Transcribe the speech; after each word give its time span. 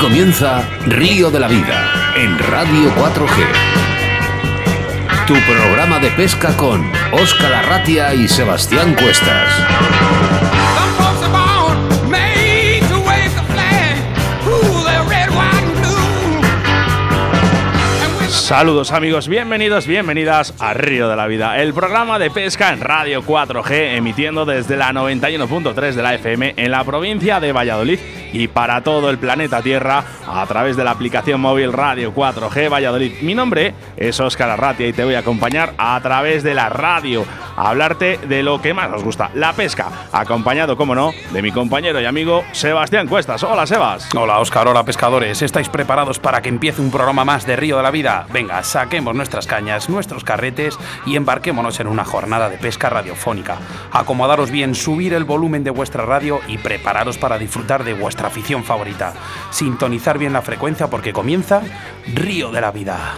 comienza 0.00 0.66
Río 0.86 1.30
de 1.30 1.38
la 1.38 1.46
Vida 1.46 2.14
en 2.16 2.38
Radio 2.38 2.90
4G. 2.96 3.44
Tu 5.26 5.34
programa 5.34 5.98
de 5.98 6.10
pesca 6.12 6.56
con 6.56 6.90
Óscar 7.12 7.52
Arratia 7.52 8.14
y 8.14 8.26
Sebastián 8.26 8.94
Cuestas. 8.94 9.52
Saludos 18.28 18.90
amigos, 18.90 19.28
bienvenidos, 19.28 19.86
bienvenidas 19.86 20.54
a 20.58 20.74
Río 20.74 21.08
de 21.08 21.14
la 21.14 21.28
Vida, 21.28 21.62
el 21.62 21.72
programa 21.72 22.18
de 22.18 22.30
pesca 22.30 22.72
en 22.72 22.80
Radio 22.80 23.22
4G, 23.22 23.96
emitiendo 23.96 24.44
desde 24.44 24.76
la 24.76 24.92
91.3 24.92 25.92
de 25.92 26.02
la 26.02 26.14
FM 26.14 26.54
en 26.56 26.70
la 26.72 26.82
provincia 26.82 27.38
de 27.38 27.52
Valladolid 27.52 28.00
y 28.32 28.48
para 28.48 28.82
todo 28.82 29.10
el 29.10 29.18
planeta 29.18 29.62
Tierra 29.62 30.04
a 30.26 30.46
través 30.46 30.76
de 30.76 30.84
la 30.84 30.92
aplicación 30.92 31.40
móvil 31.40 31.72
Radio 31.72 32.14
4G 32.14 32.70
Valladolid. 32.70 33.20
Mi 33.22 33.34
nombre 33.34 33.74
es 33.96 34.20
Óscar 34.20 34.50
Arratia 34.50 34.86
y 34.86 34.92
te 34.92 35.04
voy 35.04 35.14
a 35.14 35.20
acompañar 35.20 35.74
a 35.78 36.00
través 36.00 36.42
de 36.42 36.54
la 36.54 36.68
radio 36.68 37.24
a 37.56 37.70
hablarte 37.70 38.18
de 38.26 38.42
lo 38.42 38.62
que 38.62 38.74
más 38.74 38.90
nos 38.90 39.04
gusta, 39.04 39.30
la 39.34 39.52
pesca, 39.52 39.88
acompañado, 40.12 40.76
como 40.76 40.94
no, 40.94 41.12
de 41.32 41.42
mi 41.42 41.52
compañero 41.52 42.00
y 42.00 42.06
amigo 42.06 42.44
Sebastián 42.52 43.06
Cuestas. 43.06 43.42
Hola, 43.42 43.66
Sebas. 43.66 44.08
Hola, 44.14 44.38
Óscar. 44.38 44.66
Hola, 44.68 44.84
pescadores. 44.84 45.42
¿Estáis 45.42 45.68
preparados 45.68 46.18
para 46.18 46.40
que 46.42 46.48
empiece 46.48 46.80
un 46.80 46.90
programa 46.90 47.24
más 47.24 47.46
de 47.46 47.56
Río 47.56 47.76
de 47.76 47.82
la 47.82 47.90
Vida? 47.90 48.26
Venga, 48.32 48.62
saquemos 48.62 49.14
nuestras 49.14 49.46
cañas, 49.46 49.88
nuestros 49.88 50.24
carretes 50.24 50.78
y 51.06 51.16
embarquémonos 51.16 51.80
en 51.80 51.86
una 51.86 52.04
jornada 52.04 52.48
de 52.48 52.58
pesca 52.58 52.88
radiofónica. 52.88 53.58
Acomodaros 53.92 54.50
bien, 54.50 54.74
subir 54.74 55.14
el 55.14 55.24
volumen 55.24 55.64
de 55.64 55.70
vuestra 55.70 56.04
radio 56.04 56.40
y 56.48 56.58
prepararos 56.58 57.18
para 57.18 57.38
disfrutar 57.38 57.84
de 57.84 57.94
vuestra 57.94 58.19
afición 58.28 58.64
favorita. 58.64 59.14
Sintonizar 59.50 60.18
bien 60.18 60.32
la 60.32 60.42
frecuencia 60.42 60.88
porque 60.88 61.12
comienza 61.12 61.62
Río 62.14 62.50
de 62.50 62.60
la 62.60 62.70
Vida. 62.70 63.14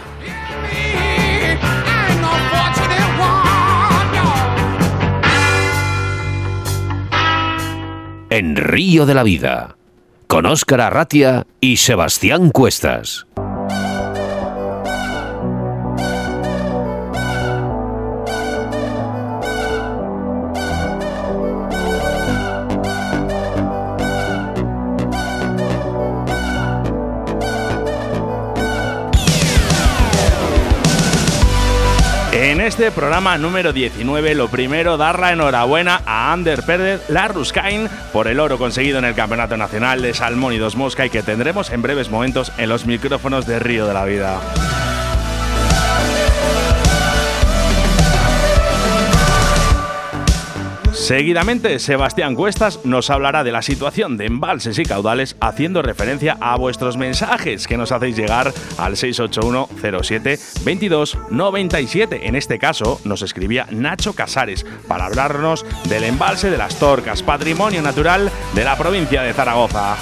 En 8.29 8.55
Río 8.55 9.05
de 9.05 9.13
la 9.13 9.21
Vida, 9.21 9.75
con 10.27 10.47
Óscar 10.47 10.81
Arratia 10.81 11.45
y 11.61 11.77
Sebastián 11.77 12.49
Cuestas. 12.49 13.27
Este 32.73 32.89
programa 32.89 33.37
número 33.37 33.71
19, 33.71 34.33
lo 34.33 34.47
primero, 34.47 34.97
dar 34.97 35.19
la 35.19 35.31
enhorabuena 35.31 36.01
a 36.07 36.33
Ander 36.33 36.63
Pérez 36.63 37.07
Larruscain 37.07 37.87
por 38.11 38.27
el 38.27 38.39
oro 38.39 38.57
conseguido 38.57 38.97
en 38.97 39.05
el 39.05 39.13
Campeonato 39.13 39.55
Nacional 39.57 40.01
de 40.01 40.15
Salmón 40.15 40.53
y 40.53 40.57
Dos 40.57 40.75
Mosca 40.75 41.05
y 41.05 41.11
que 41.11 41.21
tendremos 41.21 41.69
en 41.69 41.83
breves 41.83 42.09
momentos 42.09 42.51
en 42.57 42.69
los 42.69 42.87
micrófonos 42.87 43.45
de 43.45 43.59
Río 43.59 43.85
de 43.85 43.93
la 43.93 44.05
Vida. 44.05 44.72
Seguidamente, 51.03 51.79
Sebastián 51.79 52.33
Cuestas 52.33 52.79
nos 52.85 53.09
hablará 53.09 53.43
de 53.43 53.51
la 53.51 53.61
situación 53.61 54.15
de 54.15 54.25
embalses 54.25 54.79
y 54.79 54.83
caudales 54.83 55.35
haciendo 55.41 55.81
referencia 55.81 56.37
a 56.39 56.55
vuestros 56.55 56.95
mensajes 56.95 57.67
que 57.67 57.75
nos 57.75 57.91
hacéis 57.91 58.15
llegar 58.15 58.53
al 58.77 58.95
681 58.95 59.67
07 60.01 60.39
22 60.63 61.17
97. 61.29 62.25
En 62.25 62.37
este 62.37 62.57
caso, 62.57 63.01
nos 63.03 63.21
escribía 63.21 63.67
Nacho 63.69 64.13
Casares 64.13 64.65
para 64.87 65.07
hablarnos 65.07 65.65
del 65.89 66.05
embalse 66.05 66.49
de 66.49 66.57
las 66.57 66.79
Torcas, 66.79 67.21
patrimonio 67.21 67.81
natural 67.81 68.31
de 68.55 68.63
la 68.63 68.77
provincia 68.77 69.23
de 69.23 69.33
Zaragoza. 69.33 69.97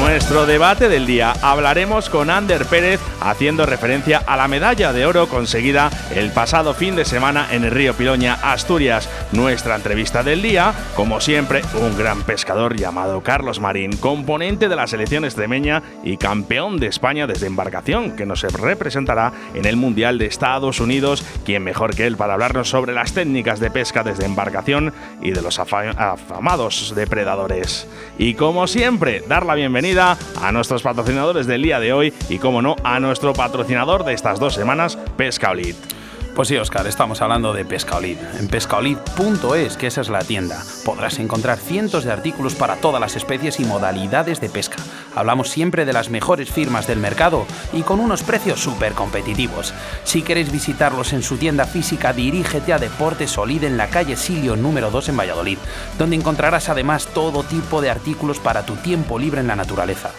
Nuestro 0.00 0.44
debate 0.44 0.90
del 0.90 1.06
día 1.06 1.32
hablaremos 1.40 2.10
con 2.10 2.28
Ander 2.28 2.66
Pérez 2.66 3.00
haciendo 3.20 3.64
referencia 3.64 4.18
a 4.26 4.36
la 4.36 4.46
medalla 4.46 4.92
de 4.92 5.06
oro 5.06 5.26
conseguida 5.26 5.90
el 6.14 6.32
pasado 6.32 6.74
fin 6.74 6.96
de 6.96 7.06
semana 7.06 7.48
en 7.50 7.64
el 7.64 7.70
río 7.70 7.94
Piloña, 7.94 8.34
Asturias. 8.34 9.08
Nuestra 9.32 9.74
entrevista 9.74 10.22
del 10.22 10.42
día, 10.42 10.74
como 10.94 11.20
siempre, 11.20 11.62
un 11.80 11.96
gran 11.96 12.22
pescador 12.24 12.76
llamado 12.76 13.22
Carlos 13.22 13.58
Marín, 13.58 13.96
componente 13.96 14.68
de 14.68 14.76
la 14.76 14.86
selección 14.86 15.24
extremeña 15.24 15.82
y 16.04 16.18
campeón 16.18 16.78
de 16.78 16.88
España 16.88 17.26
desde 17.26 17.46
embarcación, 17.46 18.16
que 18.16 18.26
nos 18.26 18.42
representará 18.42 19.32
en 19.54 19.64
el 19.64 19.76
Mundial 19.76 20.18
de 20.18 20.26
Estados 20.26 20.78
Unidos. 20.78 21.24
Quien 21.44 21.64
mejor 21.64 21.96
que 21.96 22.06
él 22.06 22.18
para 22.18 22.34
hablarnos 22.34 22.68
sobre 22.68 22.92
las 22.92 23.14
técnicas 23.14 23.60
de 23.60 23.70
pesca 23.70 24.02
desde 24.02 24.26
embarcación 24.26 24.92
y 25.22 25.30
de 25.30 25.40
los 25.40 25.58
afamados 25.58 26.94
depredadores. 26.94 27.88
Y 28.18 28.34
como 28.34 28.66
siempre, 28.66 29.22
dar 29.26 29.46
la 29.46 29.54
bienvenida 29.54 29.85
a 29.94 30.52
nuestros 30.52 30.82
patrocinadores 30.82 31.46
del 31.46 31.62
día 31.62 31.78
de 31.78 31.92
hoy 31.92 32.12
y, 32.28 32.38
como 32.38 32.60
no, 32.60 32.74
a 32.82 32.98
nuestro 32.98 33.32
patrocinador 33.32 34.04
de 34.04 34.14
estas 34.14 34.40
dos 34.40 34.54
semanas, 34.54 34.98
Pescaolit. 35.16 35.76
Pues 36.36 36.48
sí, 36.48 36.56
Oscar, 36.58 36.86
estamos 36.86 37.22
hablando 37.22 37.54
de 37.54 37.64
Pescaolid. 37.64 38.18
En 38.38 38.48
pescaolid.es, 38.48 39.78
que 39.78 39.86
esa 39.86 40.02
es 40.02 40.10
la 40.10 40.18
tienda, 40.18 40.62
podrás 40.84 41.18
encontrar 41.18 41.56
cientos 41.56 42.04
de 42.04 42.12
artículos 42.12 42.54
para 42.54 42.76
todas 42.76 43.00
las 43.00 43.16
especies 43.16 43.58
y 43.58 43.64
modalidades 43.64 44.42
de 44.42 44.50
pesca. 44.50 44.76
Hablamos 45.14 45.48
siempre 45.48 45.86
de 45.86 45.94
las 45.94 46.10
mejores 46.10 46.50
firmas 46.50 46.86
del 46.86 46.98
mercado 46.98 47.46
y 47.72 47.80
con 47.80 48.00
unos 48.00 48.22
precios 48.22 48.60
súper 48.60 48.92
competitivos. 48.92 49.72
Si 50.04 50.20
queréis 50.20 50.52
visitarlos 50.52 51.14
en 51.14 51.22
su 51.22 51.38
tienda 51.38 51.64
física, 51.64 52.12
dirígete 52.12 52.74
a 52.74 52.78
Deportes 52.78 53.30
Solid 53.30 53.64
en 53.64 53.78
la 53.78 53.88
calle 53.88 54.14
Silio 54.14 54.56
número 54.56 54.90
2 54.90 55.08
en 55.08 55.16
Valladolid, 55.16 55.58
donde 55.98 56.16
encontrarás 56.16 56.68
además 56.68 57.06
todo 57.14 57.44
tipo 57.44 57.80
de 57.80 57.88
artículos 57.88 58.40
para 58.40 58.66
tu 58.66 58.76
tiempo 58.76 59.18
libre 59.18 59.40
en 59.40 59.46
la 59.46 59.56
naturaleza. 59.56 60.10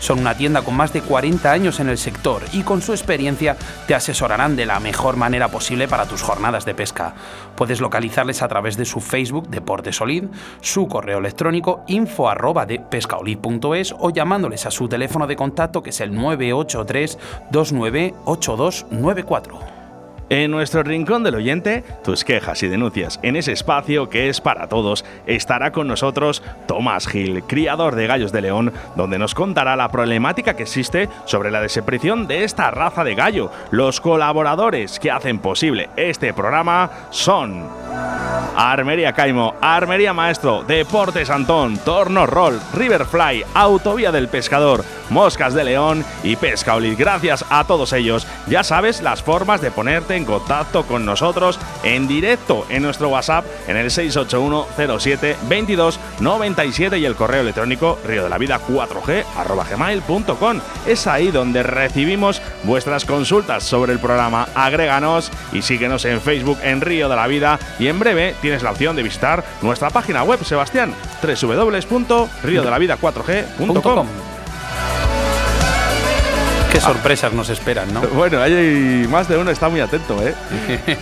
Son 0.00 0.18
una 0.18 0.36
tienda 0.36 0.62
con 0.62 0.76
más 0.76 0.92
de 0.92 1.02
40 1.02 1.50
años 1.50 1.80
en 1.80 1.88
el 1.88 1.98
sector 1.98 2.42
y 2.52 2.62
con 2.62 2.82
su 2.82 2.92
experiencia 2.92 3.56
te 3.86 3.94
asesorarán 3.94 4.56
de 4.56 4.66
la 4.66 4.80
mejor 4.80 5.16
manera 5.16 5.48
posible 5.48 5.88
para 5.88 6.06
tus 6.06 6.22
jornadas 6.22 6.64
de 6.64 6.74
pesca. 6.74 7.14
Puedes 7.56 7.80
localizarles 7.80 8.42
a 8.42 8.48
través 8.48 8.76
de 8.76 8.84
su 8.84 9.00
Facebook 9.00 9.48
Deportesolid, 9.48 10.24
su 10.60 10.88
correo 10.88 11.18
electrónico 11.18 11.84
info 11.86 12.28
arroba 12.28 12.66
de 12.66 12.80
pescaolid.es 12.80 13.94
o 13.98 14.10
llamándoles 14.10 14.66
a 14.66 14.70
su 14.70 14.88
teléfono 14.88 15.26
de 15.26 15.36
contacto 15.36 15.82
que 15.82 15.90
es 15.90 16.00
el 16.00 16.14
983 16.14 17.18
298294. 17.50 19.75
En 20.28 20.50
nuestro 20.50 20.82
rincón 20.82 21.22
del 21.22 21.36
oyente, 21.36 21.84
tus 22.02 22.24
quejas 22.24 22.60
y 22.64 22.68
denuncias 22.68 23.20
en 23.22 23.36
ese 23.36 23.52
espacio 23.52 24.08
que 24.08 24.28
es 24.28 24.40
para 24.40 24.66
todos, 24.66 25.04
estará 25.24 25.70
con 25.70 25.86
nosotros 25.86 26.42
Tomás 26.66 27.06
Gil, 27.06 27.44
criador 27.44 27.94
de 27.94 28.08
gallos 28.08 28.32
de 28.32 28.42
león, 28.42 28.72
donde 28.96 29.20
nos 29.20 29.36
contará 29.36 29.76
la 29.76 29.88
problemática 29.88 30.54
que 30.56 30.64
existe 30.64 31.08
sobre 31.26 31.52
la 31.52 31.60
desaparición 31.60 32.26
de 32.26 32.42
esta 32.42 32.72
raza 32.72 33.04
de 33.04 33.14
gallo. 33.14 33.52
Los 33.70 34.00
colaboradores 34.00 34.98
que 34.98 35.12
hacen 35.12 35.38
posible 35.38 35.90
este 35.96 36.34
programa 36.34 36.90
son 37.10 37.64
Armería 38.56 39.12
Caimo, 39.12 39.54
Armería 39.60 40.12
Maestro, 40.12 40.64
Deportes 40.64 41.30
Antón, 41.30 41.78
Torno 41.78 42.26
Roll, 42.26 42.58
Riverfly, 42.74 43.44
Autovía 43.54 44.10
del 44.10 44.26
Pescador, 44.26 44.84
Moscas 45.10 45.54
de 45.54 45.62
León 45.62 46.04
y 46.24 46.34
Pescaolid. 46.34 46.98
Gracias 46.98 47.44
a 47.48 47.64
todos 47.64 47.92
ellos. 47.92 48.26
Ya 48.48 48.64
sabes 48.64 49.02
las 49.02 49.22
formas 49.22 49.60
de 49.60 49.70
ponerte 49.70 50.15
en 50.16 50.24
contacto 50.24 50.84
con 50.84 51.04
nosotros 51.04 51.58
en 51.82 52.08
directo 52.08 52.66
en 52.68 52.82
nuestro 52.82 53.08
WhatsApp 53.08 53.44
en 53.68 53.76
el 53.76 53.90
681 53.90 54.98
07 54.98 55.36
22 55.48 56.00
97 56.20 56.98
y 56.98 57.04
el 57.04 57.14
correo 57.14 57.42
electrónico 57.42 57.98
río 58.06 58.24
de 58.24 58.30
la 58.30 58.38
vida 58.38 58.60
4g 58.66 59.24
gmail.com. 59.70 60.60
Es 60.86 61.06
ahí 61.06 61.30
donde 61.30 61.62
recibimos 61.62 62.40
vuestras 62.64 63.04
consultas 63.04 63.62
sobre 63.64 63.92
el 63.92 63.98
programa. 63.98 64.48
Agréganos 64.54 65.30
y 65.52 65.60
síguenos 65.62 66.04
en 66.04 66.20
Facebook 66.20 66.58
en 66.62 66.80
Río 66.80 67.08
de 67.08 67.16
la 67.16 67.26
Vida 67.26 67.58
y 67.78 67.88
en 67.88 67.98
breve 67.98 68.36
tienes 68.40 68.62
la 68.62 68.70
opción 68.70 68.94
de 68.96 69.02
visitar 69.02 69.44
nuestra 69.62 69.90
página 69.90 70.22
web, 70.22 70.42
Sebastián, 70.44 70.94
www.riodelavida4g.com. 71.22 74.06
Qué 76.76 76.82
sorpresas 76.82 77.32
nos 77.32 77.48
esperan, 77.48 77.94
¿no? 77.94 78.00
Bueno, 78.12 78.42
hay 78.42 79.06
más 79.08 79.28
de 79.28 79.38
uno 79.38 79.50
está 79.50 79.70
muy 79.70 79.80
atento, 79.80 80.22
¿eh? 80.22 80.34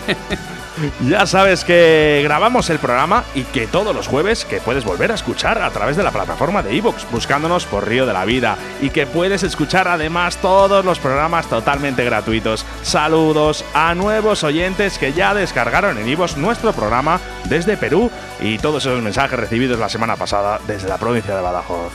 Ya 1.08 1.26
sabes 1.26 1.64
que 1.64 2.20
grabamos 2.24 2.70
el 2.70 2.78
programa 2.78 3.24
y 3.34 3.42
que 3.42 3.66
todos 3.66 3.94
los 3.94 4.06
jueves 4.06 4.44
que 4.44 4.60
puedes 4.60 4.84
volver 4.84 5.10
a 5.10 5.14
escuchar 5.14 5.62
a 5.62 5.70
través 5.70 5.96
de 5.96 6.02
la 6.04 6.10
plataforma 6.12 6.62
de 6.62 6.74
iVoox, 6.74 7.10
buscándonos 7.10 7.64
por 7.64 7.88
Río 7.88 8.06
de 8.06 8.12
la 8.12 8.24
Vida, 8.24 8.56
y 8.80 8.90
que 8.90 9.06
puedes 9.06 9.42
escuchar 9.42 9.88
además 9.88 10.36
todos 10.38 10.84
los 10.84 11.00
programas 11.00 11.46
totalmente 11.48 12.04
gratuitos. 12.04 12.64
Saludos 12.82 13.64
a 13.74 13.94
nuevos 13.94 14.44
oyentes 14.44 14.98
que 14.98 15.12
ya 15.12 15.34
descargaron 15.34 15.98
en 15.98 16.08
iVoox 16.08 16.36
nuestro 16.36 16.72
programa 16.72 17.20
desde 17.44 17.76
Perú 17.76 18.10
y 18.40 18.58
todos 18.58 18.84
esos 18.86 19.02
mensajes 19.02 19.38
recibidos 19.38 19.78
la 19.78 19.88
semana 19.88 20.16
pasada 20.16 20.60
desde 20.66 20.88
la 20.88 20.98
provincia 20.98 21.34
de 21.34 21.42
Badajoz. 21.42 21.92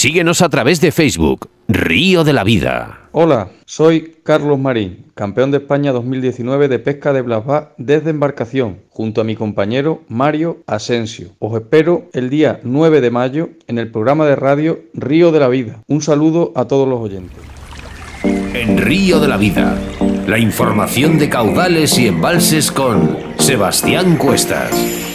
Síguenos 0.00 0.40
a 0.40 0.48
través 0.48 0.80
de 0.80 0.92
Facebook, 0.92 1.50
Río 1.68 2.24
de 2.24 2.32
la 2.32 2.42
Vida. 2.42 3.10
Hola, 3.12 3.50
soy 3.66 4.14
Carlos 4.22 4.58
Marín, 4.58 5.04
campeón 5.14 5.50
de 5.50 5.58
España 5.58 5.92
2019 5.92 6.68
de 6.68 6.78
pesca 6.78 7.12
de 7.12 7.20
Blasbá 7.20 7.74
desde 7.76 8.08
embarcación, 8.08 8.78
junto 8.88 9.20
a 9.20 9.24
mi 9.24 9.36
compañero 9.36 10.00
Mario 10.08 10.62
Asensio. 10.66 11.32
Os 11.38 11.54
espero 11.54 12.08
el 12.14 12.30
día 12.30 12.60
9 12.62 13.02
de 13.02 13.10
mayo 13.10 13.50
en 13.66 13.76
el 13.76 13.90
programa 13.90 14.24
de 14.24 14.36
radio 14.36 14.80
Río 14.94 15.32
de 15.32 15.40
la 15.40 15.48
Vida. 15.48 15.82
Un 15.86 16.00
saludo 16.00 16.52
a 16.54 16.64
todos 16.64 16.88
los 16.88 16.98
oyentes. 16.98 17.36
En 18.54 18.78
Río 18.78 19.20
de 19.20 19.28
la 19.28 19.36
Vida, 19.36 19.76
la 20.26 20.38
información 20.38 21.18
de 21.18 21.28
caudales 21.28 21.98
y 21.98 22.06
embalses 22.06 22.72
con 22.72 23.18
Sebastián 23.36 24.16
Cuestas. 24.16 25.09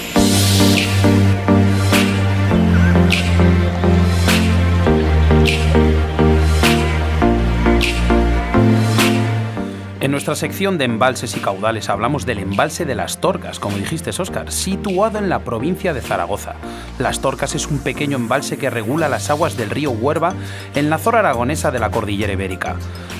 Nuestra 10.15 10.35
sección 10.35 10.77
de 10.77 10.85
embalses 10.85 11.35
y 11.35 11.41
caudales 11.41 11.89
hablamos 11.89 12.25
del 12.25 12.39
embalse 12.39 12.85
de 12.85 12.95
Las 12.95 13.19
Torcas, 13.19 13.59
como 13.59 13.75
dijiste, 13.75 14.11
Óscar, 14.17 14.49
situado 14.49 15.17
en 15.19 15.27
la 15.27 15.39
provincia 15.39 15.93
de 15.93 15.99
Zaragoza. 15.99 16.53
Las 16.99 17.19
Torcas 17.19 17.53
es 17.53 17.67
un 17.67 17.79
pequeño 17.79 18.15
embalse 18.15 18.57
que 18.57 18.69
regula 18.69 19.09
las 19.09 19.29
aguas 19.29 19.57
del 19.57 19.69
río 19.69 19.91
Huerva 19.91 20.33
en 20.73 20.89
la 20.89 20.99
zona 20.99 21.19
aragonesa 21.19 21.69
de 21.69 21.79
la 21.79 21.91
cordillera 21.91 22.31
ibérica. 22.31 22.77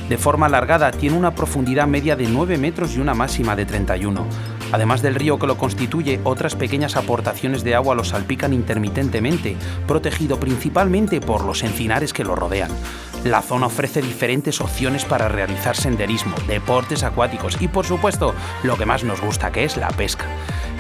De 0.08 0.18
forma 0.18 0.46
alargada, 0.46 0.92
tiene 0.92 1.18
una 1.18 1.36
profundidad 1.36 1.86
media 1.86 2.16
de 2.16 2.28
9 2.28 2.58
metros 2.58 2.96
y 2.96 3.02
una 3.02 3.14
máxima 3.14 3.58
de 3.58 3.66
31. 3.66 4.26
Además 4.72 5.02
del 5.02 5.16
río 5.16 5.38
que 5.38 5.48
lo 5.48 5.58
constituye, 5.58 6.22
otras 6.24 6.56
pequeñas 6.56 6.96
aportaciones 6.96 7.66
de 7.66 7.76
agua 7.76 7.96
lo 7.96 8.06
salpican 8.06 8.54
intermitentemente, 8.54 9.58
protegido 9.86 10.40
principalmente 10.40 11.20
por 11.20 11.44
los 11.44 11.62
encinares 11.62 12.14
que 12.14 12.24
lo 12.24 12.38
rodean. 12.38 12.72
La 13.26 13.42
zona 13.42 13.66
ofrece 13.66 14.04
diferentes 14.04 14.62
opciones 14.62 15.04
para 15.04 15.28
realizar 15.28 15.76
senderismo, 15.76 16.36
deportes 16.46 17.02
acuáticos 17.02 17.60
y 17.60 17.68
por 17.68 17.84
supuesto 17.84 18.36
lo 18.62 18.78
que 18.78 18.86
más 18.86 19.04
nos 19.04 19.20
gusta 19.20 19.52
que 19.52 19.64
es 19.64 19.78
la 19.78 19.88
pesca. 19.88 20.26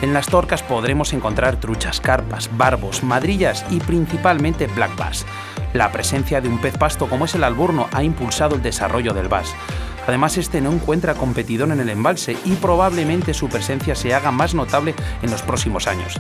En 0.04 0.14
las 0.14 0.28
torcas 0.28 0.62
podremos 0.62 1.12
encontrar 1.14 1.60
truchas, 1.60 2.00
carpas, 2.00 2.56
barbos, 2.56 3.04
madrillas 3.04 3.66
y 3.72 3.80
principalmente 3.80 4.68
black 4.68 4.96
bass. 4.96 5.26
La 5.74 5.92
presencia 5.92 6.40
de 6.40 6.48
un 6.48 6.62
pez 6.62 6.78
pasto 6.78 7.10
como 7.10 7.26
es 7.26 7.34
el 7.34 7.44
alburno 7.44 7.88
ha 7.92 8.04
impulsado 8.04 8.56
el 8.56 8.62
desarrollo 8.62 9.16
del 9.16 9.28
bass. 9.28 9.56
Además, 10.08 10.38
este 10.38 10.62
no 10.62 10.72
encuentra 10.72 11.16
competidor 11.16 11.72
en 11.72 11.80
el 11.80 11.90
embalse 11.90 12.38
y 12.46 12.54
probablemente 12.56 13.34
su 13.34 13.50
presencia 13.50 13.96
se 13.96 14.14
haga 14.14 14.32
más 14.32 14.54
notable 14.54 14.96
en 15.22 15.32
los 15.32 15.42
próximos 15.42 15.88
años. 15.88 16.20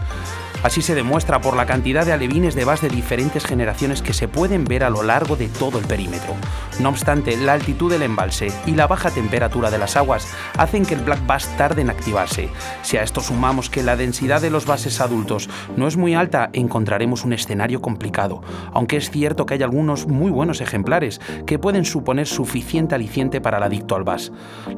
Así 0.65 0.81
se 0.81 0.95
demuestra 0.95 1.41
por 1.41 1.55
la 1.55 1.67
cantidad 1.67 2.07
de 2.07 2.13
alevines 2.13 2.55
de 2.55 2.65
bass 2.65 2.81
de 2.81 2.89
diferentes 2.89 3.45
generaciones 3.45 4.01
que 4.01 4.13
se 4.13 4.27
pueden 4.27 4.65
ver 4.65 4.83
a 4.83 4.89
lo 4.89 5.03
largo 5.03 5.35
de 5.35 5.47
todo 5.47 5.77
el 5.77 5.85
perímetro. 5.85 6.33
No 6.79 6.89
obstante, 6.89 7.37
la 7.37 7.53
altitud 7.53 7.91
del 7.91 8.01
embalse 8.01 8.47
y 8.65 8.71
la 8.71 8.87
baja 8.87 9.11
temperatura 9.11 9.69
de 9.69 9.77
las 9.77 9.95
aguas 9.95 10.27
hacen 10.57 10.83
que 10.83 10.95
el 10.95 11.01
black 11.01 11.23
bass 11.27 11.47
tarde 11.55 11.83
en 11.83 11.91
activarse. 11.91 12.49
Si 12.81 12.97
a 12.97 13.03
esto 13.03 13.21
sumamos 13.21 13.69
que 13.69 13.83
la 13.83 13.95
densidad 13.95 14.41
de 14.41 14.49
los 14.49 14.65
bases 14.65 15.01
adultos 15.01 15.51
no 15.77 15.87
es 15.87 15.97
muy 15.97 16.15
alta, 16.15 16.49
encontraremos 16.53 17.25
un 17.25 17.33
escenario 17.33 17.79
complicado, 17.79 18.41
aunque 18.73 18.97
es 18.97 19.11
cierto 19.11 19.45
que 19.45 19.53
hay 19.53 19.61
algunos 19.61 20.07
muy 20.07 20.31
buenos 20.31 20.61
ejemplares 20.61 21.21
que 21.45 21.59
pueden 21.59 21.85
suponer 21.85 22.25
suficiente 22.25 22.95
aliciente 22.95 23.39
para 23.39 23.57
el 23.57 23.63
adicto 23.75 23.95
al. 23.95 24.31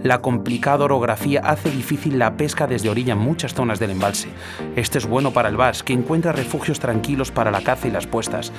La 0.04 0.22
complicada 0.22 0.86
orografía 0.86 1.42
hace 1.44 1.70
difícil 1.70 2.18
la 2.18 2.36
pesca 2.36 2.68
desde 2.68 2.90
orilla 2.90 3.14
en 3.14 3.20
muchas 3.20 3.54
zonas 3.54 3.80
del 3.80 3.92
embalse. 3.92 4.30
Este 4.76 4.98
es 4.98 5.06
bueno 5.06 5.32
para 5.32 5.50
el 5.50 5.58
bass, 5.58 5.84
que 5.84 5.94
encuentra 5.94 6.32
refugios 6.32 6.80
tranquilos 6.80 7.32
para 7.32 7.52
la 7.52 7.62
caza 7.62 7.88
y 7.88 7.92
las 7.92 8.08
puestas. 8.08 8.52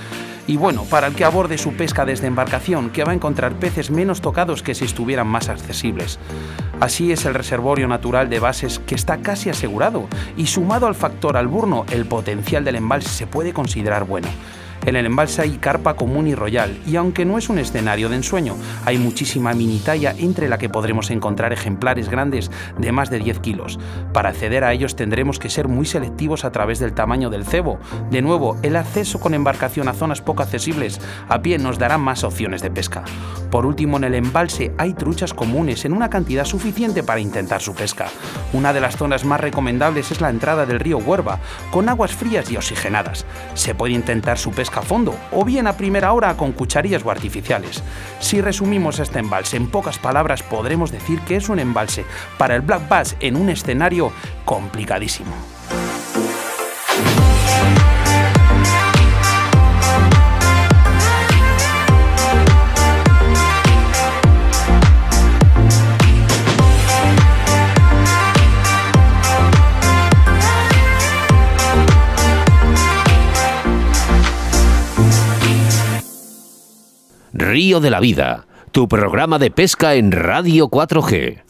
Y 0.46 0.56
bueno, 0.56 0.84
para 0.84 1.08
el 1.08 1.14
que 1.14 1.24
aborde 1.24 1.58
su 1.58 1.72
pesca 1.72 2.04
desde 2.04 2.26
embarcación, 2.26 2.90
que 2.90 3.04
va 3.04 3.12
a 3.12 3.14
encontrar 3.14 3.54
peces 3.54 3.90
menos 3.90 4.20
tocados 4.20 4.62
que 4.62 4.74
si 4.74 4.84
estuvieran 4.84 5.26
más 5.26 5.48
accesibles. 5.48 6.18
Así 6.80 7.10
es 7.10 7.24
el 7.24 7.34
reservorio 7.34 7.88
natural 7.88 8.30
de 8.30 8.38
bases 8.38 8.78
que 8.78 8.94
está 8.94 9.18
casi 9.18 9.50
asegurado 9.50 10.06
y 10.36 10.46
sumado 10.46 10.86
al 10.86 10.94
factor 10.94 11.36
alburno, 11.36 11.84
el 11.90 12.06
potencial 12.06 12.64
del 12.64 12.76
embalse 12.76 13.08
se 13.08 13.26
puede 13.26 13.52
considerar 13.52 14.04
bueno. 14.04 14.28
En 14.86 14.96
el 14.96 15.06
embalse 15.06 15.42
hay 15.42 15.58
carpa 15.58 15.94
común 15.94 16.26
y 16.28 16.34
royal, 16.34 16.78
y 16.86 16.96
aunque 16.96 17.24
no 17.24 17.36
es 17.36 17.48
un 17.48 17.58
escenario 17.58 18.08
de 18.08 18.16
ensueño, 18.16 18.56
hay 18.84 18.98
muchísima 18.98 19.52
mini 19.52 19.78
talla 19.78 20.14
entre 20.16 20.48
la 20.48 20.58
que 20.58 20.68
podremos 20.68 21.10
encontrar 21.10 21.52
ejemplares 21.52 22.08
grandes 22.08 22.50
de 22.78 22.92
más 22.92 23.10
de 23.10 23.18
10 23.18 23.40
kilos. 23.40 23.78
Para 24.12 24.30
acceder 24.30 24.64
a 24.64 24.72
ellos 24.72 24.96
tendremos 24.96 25.38
que 25.38 25.50
ser 25.50 25.68
muy 25.68 25.84
selectivos 25.84 26.44
a 26.44 26.52
través 26.52 26.78
del 26.78 26.94
tamaño 26.94 27.28
del 27.28 27.44
cebo. 27.44 27.78
De 28.10 28.22
nuevo, 28.22 28.56
el 28.62 28.76
acceso 28.76 29.20
con 29.20 29.34
embarcación 29.34 29.88
a 29.88 29.94
zonas 29.94 30.22
poco 30.22 30.42
accesibles 30.42 31.00
a 31.28 31.42
pie 31.42 31.58
nos 31.58 31.78
dará 31.78 31.98
más 31.98 32.24
opciones 32.24 32.62
de 32.62 32.70
pesca. 32.70 33.04
Por 33.50 33.66
último, 33.66 33.96
en 33.96 34.04
el 34.04 34.14
embalse 34.14 34.72
hay 34.78 34.94
truchas 34.94 35.34
comunes 35.34 35.84
en 35.84 35.92
una 35.92 36.10
cantidad 36.10 36.44
suficiente 36.44 37.02
para 37.02 37.20
intentar 37.20 37.60
su 37.60 37.74
pesca. 37.74 38.08
Una 38.52 38.72
de 38.72 38.80
las 38.80 38.96
zonas 38.96 39.24
más 39.24 39.40
recomendables 39.40 40.10
es 40.10 40.20
la 40.20 40.30
entrada 40.30 40.66
del 40.66 40.80
río 40.80 40.98
Huerva, 40.98 41.40
con 41.70 41.88
aguas 41.88 42.12
frías 42.12 42.50
y 42.50 42.56
oxigenadas. 42.56 43.24
Se 43.54 43.74
puede 43.74 43.94
intentar 43.94 44.38
su 44.38 44.50
pesca 44.50 44.67
a 44.76 44.82
fondo 44.82 45.14
o 45.32 45.44
bien 45.44 45.66
a 45.66 45.76
primera 45.76 46.12
hora 46.12 46.36
con 46.36 46.52
cucharillas 46.52 47.04
o 47.04 47.10
artificiales. 47.10 47.82
Si 48.20 48.40
resumimos 48.40 48.98
este 48.98 49.18
embalse 49.18 49.56
en 49.56 49.70
pocas 49.70 49.98
palabras 49.98 50.42
podremos 50.42 50.92
decir 50.92 51.20
que 51.20 51.36
es 51.36 51.48
un 51.48 51.58
embalse 51.58 52.04
para 52.36 52.54
el 52.54 52.62
black 52.62 52.88
bass 52.88 53.16
en 53.20 53.36
un 53.36 53.48
escenario 53.48 54.12
complicadísimo. 54.44 55.32
Río 77.38 77.78
de 77.78 77.90
la 77.90 78.00
Vida, 78.00 78.46
tu 78.72 78.88
programa 78.88 79.38
de 79.38 79.52
pesca 79.52 79.94
en 79.94 80.10
Radio 80.10 80.68
4G. 80.68 81.42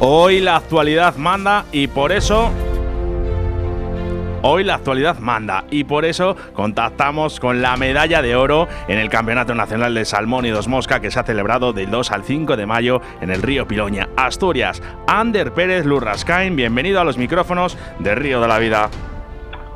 Hoy 0.00 0.40
la 0.40 0.56
actualidad 0.56 1.16
manda 1.16 1.66
y 1.72 1.88
por 1.88 2.10
eso 2.10 2.50
Hoy 4.48 4.62
la 4.62 4.76
actualidad 4.76 5.18
manda 5.18 5.64
y 5.72 5.82
por 5.82 6.04
eso 6.04 6.36
contactamos 6.52 7.40
con 7.40 7.62
la 7.62 7.76
medalla 7.76 8.22
de 8.22 8.36
oro 8.36 8.68
en 8.86 8.96
el 9.00 9.08
Campeonato 9.08 9.56
Nacional 9.56 9.92
de 9.92 10.04
Salmón 10.04 10.46
y 10.46 10.50
Dos 10.50 10.68
Mosca 10.68 11.00
que 11.00 11.10
se 11.10 11.18
ha 11.18 11.24
celebrado 11.24 11.72
del 11.72 11.90
2 11.90 12.12
al 12.12 12.22
5 12.22 12.56
de 12.56 12.64
mayo 12.64 13.00
en 13.20 13.32
el 13.32 13.42
río 13.42 13.66
Piloña, 13.66 14.08
Asturias. 14.16 14.80
Ander 15.08 15.52
Pérez 15.52 15.84
Lurrascain, 15.84 16.54
bienvenido 16.54 17.00
a 17.00 17.04
los 17.04 17.18
micrófonos 17.18 17.76
de 17.98 18.14
Río 18.14 18.40
de 18.40 18.46
la 18.46 18.60
Vida. 18.60 18.88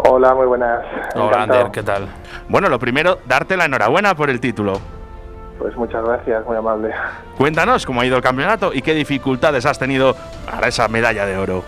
Hola, 0.08 0.36
muy 0.36 0.46
buenas. 0.46 0.84
Hola 1.16 1.24
Encantado. 1.24 1.58
Ander, 1.58 1.72
¿qué 1.72 1.82
tal? 1.82 2.06
Bueno, 2.48 2.68
lo 2.68 2.78
primero, 2.78 3.18
darte 3.26 3.56
la 3.56 3.64
enhorabuena 3.64 4.14
por 4.14 4.30
el 4.30 4.38
título. 4.38 4.74
Pues 5.58 5.74
muchas 5.74 6.04
gracias, 6.04 6.46
muy 6.46 6.56
amable. 6.56 6.94
Cuéntanos 7.36 7.84
cómo 7.84 8.02
ha 8.02 8.06
ido 8.06 8.18
el 8.18 8.22
campeonato 8.22 8.72
y 8.72 8.82
qué 8.82 8.94
dificultades 8.94 9.66
has 9.66 9.80
tenido 9.80 10.14
para 10.48 10.68
esa 10.68 10.86
medalla 10.86 11.26
de 11.26 11.36
oro. 11.38 11.64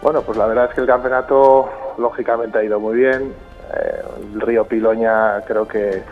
Bueno, 0.00 0.22
pues 0.22 0.36
la 0.36 0.46
verdad 0.46 0.64
es 0.70 0.74
que 0.74 0.80
el 0.80 0.86
campeonato 0.88 1.70
lógicamente 1.98 2.58
ha 2.58 2.64
ido 2.64 2.80
muy 2.80 2.96
bien. 2.96 3.32
Eh, 3.74 4.02
el 4.34 4.40
río 4.40 4.64
Piloña 4.64 5.40
creo 5.46 5.66
que, 5.66 6.02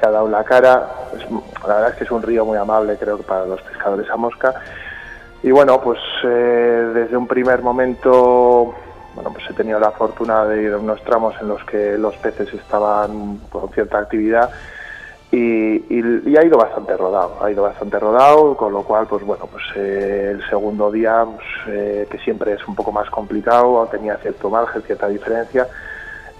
ha 0.00 0.10
dado 0.10 0.28
la 0.28 0.44
cara. 0.44 0.88
La 1.66 1.74
verdad 1.74 1.90
es 1.90 1.96
que 1.96 2.04
es 2.04 2.10
un 2.10 2.22
río 2.22 2.44
muy 2.44 2.56
amable, 2.56 2.96
creo 2.96 3.16
que 3.16 3.24
para 3.24 3.46
los 3.46 3.60
pescadores 3.62 4.08
a 4.10 4.16
mosca. 4.16 4.54
Y 5.42 5.50
bueno, 5.50 5.80
pues 5.80 5.98
eh, 6.24 6.90
desde 6.94 7.16
un 7.16 7.26
primer 7.26 7.62
momento, 7.62 8.74
bueno, 9.14 9.32
pues 9.32 9.44
se 9.46 9.54
tenido 9.54 9.80
la 9.80 9.90
fortuna 9.90 10.44
de 10.44 10.62
ir 10.62 10.72
a 10.72 10.78
unos 10.78 11.02
tramos 11.02 11.34
en 11.40 11.48
los 11.48 11.64
que 11.64 11.98
los 11.98 12.16
peces 12.16 12.52
estaban 12.54 13.38
con 13.50 13.68
cierta 13.70 13.98
actividad 13.98 14.50
y, 15.30 16.36
ha 16.36 16.44
ido 16.44 16.56
bastante 16.56 16.96
rodado, 16.96 17.36
ha 17.42 17.50
ido 17.50 17.62
bastante 17.62 17.98
rodado, 17.98 18.56
con 18.56 18.72
lo 18.72 18.82
cual, 18.82 19.06
pues 19.06 19.24
bueno, 19.24 19.46
pues 19.46 19.64
eh, 19.76 20.32
el 20.34 20.48
segundo 20.48 20.90
día, 20.90 21.24
pues, 21.24 21.46
eh, 21.68 22.08
que 22.10 22.18
siempre 22.18 22.54
es 22.54 22.66
un 22.66 22.74
poco 22.74 22.92
más 22.92 23.10
complicado, 23.10 23.86
tenía 23.90 24.16
cierto 24.16 24.48
margen, 24.48 24.82
cierta 24.82 25.08
diferencia, 25.08 25.68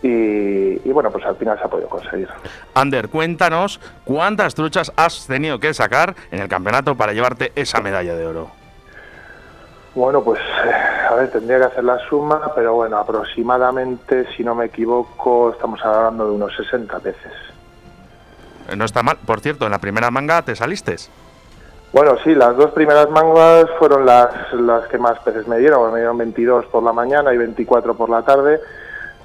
y, 0.02 0.88
y, 0.88 0.92
bueno, 0.92 1.10
pues 1.10 1.24
al 1.26 1.36
final 1.36 1.58
se 1.58 1.64
ha 1.64 1.68
podido 1.68 1.88
conseguir. 1.88 2.28
Ander, 2.74 3.08
cuéntanos 3.08 3.80
cuántas 4.04 4.54
truchas 4.54 4.92
has 4.96 5.26
tenido 5.26 5.58
que 5.58 5.74
sacar 5.74 6.14
en 6.30 6.40
el 6.40 6.48
campeonato 6.48 6.94
para 6.94 7.12
llevarte 7.12 7.52
esa 7.56 7.80
medalla 7.80 8.14
de 8.14 8.26
oro. 8.26 8.48
Bueno, 9.94 10.22
pues 10.22 10.40
a 11.10 11.14
ver, 11.14 11.30
tendría 11.30 11.58
que 11.58 11.64
hacer 11.64 11.84
la 11.84 11.98
suma, 12.08 12.52
pero 12.54 12.74
bueno, 12.74 12.98
aproximadamente, 12.98 14.26
si 14.36 14.44
no 14.44 14.54
me 14.54 14.66
equivoco, 14.66 15.50
estamos 15.50 15.84
hablando 15.84 16.28
de 16.28 16.36
unos 16.36 16.54
60 16.54 16.98
veces. 16.98 17.32
No 18.76 18.84
está 18.84 19.02
mal. 19.02 19.18
Por 19.24 19.40
cierto, 19.40 19.64
en 19.64 19.72
la 19.72 19.78
primera 19.78 20.10
manga 20.10 20.42
te 20.42 20.54
saliste. 20.54 20.96
Bueno, 21.92 22.16
sí, 22.22 22.34
las 22.34 22.56
dos 22.56 22.70
primeras 22.72 23.08
mangas 23.10 23.66
fueron 23.78 24.04
las, 24.04 24.52
las 24.52 24.86
que 24.88 24.98
más 24.98 25.18
peces 25.20 25.48
me 25.48 25.58
dieron. 25.58 25.90
Me 25.92 26.00
dieron 26.00 26.18
22 26.18 26.66
por 26.66 26.82
la 26.82 26.92
mañana 26.92 27.32
y 27.32 27.38
24 27.38 27.94
por 27.94 28.10
la 28.10 28.22
tarde. 28.22 28.60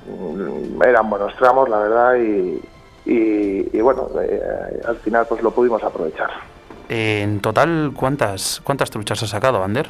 Mm, 0.07 0.81
eran 0.83 1.09
buenos 1.09 1.35
tramos, 1.35 1.69
la 1.69 1.79
verdad, 1.79 2.15
y, 2.15 2.62
y, 3.05 3.81
bueno, 3.81 4.07
eh, 4.21 4.81
al 4.85 4.95
final 4.97 5.25
pues 5.27 5.41
lo 5.41 5.51
pudimos 5.51 5.83
aprovechar. 5.83 6.29
En 6.89 7.39
total, 7.39 7.91
¿cuántas, 7.95 8.62
cuántas 8.63 8.89
truchas 8.89 9.23
has 9.23 9.29
sacado, 9.29 9.63
Ander? 9.63 9.89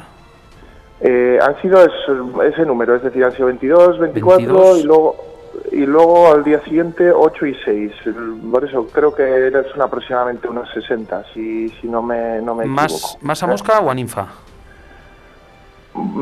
Eh, 1.00 1.38
han 1.42 1.60
sido 1.60 1.84
ese, 1.84 2.64
número, 2.64 2.96
es 2.96 3.02
decir, 3.02 3.24
han 3.24 3.32
sido 3.32 3.46
22, 3.46 3.98
24 3.98 4.76
y 4.78 4.82
luego 4.84 5.33
y 5.72 5.86
luego 5.86 6.32
al 6.32 6.44
día 6.44 6.62
siguiente 6.64 7.10
8 7.10 7.46
y 7.46 7.54
6. 7.64 7.92
Por 8.50 8.64
eso 8.64 8.86
creo 8.92 9.14
que 9.14 9.50
son 9.72 9.82
aproximadamente 9.82 10.48
unos 10.48 10.70
60, 10.72 11.24
si, 11.32 11.68
si 11.80 11.88
no 11.88 12.02
me, 12.02 12.40
no 12.40 12.54
me 12.54 12.66
¿Más, 12.66 12.92
equivoco. 12.92 13.18
¿Más 13.22 13.42
a 13.42 13.46
mosca 13.46 13.80
o 13.80 13.90
a 13.90 13.94
ninfa? 13.94 14.26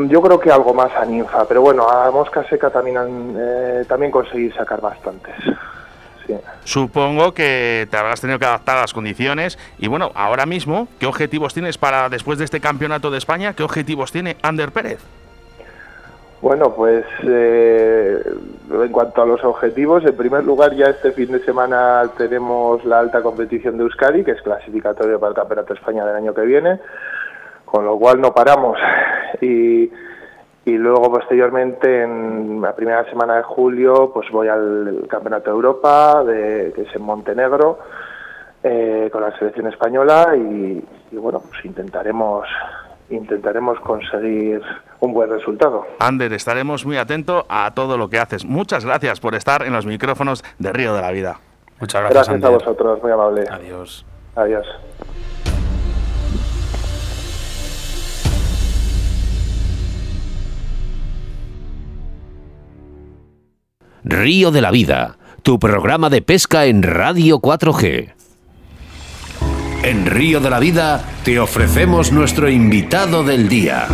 Yo 0.08 0.20
creo 0.20 0.38
que 0.38 0.50
algo 0.50 0.74
más 0.74 0.92
a 0.94 1.04
ninfa, 1.04 1.46
pero 1.46 1.62
bueno, 1.62 1.88
a 1.88 2.10
mosca 2.10 2.44
seca 2.48 2.70
también, 2.70 3.34
eh, 3.38 3.84
también 3.88 4.12
conseguí 4.12 4.50
sacar 4.50 4.80
bastantes. 4.80 5.34
Supongo 6.64 7.34
que 7.34 7.88
te 7.90 7.96
habrás 7.96 8.20
tenido 8.20 8.38
que 8.38 8.44
adaptar 8.44 8.78
a 8.78 8.82
las 8.82 8.92
condiciones. 8.92 9.58
Y 9.78 9.88
bueno, 9.88 10.12
ahora 10.14 10.46
mismo, 10.46 10.88
¿qué 10.98 11.06
objetivos 11.06 11.54
tienes 11.54 11.78
para 11.78 12.08
después 12.08 12.38
de 12.38 12.44
este 12.44 12.60
campeonato 12.60 13.10
de 13.10 13.18
España? 13.18 13.54
¿Qué 13.54 13.62
objetivos 13.62 14.12
tiene 14.12 14.36
Ander 14.42 14.72
Pérez? 14.72 15.00
Bueno, 16.42 16.74
pues 16.74 17.04
eh, 17.22 18.20
en 18.72 18.88
cuanto 18.90 19.22
a 19.22 19.26
los 19.26 19.44
objetivos, 19.44 20.04
en 20.04 20.16
primer 20.16 20.42
lugar 20.42 20.74
ya 20.74 20.86
este 20.86 21.12
fin 21.12 21.30
de 21.30 21.38
semana 21.44 22.10
tenemos 22.18 22.84
la 22.84 22.98
alta 22.98 23.22
competición 23.22 23.76
de 23.76 23.84
Euskadi, 23.84 24.24
que 24.24 24.32
es 24.32 24.42
clasificatorio 24.42 25.20
para 25.20 25.30
el 25.30 25.36
Campeonato 25.36 25.72
de 25.72 25.78
España 25.78 26.04
del 26.04 26.16
año 26.16 26.34
que 26.34 26.42
viene, 26.42 26.80
con 27.64 27.84
lo 27.84 27.96
cual 27.96 28.20
no 28.20 28.34
paramos. 28.34 28.76
Y, 29.40 29.88
luego 30.64 31.12
posteriormente 31.12 32.02
en 32.02 32.60
la 32.60 32.74
primera 32.74 33.08
semana 33.08 33.36
de 33.36 33.42
julio 33.44 34.10
pues 34.12 34.28
voy 34.32 34.48
al 34.48 35.06
Campeonato 35.08 35.50
de 35.50 35.54
Europa, 35.54 36.24
de, 36.24 36.72
que 36.74 36.82
es 36.82 36.96
en 36.96 37.02
Montenegro, 37.02 37.78
eh, 38.64 39.08
con 39.12 39.22
la 39.22 39.36
selección 39.38 39.68
española 39.68 40.34
y, 40.36 40.84
y 41.12 41.16
bueno, 41.16 41.40
pues 41.48 41.64
intentaremos 41.64 42.48
intentaremos 43.10 43.78
conseguir 43.80 44.62
un 45.02 45.12
buen 45.12 45.28
resultado. 45.28 45.84
Ander, 45.98 46.32
estaremos 46.32 46.86
muy 46.86 46.96
atentos 46.96 47.44
a 47.48 47.72
todo 47.74 47.98
lo 47.98 48.08
que 48.08 48.20
haces. 48.20 48.44
Muchas 48.44 48.84
gracias 48.84 49.18
por 49.18 49.34
estar 49.34 49.64
en 49.64 49.72
los 49.72 49.84
micrófonos 49.84 50.44
de 50.60 50.72
Río 50.72 50.94
de 50.94 51.02
la 51.02 51.10
Vida. 51.10 51.40
Muchas 51.80 52.02
gracias. 52.02 52.28
Gracias 52.28 52.44
a 52.44 52.50
vosotros, 52.50 53.02
muy 53.02 53.10
amable. 53.10 53.44
Adiós. 53.50 54.06
Adiós. 54.36 54.64
Río 64.04 64.52
de 64.52 64.60
la 64.60 64.70
Vida, 64.70 65.16
tu 65.42 65.58
programa 65.58 66.10
de 66.10 66.22
pesca 66.22 66.66
en 66.66 66.84
Radio 66.84 67.40
4G. 67.40 68.12
En 69.82 70.06
Río 70.06 70.38
de 70.38 70.50
la 70.50 70.60
Vida 70.60 71.04
te 71.24 71.40
ofrecemos 71.40 72.12
nuestro 72.12 72.48
invitado 72.48 73.24
del 73.24 73.48
día. 73.48 73.88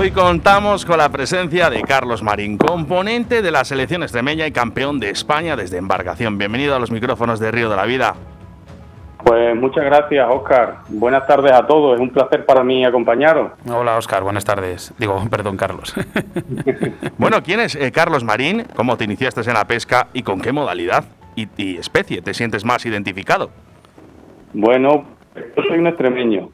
Hoy 0.00 0.12
contamos 0.12 0.86
con 0.86 0.98
la 0.98 1.08
presencia 1.08 1.70
de 1.70 1.82
Carlos 1.82 2.22
Marín, 2.22 2.56
componente 2.56 3.42
de 3.42 3.50
la 3.50 3.64
selección 3.64 4.04
extremeña 4.04 4.46
y 4.46 4.52
campeón 4.52 5.00
de 5.00 5.10
España 5.10 5.56
desde 5.56 5.76
embarcación. 5.76 6.38
Bienvenido 6.38 6.76
a 6.76 6.78
los 6.78 6.92
micrófonos 6.92 7.40
de 7.40 7.50
Río 7.50 7.68
de 7.68 7.74
la 7.74 7.84
Vida. 7.84 8.14
Pues 9.24 9.56
muchas 9.56 9.84
gracias, 9.84 10.24
Oscar. 10.30 10.82
Buenas 10.88 11.26
tardes 11.26 11.50
a 11.50 11.66
todos. 11.66 11.96
Es 11.96 12.00
un 12.00 12.10
placer 12.10 12.46
para 12.46 12.62
mí 12.62 12.84
acompañaros. 12.84 13.50
Hola, 13.68 13.96
Oscar. 13.96 14.22
Buenas 14.22 14.44
tardes. 14.44 14.94
Digo, 14.98 15.20
perdón, 15.32 15.56
Carlos. 15.56 15.92
bueno, 17.18 17.42
¿quién 17.42 17.58
es 17.58 17.74
eh, 17.74 17.90
Carlos 17.90 18.22
Marín? 18.22 18.66
¿Cómo 18.76 18.96
te 18.96 19.02
iniciaste 19.02 19.40
en 19.40 19.54
la 19.54 19.64
pesca 19.64 20.06
y 20.12 20.22
con 20.22 20.40
qué 20.40 20.52
modalidad 20.52 21.06
y, 21.34 21.48
y 21.56 21.76
especie 21.76 22.22
te 22.22 22.34
sientes 22.34 22.64
más 22.64 22.86
identificado? 22.86 23.50
Bueno, 24.52 25.06
yo 25.34 25.62
soy 25.64 25.80
un 25.80 25.88
extremeño. 25.88 26.50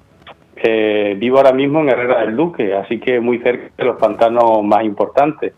Eh, 0.67 1.15
vivo 1.19 1.37
ahora 1.37 1.53
mismo 1.53 1.81
en 1.81 1.91
Herrera 1.91 2.21
del 2.21 2.37
Duque, 2.37 2.75
así 2.75 2.99
que 2.99 3.21
muy 3.21 3.39
cerca 3.41 3.71
de 3.77 3.85
los 3.85 3.99
pantanos 3.99 4.63
más 4.63 4.83
importantes 4.83 5.53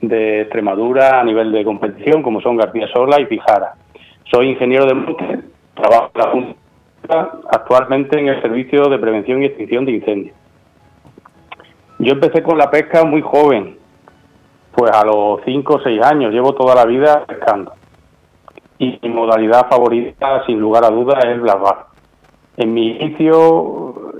de 0.00 0.40
Extremadura 0.40 1.20
a 1.20 1.24
nivel 1.24 1.52
de 1.52 1.62
competición, 1.62 2.22
como 2.22 2.40
son 2.40 2.56
García 2.56 2.88
Sola 2.88 3.20
y 3.20 3.26
Fijara. 3.26 3.74
Soy 4.32 4.48
ingeniero 4.48 4.86
de 4.86 4.94
monte, 4.94 5.40
trabajo 5.74 6.10
en 6.14 6.20
la 6.22 6.30
Junta, 6.30 7.38
actualmente 7.52 8.18
en 8.18 8.28
el 8.28 8.40
Servicio 8.40 8.88
de 8.88 8.98
Prevención 8.98 9.42
y 9.42 9.46
Extinción 9.46 9.84
de 9.84 9.92
Incendios. 9.92 10.36
Yo 11.98 12.14
empecé 12.14 12.42
con 12.42 12.56
la 12.56 12.70
pesca 12.70 13.04
muy 13.04 13.20
joven, 13.20 13.76
pues 14.74 14.90
a 14.90 15.04
los 15.04 15.42
5 15.44 15.74
o 15.74 15.82
6 15.82 16.02
años, 16.02 16.32
llevo 16.32 16.54
toda 16.54 16.74
la 16.74 16.86
vida 16.86 17.26
pescando. 17.26 17.74
Y 18.78 18.98
mi 19.02 19.10
modalidad 19.10 19.68
favorita, 19.68 20.46
sin 20.46 20.58
lugar 20.58 20.84
a 20.84 20.88
dudas, 20.88 21.18
es 21.26 21.32
el 21.32 21.42
blasbar. 21.42 21.89
En 22.60 22.74
mi 22.74 22.88
inicio, 22.88 24.12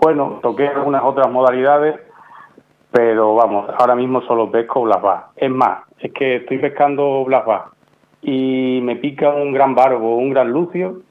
bueno, 0.00 0.40
toqué 0.42 0.66
algunas 0.66 1.04
otras 1.04 1.30
modalidades, 1.30 1.94
pero 2.90 3.36
vamos, 3.36 3.70
ahora 3.78 3.94
mismo 3.94 4.22
solo 4.22 4.50
pesco 4.50 4.82
blasbar. 4.82 5.26
Es 5.36 5.52
más, 5.52 5.84
es 6.00 6.12
que 6.12 6.36
estoy 6.36 6.58
pescando 6.58 7.24
blasbar 7.24 7.66
y 8.22 8.80
me 8.82 8.96
pica 8.96 9.30
un 9.30 9.52
gran 9.52 9.76
barbo, 9.76 10.16
un 10.16 10.30
gran 10.30 10.50
lucio 10.50 11.02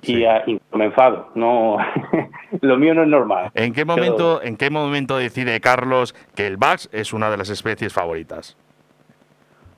y, 0.00 0.24
y 0.24 0.60
me 0.72 0.86
enfado. 0.86 1.28
No, 1.34 1.76
lo 2.62 2.78
mío 2.78 2.94
no 2.94 3.02
es 3.02 3.08
normal. 3.08 3.50
¿En 3.54 3.74
qué 3.74 3.84
momento, 3.84 4.42
en 4.42 4.56
qué 4.56 4.70
momento 4.70 5.18
decide 5.18 5.60
Carlos 5.60 6.14
que 6.34 6.46
el 6.46 6.56
Bax 6.56 6.88
es 6.92 7.12
una 7.12 7.30
de 7.30 7.36
las 7.36 7.50
especies 7.50 7.92
favoritas? 7.92 8.56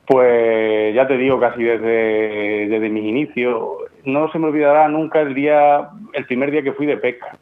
Pues 0.06 0.94
ya 0.94 1.08
te 1.08 1.16
digo, 1.16 1.40
casi 1.40 1.64
desde, 1.64 2.68
desde 2.68 2.88
mis 2.88 3.04
inicios. 3.04 3.78
No 4.04 4.30
se 4.30 4.38
me 4.38 4.48
olvidará 4.48 4.88
nunca 4.88 5.20
el 5.20 5.34
día, 5.34 5.88
el 6.12 6.26
primer 6.26 6.50
día 6.50 6.62
que 6.62 6.72
fui 6.72 6.86
de 6.86 6.96
pesca. 6.96 7.36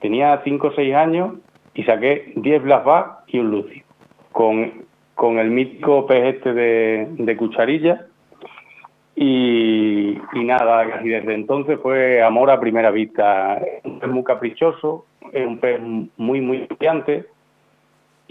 Tenía 0.00 0.40
5 0.42 0.66
o 0.66 0.72
6 0.72 0.94
años 0.94 1.34
y 1.74 1.84
saqué 1.84 2.32
10 2.36 2.62
blasbar 2.62 3.18
y 3.28 3.38
un 3.38 3.50
lucio. 3.50 3.82
Con, 4.32 4.84
con 5.14 5.38
el 5.38 5.50
mítico 5.50 6.06
pez 6.06 6.36
este 6.36 6.52
de, 6.52 7.06
de 7.10 7.36
cucharilla. 7.36 8.06
Y, 9.14 10.18
nada, 10.34 11.02
y 11.04 11.08
desde 11.08 11.34
entonces 11.34 11.78
fue 11.80 12.22
amor 12.22 12.50
a 12.50 12.58
primera 12.58 12.90
vista. 12.90 13.58
Es 13.58 13.84
un 13.84 14.00
pez 14.00 14.10
muy 14.10 14.24
caprichoso, 14.24 15.06
es 15.32 15.46
un 15.46 15.58
pez 15.58 15.80
muy, 16.16 16.40
muy 16.40 16.66
brillante 16.66 17.26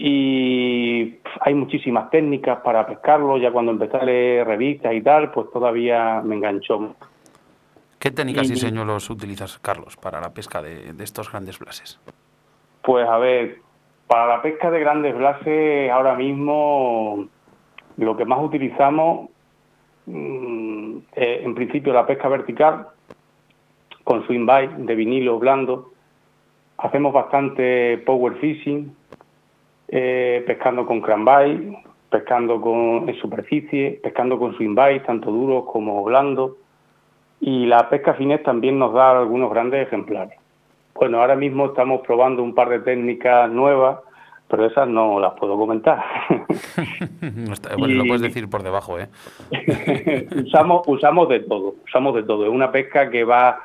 y 0.04 1.18
hay 1.40 1.54
muchísimas 1.54 2.10
técnicas 2.10 2.58
para 2.60 2.86
pescarlo. 2.86 3.38
Ya 3.38 3.52
cuando 3.52 3.72
empecé 3.72 3.96
a 3.96 4.04
leer 4.04 4.46
revistas 4.46 4.92
y 4.94 5.00
tal, 5.00 5.30
pues 5.30 5.50
todavía 5.52 6.20
me 6.24 6.34
enganchó. 6.34 6.96
¿Qué 8.02 8.10
técnicas 8.10 8.50
y, 8.50 8.56
señuelos 8.56 9.10
utilizas, 9.10 9.60
Carlos, 9.60 9.96
para 9.96 10.20
la 10.20 10.34
pesca 10.34 10.60
de, 10.60 10.92
estos 10.98 11.30
grandes 11.30 11.60
blases? 11.60 12.00
Pues 12.82 13.08
a 13.08 13.16
ver, 13.18 13.58
para 14.08 14.26
la 14.26 14.42
pesca 14.42 14.72
de 14.72 14.80
grandes 14.80 15.16
blases 15.16 15.88
ahora 15.88 16.16
mismo 16.16 17.28
lo 17.98 18.16
que 18.16 18.24
más 18.24 18.42
utilizamos, 18.42 19.30
mm, 20.06 20.96
eh, 21.14 21.42
en 21.44 21.54
principio 21.54 21.92
la 21.92 22.04
pesca 22.04 22.26
vertical 22.26 22.88
con 24.02 24.26
swing 24.26 24.46
bite 24.46 24.74
de 24.78 24.94
vinilo 24.96 25.38
blando. 25.38 25.92
Hacemos 26.78 27.12
bastante 27.12 27.98
power 27.98 28.34
fishing, 28.40 28.96
eh, 29.86 30.42
pescando 30.44 30.86
con 30.86 31.00
cranbait, 31.00 31.72
pescando 32.10 32.60
con, 32.60 33.08
en 33.08 33.14
superficie, 33.20 34.00
pescando 34.02 34.40
con 34.40 34.56
swing 34.56 34.74
bite, 34.74 35.04
tanto 35.06 35.30
duros 35.30 35.66
como 35.70 36.02
blandos 36.02 36.56
y 37.42 37.66
la 37.66 37.88
pesca 37.90 38.14
finés 38.14 38.40
también 38.44 38.78
nos 38.78 38.94
da 38.94 39.18
algunos 39.18 39.50
grandes 39.50 39.84
ejemplares. 39.84 40.38
Bueno, 40.94 41.20
ahora 41.20 41.34
mismo 41.34 41.66
estamos 41.66 42.00
probando 42.06 42.40
un 42.40 42.54
par 42.54 42.68
de 42.68 42.78
técnicas 42.78 43.50
nuevas, 43.50 43.98
pero 44.46 44.64
esas 44.64 44.86
no 44.86 45.18
las 45.18 45.32
puedo 45.32 45.58
comentar. 45.58 46.04
bueno, 47.76 47.94
lo 47.94 48.04
puedes 48.04 48.22
decir 48.22 48.48
por 48.48 48.62
debajo, 48.62 48.96
¿eh? 49.00 49.08
usamos, 50.46 50.82
usamos 50.86 51.28
de 51.30 51.40
todo, 51.40 51.74
usamos 51.84 52.14
de 52.14 52.22
todo. 52.22 52.44
Es 52.44 52.50
una 52.50 52.70
pesca 52.70 53.10
que 53.10 53.24
va 53.24 53.58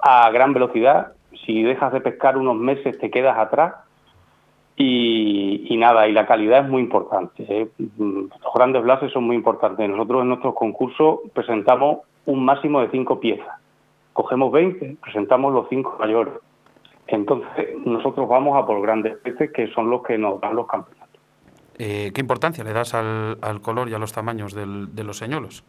a 0.00 0.30
gran 0.30 0.52
velocidad. 0.52 1.12
Si 1.46 1.62
dejas 1.62 1.94
de 1.94 2.02
pescar 2.02 2.36
unos 2.36 2.56
meses 2.56 2.98
te 2.98 3.10
quedas 3.10 3.38
atrás. 3.38 3.74
Y, 4.76 5.66
y 5.70 5.76
nada, 5.78 6.06
y 6.06 6.12
la 6.12 6.26
calidad 6.26 6.64
es 6.64 6.68
muy 6.68 6.82
importante. 6.82 7.46
¿eh? 7.48 7.68
Los 7.78 8.54
grandes 8.54 8.82
blases 8.82 9.10
son 9.12 9.24
muy 9.24 9.34
importantes. 9.34 9.88
Nosotros 9.88 10.22
en 10.22 10.28
nuestros 10.28 10.54
concursos 10.54 11.20
presentamos 11.32 12.00
un 12.28 12.44
máximo 12.44 12.80
de 12.80 12.90
cinco 12.90 13.18
piezas. 13.18 13.56
Cogemos 14.12 14.52
20, 14.52 14.98
presentamos 15.02 15.52
los 15.52 15.66
cinco 15.70 15.96
mayores. 15.98 16.34
Entonces, 17.06 17.74
nosotros 17.86 18.28
vamos 18.28 18.62
a 18.62 18.66
por 18.66 18.82
grandes 18.82 19.16
peces 19.18 19.50
que 19.50 19.68
son 19.68 19.88
los 19.88 20.02
que 20.02 20.18
nos 20.18 20.38
dan 20.40 20.54
los 20.54 20.66
campeonatos. 20.66 21.20
Eh, 21.78 22.10
¿Qué 22.12 22.20
importancia 22.20 22.62
le 22.64 22.72
das 22.72 22.92
al, 22.92 23.60
color 23.62 23.88
y 23.88 23.94
a 23.94 23.98
los 23.98 24.12
tamaños 24.12 24.52
de 24.54 25.04
los 25.04 25.16
señuelos? 25.16 25.64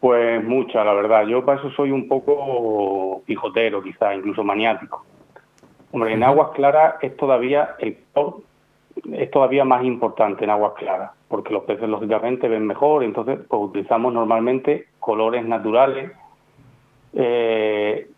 Pues 0.00 0.42
mucha, 0.42 0.82
la 0.84 0.94
verdad. 0.94 1.26
Yo 1.26 1.44
para 1.44 1.60
eso 1.60 1.70
soy 1.72 1.90
un 1.90 2.08
poco 2.08 3.22
pijotero, 3.26 3.82
quizá, 3.82 4.14
incluso 4.14 4.42
maniático. 4.42 5.04
Hombre, 5.90 6.14
en 6.14 6.22
aguas 6.22 6.50
claras 6.54 6.94
es 7.02 7.14
todavía 7.16 7.76
el 7.78 7.98
color 8.14 8.40
es 9.12 9.30
todavía 9.30 9.64
más 9.64 9.84
importante 9.84 10.44
en 10.44 10.50
aguas 10.50 10.74
claras, 10.74 11.12
porque 11.28 11.52
los 11.52 11.64
peces 11.64 11.88
lógicamente 11.88 12.48
ven 12.48 12.66
mejor, 12.66 13.02
entonces 13.02 13.38
pues 13.48 13.62
utilizamos 13.62 14.12
normalmente 14.12 14.86
colores 15.02 15.44
naturales. 15.44 16.12
Eh, 17.12 18.08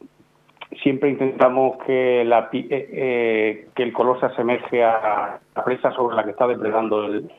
siempre 0.82 1.10
intentamos 1.10 1.78
que, 1.84 2.24
la, 2.24 2.50
eh, 2.52 2.68
eh, 2.70 3.68
que 3.74 3.82
el 3.82 3.92
color 3.92 4.20
se 4.20 4.26
asemeje 4.26 4.84
a 4.84 5.40
la 5.56 5.64
presa 5.64 5.90
sobre 5.92 6.14
la 6.14 6.22
que 6.22 6.30
está 6.30 6.46
depredando 6.46 7.06
el. 7.06 7.32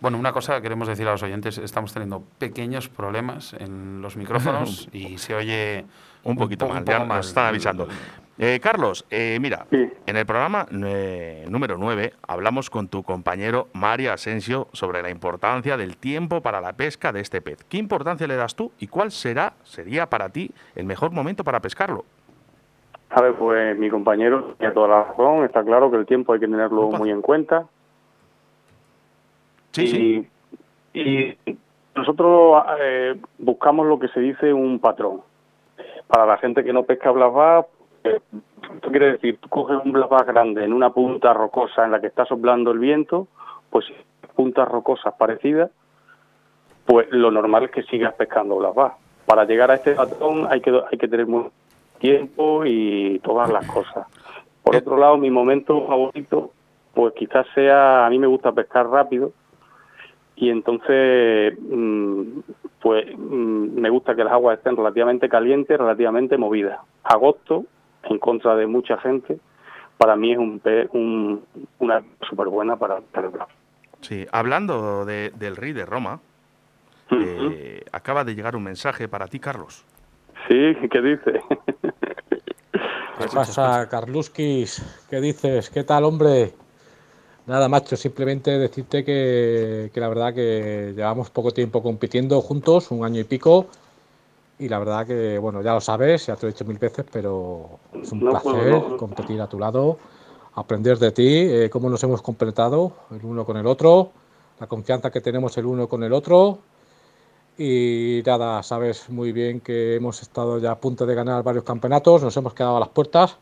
Bueno, 0.00 0.18
una 0.18 0.32
cosa 0.32 0.56
que 0.56 0.62
queremos 0.62 0.88
decir 0.88 1.06
a 1.06 1.12
los 1.12 1.22
oyentes, 1.22 1.58
estamos 1.58 1.92
teniendo 1.92 2.22
pequeños 2.38 2.88
problemas 2.88 3.52
en 3.52 4.00
los 4.00 4.16
micrófonos 4.16 4.88
y 4.92 5.18
se 5.18 5.34
oye 5.34 5.84
un 6.24 6.36
poquito 6.36 6.68
mal, 6.68 6.84
ya 6.84 7.04
nos 7.04 7.28
están 7.28 7.46
avisando. 7.46 7.86
Eh, 8.40 8.60
Carlos, 8.62 9.04
eh, 9.10 9.36
mira, 9.40 9.66
en 9.72 10.16
el 10.16 10.24
programa 10.24 10.64
eh, 10.70 11.44
número 11.50 11.76
9 11.76 12.12
hablamos 12.28 12.70
con 12.70 12.86
tu 12.86 13.02
compañero 13.02 13.66
Mario 13.72 14.12
Asensio 14.12 14.68
sobre 14.72 15.02
la 15.02 15.10
importancia 15.10 15.76
del 15.76 15.96
tiempo 15.96 16.40
para 16.40 16.60
la 16.60 16.72
pesca 16.74 17.12
de 17.12 17.18
este 17.18 17.40
pez. 17.40 17.64
¿Qué 17.64 17.78
importancia 17.78 18.28
le 18.28 18.36
das 18.36 18.54
tú 18.54 18.70
y 18.78 18.86
cuál 18.86 19.10
será, 19.10 19.54
sería 19.64 20.06
para 20.06 20.28
ti 20.28 20.52
el 20.76 20.86
mejor 20.86 21.10
momento 21.10 21.42
para 21.42 21.58
pescarlo? 21.58 22.04
A 23.10 23.22
ver, 23.22 23.34
pues 23.34 23.76
mi 23.76 23.90
compañero 23.90 24.54
tiene 24.56 24.72
toda 24.72 24.86
la 24.86 25.04
razón, 25.04 25.44
está 25.44 25.64
claro 25.64 25.90
que 25.90 25.96
el 25.96 26.06
tiempo 26.06 26.32
hay 26.32 26.38
que 26.38 26.46
tenerlo 26.46 26.90
muy 26.90 27.10
en 27.10 27.22
cuenta. 27.22 27.66
Sí, 29.72 30.28
y, 30.94 31.00
y 31.00 31.58
nosotros 31.96 32.62
buscamos 33.38 33.86
lo 33.88 33.98
que 33.98 34.06
se 34.08 34.20
dice 34.20 34.52
un 34.52 34.78
patrón. 34.78 35.22
Para 36.06 36.24
la 36.24 36.38
gente 36.38 36.62
que 36.62 36.72
no 36.72 36.84
pesca 36.84 37.10
blasbar, 37.10 37.66
quiere 38.90 39.12
decir, 39.12 39.38
tú 39.40 39.48
coges 39.48 39.78
un 39.84 39.92
blasbar 39.92 40.24
grande 40.24 40.64
en 40.64 40.72
una 40.72 40.90
punta 40.90 41.32
rocosa 41.32 41.84
en 41.84 41.92
la 41.92 42.00
que 42.00 42.08
está 42.08 42.24
soplando 42.24 42.70
el 42.70 42.78
viento, 42.78 43.28
pues 43.70 43.86
puntas 44.34 44.68
rocosas 44.68 45.14
parecidas, 45.14 45.70
pues 46.86 47.06
lo 47.10 47.30
normal 47.30 47.64
es 47.64 47.70
que 47.70 47.82
sigas 47.84 48.14
pescando 48.14 48.56
blasbar. 48.56 48.92
Para 49.26 49.44
llegar 49.44 49.70
a 49.70 49.74
este 49.74 49.94
patrón 49.94 50.46
hay 50.50 50.60
que, 50.60 50.70
hay 50.90 50.98
que 50.98 51.08
tener 51.08 51.26
mucho 51.26 51.52
tiempo 51.98 52.64
y 52.64 53.18
todas 53.20 53.50
las 53.50 53.66
cosas. 53.66 54.06
Por 54.62 54.76
otro 54.76 54.96
lado, 54.96 55.16
mi 55.16 55.30
momento 55.30 55.86
favorito, 55.86 56.52
pues 56.94 57.14
quizás 57.14 57.46
sea, 57.54 58.06
a 58.06 58.10
mí 58.10 58.18
me 58.18 58.26
gusta 58.26 58.52
pescar 58.52 58.88
rápido, 58.88 59.32
y 60.40 60.50
entonces 60.50 61.58
mm, 61.58 62.22
pues 62.80 63.06
mm, 63.16 63.80
me 63.80 63.90
gusta 63.90 64.14
que 64.14 64.22
las 64.22 64.32
aguas 64.32 64.58
estén 64.58 64.76
relativamente 64.76 65.28
calientes, 65.28 65.76
relativamente 65.76 66.38
movidas. 66.38 66.78
Agosto 67.02 67.64
en 68.10 68.18
contra 68.18 68.54
de 68.56 68.66
mucha 68.66 68.98
gente, 68.98 69.38
para 69.96 70.16
mí 70.16 70.32
es 70.32 70.38
un, 70.38 70.60
un 70.92 71.44
una 71.78 72.02
súper 72.28 72.48
buena 72.48 72.76
para 72.76 73.00
celebrar. 73.14 73.48
Sí, 74.00 74.26
hablando 74.30 75.04
del 75.04 75.56
rey 75.56 75.72
de 75.72 75.84
Roma, 75.84 76.20
eh, 77.10 77.82
acaba 77.92 78.24
de 78.24 78.34
llegar 78.34 78.54
un 78.54 78.64
mensaje 78.64 79.08
para 79.08 79.26
ti, 79.26 79.40
Carlos. 79.40 79.84
Sí, 80.46 80.76
¿qué 80.90 81.00
dice? 81.00 81.40
¿Qué 83.18 83.26
pasa, 83.34 83.88
Carluskis? 83.88 85.06
¿Qué 85.10 85.20
dices? 85.20 85.70
¿Qué 85.70 85.82
tal, 85.82 86.04
hombre? 86.04 86.52
Nada, 87.46 87.68
macho, 87.68 87.96
simplemente 87.96 88.58
decirte 88.58 89.04
que, 89.04 89.90
que, 89.92 90.00
la 90.00 90.08
verdad 90.08 90.34
que 90.34 90.92
llevamos 90.94 91.30
poco 91.30 91.50
tiempo 91.50 91.82
compitiendo 91.82 92.40
juntos, 92.40 92.90
un 92.90 93.04
año 93.04 93.20
y 93.20 93.24
pico, 93.24 93.66
y 94.58 94.68
la 94.68 94.78
verdad 94.78 95.06
que, 95.06 95.38
bueno, 95.38 95.62
ya 95.62 95.74
lo 95.74 95.80
sabes, 95.80 96.26
ya 96.26 96.36
te 96.36 96.42
lo 96.42 96.48
he 96.48 96.52
dicho 96.52 96.64
mil 96.64 96.78
veces, 96.78 97.04
pero 97.10 97.78
es 97.94 98.10
un 98.10 98.20
placer 98.20 98.82
competir 98.98 99.40
a 99.40 99.48
tu 99.48 99.58
lado, 99.58 99.98
aprender 100.54 100.98
de 100.98 101.12
ti, 101.12 101.28
eh, 101.28 101.70
cómo 101.70 101.88
nos 101.88 102.02
hemos 102.02 102.22
completado 102.22 102.92
el 103.12 103.24
uno 103.24 103.44
con 103.44 103.56
el 103.56 103.66
otro, 103.66 104.10
la 104.58 104.66
confianza 104.66 105.10
que 105.10 105.20
tenemos 105.20 105.56
el 105.58 105.66
uno 105.66 105.88
con 105.88 106.02
el 106.02 106.12
otro. 106.12 106.58
Y 107.56 108.22
nada, 108.24 108.62
sabes 108.62 109.08
muy 109.10 109.32
bien 109.32 109.60
que 109.60 109.96
hemos 109.96 110.22
estado 110.22 110.58
ya 110.58 110.72
a 110.72 110.78
punto 110.78 111.06
de 111.06 111.14
ganar 111.14 111.42
varios 111.42 111.64
campeonatos, 111.64 112.22
nos 112.22 112.36
hemos 112.36 112.54
quedado 112.54 112.76
a 112.76 112.80
las 112.80 112.88
puertas. 112.88 113.36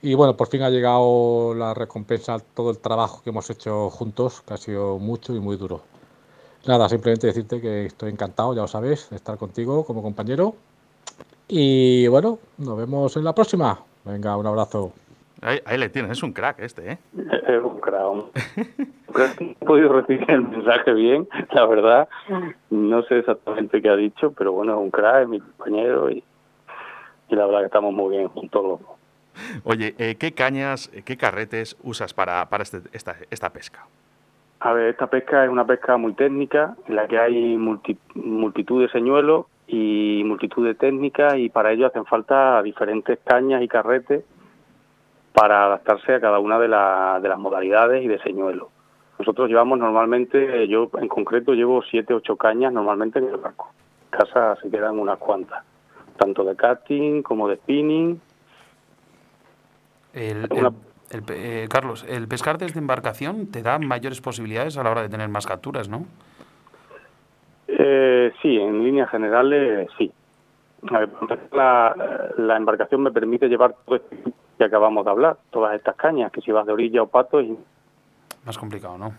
Y 0.00 0.14
bueno, 0.14 0.36
por 0.36 0.48
fin 0.48 0.62
ha 0.62 0.70
llegado 0.70 1.54
la 1.54 1.74
recompensa 1.74 2.38
todo 2.54 2.70
el 2.70 2.78
trabajo 2.78 3.22
que 3.22 3.30
hemos 3.30 3.48
hecho 3.50 3.90
juntos, 3.90 4.42
que 4.46 4.54
ha 4.54 4.56
sido 4.56 4.98
mucho 4.98 5.34
y 5.34 5.40
muy 5.40 5.56
duro. 5.56 5.82
Nada, 6.68 6.86
simplemente 6.90 7.28
decirte 7.28 7.62
que 7.62 7.86
estoy 7.86 8.10
encantado, 8.10 8.54
ya 8.54 8.60
lo 8.60 8.68
sabes, 8.68 9.08
de 9.08 9.16
estar 9.16 9.38
contigo 9.38 9.86
como 9.86 10.02
compañero. 10.02 10.54
Y 11.48 12.06
bueno, 12.08 12.40
nos 12.58 12.76
vemos 12.76 13.16
en 13.16 13.24
la 13.24 13.34
próxima. 13.34 13.78
Venga, 14.04 14.36
un 14.36 14.46
abrazo. 14.46 14.92
Ahí, 15.40 15.78
le 15.78 15.88
tienes, 15.88 16.10
es 16.12 16.22
un 16.22 16.34
crack 16.34 16.58
este, 16.58 16.92
¿eh? 16.92 16.98
Es 17.48 17.64
un 17.64 17.80
crack. 17.80 19.40
he 19.40 19.64
podido 19.64 19.94
recibir 19.94 20.30
el 20.30 20.42
mensaje 20.42 20.92
bien, 20.92 21.26
la 21.52 21.64
verdad. 21.64 22.06
No 22.68 23.02
sé 23.04 23.20
exactamente 23.20 23.80
qué 23.80 23.88
ha 23.88 23.96
dicho, 23.96 24.34
pero 24.36 24.52
bueno, 24.52 24.74
es 24.74 24.78
un 24.78 24.90
crack, 24.90 25.22
es 25.22 25.28
mi 25.28 25.40
compañero 25.40 26.10
y, 26.10 26.22
la 27.30 27.46
verdad 27.46 27.60
que 27.60 27.66
estamos 27.66 27.94
muy 27.94 28.14
bien 28.14 28.28
juntos 28.28 28.62
los 28.62 28.80
Oye, 29.64 29.94
eh, 29.96 30.16
¿qué 30.16 30.32
cañas, 30.32 30.90
qué 31.06 31.16
carretes 31.16 31.78
usas 31.82 32.12
para, 32.12 32.46
para 32.50 32.62
este, 32.62 32.82
esta, 32.92 33.16
esta 33.30 33.48
pesca? 33.54 33.86
A 34.60 34.72
ver, 34.72 34.88
esta 34.88 35.06
pesca 35.06 35.44
es 35.44 35.50
una 35.50 35.64
pesca 35.64 35.96
muy 35.96 36.14
técnica, 36.14 36.74
en 36.88 36.96
la 36.96 37.06
que 37.06 37.18
hay 37.18 37.56
multitud 37.56 38.82
de 38.82 38.88
señuelos 38.88 39.46
y 39.68 40.22
multitud 40.24 40.66
de 40.66 40.74
técnicas 40.74 41.36
y 41.36 41.48
para 41.48 41.72
ello 41.72 41.86
hacen 41.86 42.06
falta 42.06 42.60
diferentes 42.62 43.18
cañas 43.24 43.62
y 43.62 43.68
carretes 43.68 44.24
para 45.32 45.66
adaptarse 45.66 46.14
a 46.14 46.20
cada 46.20 46.40
una 46.40 46.58
de, 46.58 46.66
de 46.66 47.28
las 47.28 47.38
modalidades 47.38 48.02
y 48.02 48.08
de 48.08 48.18
señuelos. 48.20 48.68
Nosotros 49.18 49.48
llevamos 49.48 49.78
normalmente, 49.78 50.66
yo 50.66 50.90
en 50.98 51.08
concreto 51.08 51.52
llevo 51.52 51.82
siete, 51.82 52.14
ocho 52.14 52.36
cañas 52.36 52.72
normalmente 52.72 53.20
en 53.20 53.26
el 53.26 53.36
barco. 53.36 53.72
En 54.12 54.18
casa 54.18 54.56
se 54.62 54.70
quedan 54.70 54.98
unas 54.98 55.18
cuantas, 55.18 55.62
tanto 56.16 56.44
de 56.44 56.56
casting 56.56 57.22
como 57.22 57.48
de 57.48 57.56
spinning. 57.56 58.20
El, 60.14 60.48
eh, 61.10 61.66
Carlos, 61.70 62.04
el 62.08 62.28
pescar 62.28 62.58
desde 62.58 62.78
embarcación 62.78 63.50
te 63.50 63.62
da 63.62 63.78
mayores 63.78 64.20
posibilidades 64.20 64.76
a 64.76 64.82
la 64.82 64.90
hora 64.90 65.02
de 65.02 65.08
tener 65.08 65.28
más 65.28 65.46
capturas, 65.46 65.88
¿no? 65.88 66.06
sí, 68.40 68.56
en 68.56 68.84
líneas 68.84 69.10
generales 69.10 69.88
sí. 69.98 70.12
la, 71.52 72.32
la, 72.36 72.56
embarcación 72.56 73.02
me 73.02 73.10
permite 73.10 73.48
llevar 73.48 73.74
todo 73.84 73.96
esto 73.96 74.32
que 74.56 74.64
acabamos 74.64 75.04
de 75.04 75.10
hablar, 75.10 75.36
todas 75.50 75.74
estas 75.74 75.96
cañas, 75.96 76.32
que 76.32 76.40
si 76.40 76.52
vas 76.52 76.66
de 76.66 76.72
orilla 76.72 77.02
o 77.02 77.08
pato 77.08 77.40
es 77.40 77.48
más 78.44 78.58
complicado, 78.58 78.98
¿no? 78.98 79.12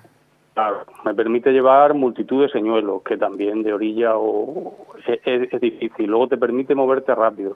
Claro, 0.54 0.86
me 1.06 1.14
permite 1.14 1.52
llevar 1.52 1.94
multitud 1.94 2.42
de 2.42 2.50
señuelos, 2.50 3.04
que 3.04 3.16
también 3.16 3.64
de 3.64 3.74
orilla 3.74 4.18
o 4.18 4.76
es, 5.06 5.54
es 5.54 5.62
difícil. 5.62 6.08
Luego 6.08 6.28
te 6.28 6.38
permite 6.38 6.76
moverte 6.76 7.14
rápido 7.16 7.56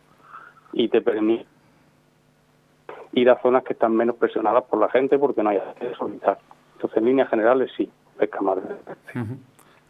y 0.72 0.88
te 0.88 1.02
permite 1.02 1.46
ir 3.14 3.30
a 3.30 3.40
zonas 3.42 3.64
que 3.64 3.74
están 3.74 3.96
menos 3.96 4.16
presionadas 4.16 4.64
por 4.66 4.80
la 4.80 4.90
gente 4.90 5.18
porque 5.18 5.44
no 5.44 5.50
hay 5.50 5.58
acceso 5.58 6.06
vital. 6.06 6.38
Entonces, 6.76 6.98
en 6.98 7.06
líneas 7.06 7.30
generales, 7.30 7.72
sí, 7.78 7.90
pesca 8.18 8.42
más. 8.42 8.58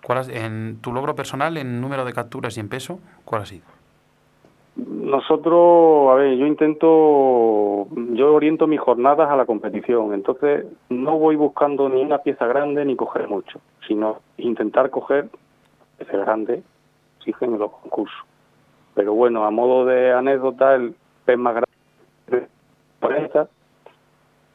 ¿Cuál 0.04 0.30
en 0.32 0.80
tu 0.82 0.92
logro 0.92 1.16
personal, 1.16 1.56
en 1.58 1.80
número 1.80 2.04
de 2.04 2.14
capturas 2.14 2.58
y 2.58 2.60
en 2.60 2.70
peso, 2.70 3.00
cuál 3.24 3.44
ha 3.44 3.46
sido? 3.46 3.66
Nosotros, 4.76 6.12
a 6.12 6.16
ver, 6.16 6.36
yo 6.36 6.48
intento, 6.48 7.88
yo 8.14 8.34
oriento 8.34 8.68
mis 8.68 8.80
jornadas 8.80 9.30
a 9.30 9.36
la 9.36 9.46
competición, 9.46 10.14
entonces 10.14 10.66
no 10.90 11.20
voy 11.20 11.36
buscando 11.36 11.88
ni 11.90 12.02
una 12.02 12.18
pieza 12.18 12.48
grande 12.48 12.84
ni 12.84 12.96
coger 12.96 13.28
mucho, 13.28 13.62
sino 13.88 14.20
intentar 14.38 14.90
coger 14.90 15.30
piezas 15.98 16.20
grandes, 16.22 16.64
exigen 17.20 17.60
los 17.60 17.72
concursos. 17.72 18.26
Pero 18.96 19.14
bueno, 19.14 19.46
a 19.46 19.52
modo 19.52 19.86
de 19.86 20.12
anécdota, 20.12 20.76
el 20.76 20.96
pez 21.26 21.38
más 21.38 21.54
grande 21.54 21.73
40 23.04 23.48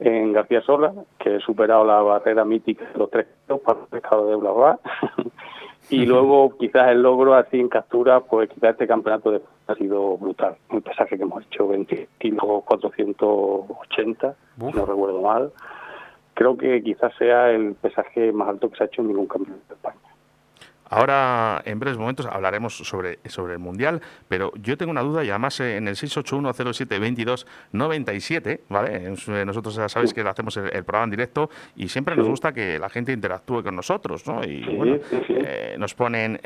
en 0.01 0.33
García 0.33 0.63
Sola, 0.63 0.93
que 1.19 1.37
he 1.37 1.41
superado 1.41 1.85
la 1.85 2.01
barrera 2.01 2.45
mítica 2.45 2.85
de 2.93 2.99
los 2.99 3.11
tres 3.11 3.27
kilos 3.47 3.61
para 3.63 3.81
el 3.81 3.87
pescado 3.87 4.29
de 4.29 4.37
Blabá. 4.37 4.79
y 5.91 6.07
luego 6.07 6.57
quizás 6.57 6.89
el 6.89 7.03
logro 7.03 7.35
así 7.35 7.59
en 7.59 7.69
captura, 7.69 8.21
pues 8.21 8.49
quizás 8.49 8.71
este 8.71 8.87
campeonato 8.87 9.33
de, 9.33 9.43
ha 9.67 9.75
sido 9.75 10.17
brutal. 10.17 10.57
Un 10.71 10.83
pesaje 10.83 11.17
que 11.17 11.23
hemos 11.23 11.45
hecho 11.47 11.69
20 11.69 12.09
kilos 12.19 12.65
480, 12.65 14.37
no 14.59 14.87
recuerdo 14.87 15.21
mal. 15.21 15.53
Creo 16.35 16.57
que 16.57 16.83
quizás 16.83 17.13
sea 17.19 17.51
el 17.51 17.75
pesaje 17.75 18.33
más 18.33 18.49
alto 18.49 18.71
que 18.71 18.77
se 18.77 18.85
ha 18.85 18.87
hecho 18.87 19.03
en 19.03 19.09
ningún 19.09 19.27
campeonato 19.27 19.65
de 19.69 19.75
España. 19.75 20.08
Ahora, 20.91 21.63
en 21.65 21.79
breves 21.79 21.97
momentos, 21.99 22.27
hablaremos 22.27 22.77
sobre, 22.77 23.21
sobre 23.27 23.53
el 23.55 23.59
Mundial, 23.59 24.01
pero 24.27 24.53
yo 24.57 24.79
tengo 24.79 24.91
una 24.91 25.03
duda 25.03 25.23
y 25.25 25.31
además 25.31 25.61
eh, 25.61 25.77
en 25.77 25.87
el 25.87 25.95
681072297, 25.97 28.61
¿vale? 28.69 28.97
Eh, 28.97 29.15
nosotros 29.45 29.75
ya 29.75 29.87
sabéis 29.89 30.15
que 30.15 30.23
hacemos 30.23 30.57
el, 30.57 30.71
programa 30.85 31.05
en 31.05 31.11
directo 31.11 31.51
y 31.77 31.89
siempre 31.89 32.17
nos 32.17 32.27
gusta 32.29 32.53
que 32.53 32.79
la 32.79 32.89
gente 32.89 33.13
interactúe 33.13 33.63
con 33.63 33.77
nosotros, 33.77 34.27
¿no? 34.27 34.43
Y 34.45 34.65
bueno, 34.77 34.97
eh, 35.29 35.77
nos 35.79 35.95
ponen, 35.95 36.41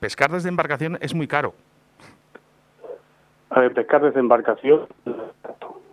pescar 0.00 0.30
desde 0.30 0.48
embarcación 0.48 0.96
es 1.00 1.14
muy 1.14 1.28
caro. 1.28 1.54
A 3.50 3.60
ver, 3.60 3.74
pescar 3.74 4.00
desde 4.02 4.20
embarcación, 4.20 4.86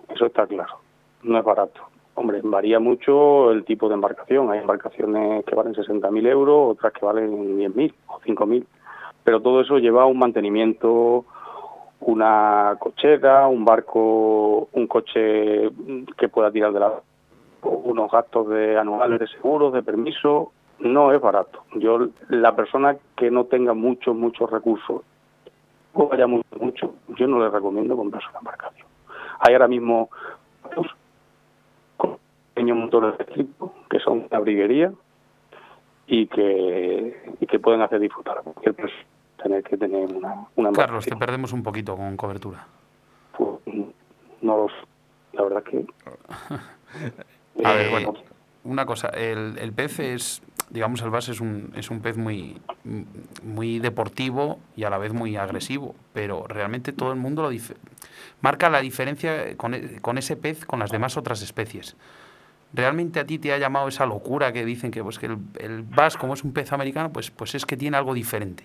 eso 0.10 0.26
está 0.26 0.48
claro, 0.48 0.80
no 1.24 1.38
es 1.38 1.44
barato. 1.44 1.91
Hombre, 2.22 2.40
varía 2.44 2.80
mucho 2.80 3.52
el 3.52 3.66
tipo 3.66 3.88
de 3.88 3.96
embarcación. 3.96 4.52
Hay 4.52 4.60
embarcaciones 4.60 5.44
que 5.44 5.56
valen 5.56 5.74
60.000 5.74 6.28
euros, 6.28 6.78
otras 6.78 6.94
que 6.94 7.04
valen 7.04 7.58
10.000 7.58 7.94
o 8.06 8.20
5.000. 8.20 8.64
Pero 9.24 9.42
todo 9.42 9.60
eso 9.62 9.80
lleva 9.80 10.06
un 10.06 10.20
mantenimiento, 10.20 11.26
una 12.02 12.78
cochera, 12.80 13.48
un 13.48 13.66
barco, 13.66 14.70
un 14.72 14.86
coche 14.86 15.72
que 16.16 16.30
pueda 16.30 16.52
tirar 16.52 16.72
de 16.74 16.80
la 16.80 16.94
unos 17.64 18.12
gastos 18.12 18.50
de 18.50 18.78
anuales 18.78 19.20
de 19.20 19.28
seguros, 19.28 19.74
de 19.74 19.82
permiso, 19.82 20.52
no 20.78 21.12
es 21.12 21.20
barato. 21.20 21.64
Yo, 21.74 22.08
la 22.30 22.56
persona 22.56 22.98
que 23.18 23.32
no 23.32 23.46
tenga 23.46 23.74
muchos, 23.74 24.16
muchos 24.16 24.48
recursos, 24.48 25.02
o 25.94 26.08
vaya 26.08 26.28
mucho, 26.28 26.56
mucho, 26.60 26.94
yo 27.18 27.26
no 27.26 27.40
le 27.40 27.50
recomiendo 27.50 27.98
comprarse 27.98 28.30
una 28.30 28.40
embarcación. 28.40 28.88
Hay 29.40 29.54
ahora 29.54 29.68
mismo 29.68 30.12
pequeños 32.62 32.78
motores 32.78 33.16
eléctricos 33.16 33.72
que 33.90 34.00
son 34.00 34.28
una 34.30 34.40
briguería 34.40 34.92
y 36.06 36.28
que, 36.28 37.36
y 37.40 37.48
que 37.48 37.60
pueden 37.60 37.82
hacer 37.82 38.00
disfrutar 38.00 38.38
a 38.38 38.42
cualquier 38.42 38.76
persona 38.76 39.06
tener 39.42 39.64
que 39.64 39.76
tener 39.76 40.06
una, 40.14 40.46
una 40.56 40.72
Carlos, 40.72 41.06
te 41.06 41.16
perdemos 41.16 41.52
un 41.52 41.64
poquito 41.64 41.98
con 41.98 42.16
cobertura. 42.16 42.68
Pues, 43.36 43.50
no 44.42 44.58
los, 44.58 44.72
la 45.34 45.44
verdad 45.44 45.64
que... 45.64 45.84
a 47.66 47.74
ver, 47.74 47.90
bueno, 47.90 48.14
una 48.64 48.86
cosa, 48.86 49.08
el, 49.08 49.58
el 49.58 49.74
pez 49.74 50.00
es, 50.00 50.44
digamos, 50.70 51.02
el 51.02 51.10
base 51.10 51.32
es 51.32 51.42
un, 51.42 51.74
es 51.76 51.90
un 51.90 52.02
pez 52.02 52.18
muy, 52.18 52.62
muy 53.44 53.80
deportivo 53.80 54.60
y 54.76 54.84
a 54.84 54.92
la 54.92 55.00
vez 55.00 55.14
muy 55.14 55.38
agresivo, 55.38 55.96
pero 56.14 56.46
realmente 56.48 56.94
todo 56.94 57.12
el 57.12 57.18
mundo 57.18 57.42
lo 57.42 57.50
marca 58.42 58.70
la 58.70 58.82
diferencia 58.82 59.58
con, 59.58 59.74
con 60.02 60.20
ese 60.20 60.36
pez 60.36 60.66
con 60.66 60.78
las 60.78 60.92
demás 60.92 61.18
otras 61.18 61.42
especies. 61.42 61.96
¿Realmente 62.74 63.20
a 63.20 63.26
ti 63.26 63.38
te 63.38 63.52
ha 63.52 63.58
llamado 63.58 63.88
esa 63.88 64.06
locura 64.06 64.54
que 64.54 64.64
dicen 64.64 64.92
que, 64.92 65.04
pues, 65.04 65.20
que 65.20 65.26
el, 65.26 65.38
el 65.60 65.86
como 66.20 66.34
es 66.34 66.44
un 66.44 66.54
pez 66.54 66.72
americano, 66.72 67.12
pues, 67.12 67.30
pues 67.30 67.56
es 67.56 67.66
que 67.66 67.76
tiene 67.76 67.98
algo 67.98 68.14
diferente? 68.14 68.64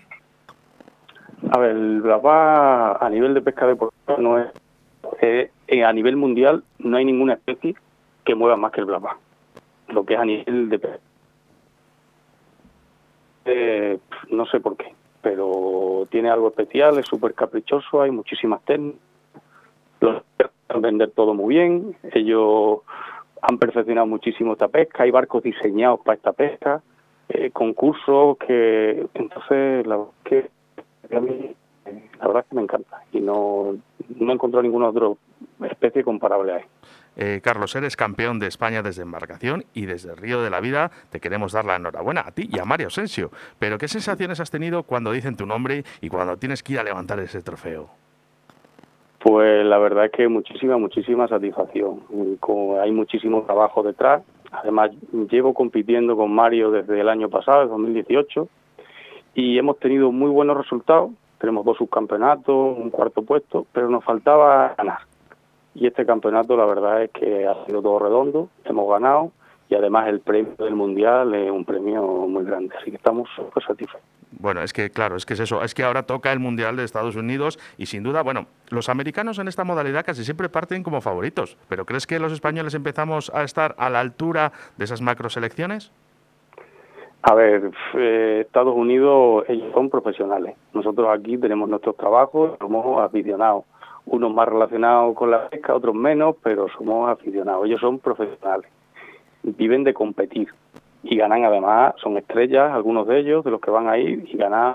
A 1.50 1.58
ver, 1.58 1.70
el 1.70 2.02
bass 2.02 2.98
a 3.00 3.08
nivel 3.10 3.34
de 3.34 3.42
pesca 3.42 3.66
deportiva 3.66 4.16
no 4.18 4.38
es... 4.38 4.48
Eh, 5.20 5.50
a 5.84 5.92
nivel 5.92 6.16
mundial 6.16 6.62
no 6.78 6.96
hay 6.96 7.04
ninguna 7.04 7.34
especie 7.34 7.74
que 8.24 8.34
mueva 8.34 8.56
más 8.56 8.72
que 8.72 8.80
el 8.80 8.86
blabá. 8.86 9.16
Lo 9.88 10.04
que 10.04 10.14
es 10.14 10.20
a 10.20 10.24
nivel 10.24 10.68
de 10.68 10.78
pesca. 10.78 11.00
Eh, 13.44 13.98
no 14.30 14.46
sé 14.46 14.60
por 14.60 14.76
qué, 14.76 14.92
pero 15.22 16.06
tiene 16.10 16.30
algo 16.30 16.48
especial, 16.48 16.98
es 16.98 17.06
súper 17.06 17.34
caprichoso, 17.34 18.02
hay 18.02 18.10
muchísimas 18.10 18.60
técnicas. 18.64 19.00
Los 20.00 20.22
vender 20.80 21.10
todo 21.12 21.34
muy 21.34 21.54
bien, 21.54 21.96
ellos 22.12 22.80
han 23.42 23.58
perfeccionado 23.58 24.06
muchísimo 24.06 24.52
esta 24.52 24.68
pesca, 24.68 25.02
hay 25.02 25.10
barcos 25.10 25.42
diseñados 25.42 26.00
para 26.00 26.16
esta 26.16 26.32
pesca, 26.32 26.82
eh, 27.28 27.50
concursos 27.50 28.38
que 28.38 29.06
entonces 29.14 29.86
la, 29.86 30.04
que, 30.24 30.48
a 31.14 31.20
mí, 31.20 31.54
la 32.18 32.26
verdad 32.26 32.42
es 32.42 32.48
que 32.48 32.56
me 32.56 32.62
encanta 32.62 33.02
y 33.12 33.20
no, 33.20 33.76
no 34.08 34.30
he 34.30 34.34
encontrado 34.34 34.62
ninguna 34.62 34.88
otra 34.88 35.08
especie 35.68 36.04
comparable 36.04 36.52
a 36.52 36.56
él. 36.58 36.64
Eh, 37.18 37.40
Carlos, 37.42 37.74
eres 37.74 37.96
campeón 37.96 38.38
de 38.38 38.46
España 38.46 38.82
desde 38.82 39.02
embarcación 39.02 39.64
y 39.72 39.86
desde 39.86 40.10
el 40.10 40.18
Río 40.18 40.42
de 40.42 40.50
la 40.50 40.60
Vida 40.60 40.90
te 41.10 41.18
queremos 41.18 41.52
dar 41.52 41.64
la 41.64 41.76
enhorabuena 41.76 42.22
a 42.26 42.30
ti 42.30 42.48
y 42.52 42.58
a 42.58 42.64
Mario 42.64 42.88
Asensio. 42.88 43.30
Pero 43.58 43.78
¿qué 43.78 43.88
sensaciones 43.88 44.38
has 44.40 44.50
tenido 44.50 44.82
cuando 44.82 45.12
dicen 45.12 45.36
tu 45.36 45.46
nombre 45.46 45.84
y 46.02 46.10
cuando 46.10 46.36
tienes 46.36 46.62
que 46.62 46.74
ir 46.74 46.78
a 46.78 46.84
levantar 46.84 47.18
ese 47.20 47.42
trofeo? 47.42 47.88
Pues 49.26 49.66
la 49.66 49.78
verdad 49.78 50.04
es 50.04 50.12
que 50.12 50.28
muchísima, 50.28 50.78
muchísima 50.78 51.26
satisfacción. 51.26 52.00
hay 52.80 52.92
muchísimo 52.92 53.42
trabajo 53.42 53.82
detrás. 53.82 54.22
Además, 54.52 54.92
llevo 55.28 55.52
compitiendo 55.52 56.16
con 56.16 56.32
Mario 56.32 56.70
desde 56.70 57.00
el 57.00 57.08
año 57.08 57.28
pasado, 57.28 57.62
el 57.62 57.68
2018, 57.70 58.48
y 59.34 59.58
hemos 59.58 59.80
tenido 59.80 60.12
muy 60.12 60.30
buenos 60.30 60.56
resultados. 60.56 61.10
Tenemos 61.40 61.64
dos 61.64 61.76
subcampeonatos, 61.76 62.78
un 62.78 62.90
cuarto 62.90 63.22
puesto, 63.22 63.66
pero 63.72 63.90
nos 63.90 64.04
faltaba 64.04 64.76
ganar. 64.78 65.00
Y 65.74 65.88
este 65.88 66.06
campeonato, 66.06 66.56
la 66.56 66.66
verdad 66.66 67.02
es 67.02 67.10
que 67.10 67.48
ha 67.48 67.66
sido 67.66 67.82
todo 67.82 67.98
redondo, 67.98 68.48
hemos 68.64 68.88
ganado 68.88 69.32
y 69.68 69.74
además 69.74 70.06
el 70.06 70.20
premio 70.20 70.54
del 70.56 70.76
Mundial 70.76 71.34
es 71.34 71.50
un 71.50 71.64
premio 71.64 72.04
muy 72.28 72.44
grande, 72.44 72.76
así 72.80 72.90
que 72.92 72.96
estamos 72.96 73.28
súper 73.34 73.64
satisfechos. 73.64 74.15
Bueno, 74.38 74.62
es 74.62 74.72
que 74.72 74.90
claro, 74.90 75.16
es 75.16 75.24
que 75.24 75.34
es 75.34 75.40
eso, 75.40 75.62
es 75.62 75.74
que 75.74 75.82
ahora 75.82 76.02
toca 76.02 76.30
el 76.30 76.38
Mundial 76.38 76.76
de 76.76 76.84
Estados 76.84 77.16
Unidos 77.16 77.58
y 77.78 77.86
sin 77.86 78.02
duda, 78.02 78.22
bueno, 78.22 78.46
los 78.68 78.90
americanos 78.90 79.38
en 79.38 79.48
esta 79.48 79.64
modalidad 79.64 80.04
casi 80.04 80.24
siempre 80.24 80.50
parten 80.50 80.82
como 80.82 81.00
favoritos, 81.00 81.56
pero 81.68 81.86
¿crees 81.86 82.06
que 82.06 82.18
los 82.18 82.32
españoles 82.32 82.74
empezamos 82.74 83.30
a 83.34 83.44
estar 83.44 83.74
a 83.78 83.88
la 83.88 84.00
altura 84.00 84.52
de 84.76 84.84
esas 84.84 85.00
macro 85.00 85.30
selecciones? 85.30 85.90
A 87.22 87.34
ver, 87.34 87.72
eh, 87.94 88.42
Estados 88.46 88.76
Unidos, 88.76 89.44
ellos 89.48 89.72
son 89.72 89.90
profesionales. 89.90 90.54
Nosotros 90.72 91.08
aquí 91.10 91.36
tenemos 91.38 91.68
nuestros 91.68 91.96
trabajos, 91.96 92.52
somos 92.60 93.02
aficionados. 93.02 93.64
Unos 94.04 94.32
más 94.32 94.46
relacionados 94.46 95.16
con 95.16 95.32
la 95.32 95.48
pesca, 95.48 95.74
otros 95.74 95.94
menos, 95.94 96.36
pero 96.40 96.68
somos 96.78 97.10
aficionados. 97.10 97.66
Ellos 97.66 97.80
son 97.80 97.98
profesionales. 97.98 98.70
Viven 99.42 99.82
de 99.82 99.92
competir 99.92 100.48
y 101.08 101.16
ganan 101.16 101.44
además, 101.44 101.94
son 102.02 102.18
estrellas, 102.18 102.72
algunos 102.72 103.06
de 103.06 103.20
ellos, 103.20 103.44
de 103.44 103.52
los 103.52 103.60
que 103.60 103.70
van 103.70 103.88
ahí, 103.88 104.24
y 104.26 104.36
ganan 104.36 104.74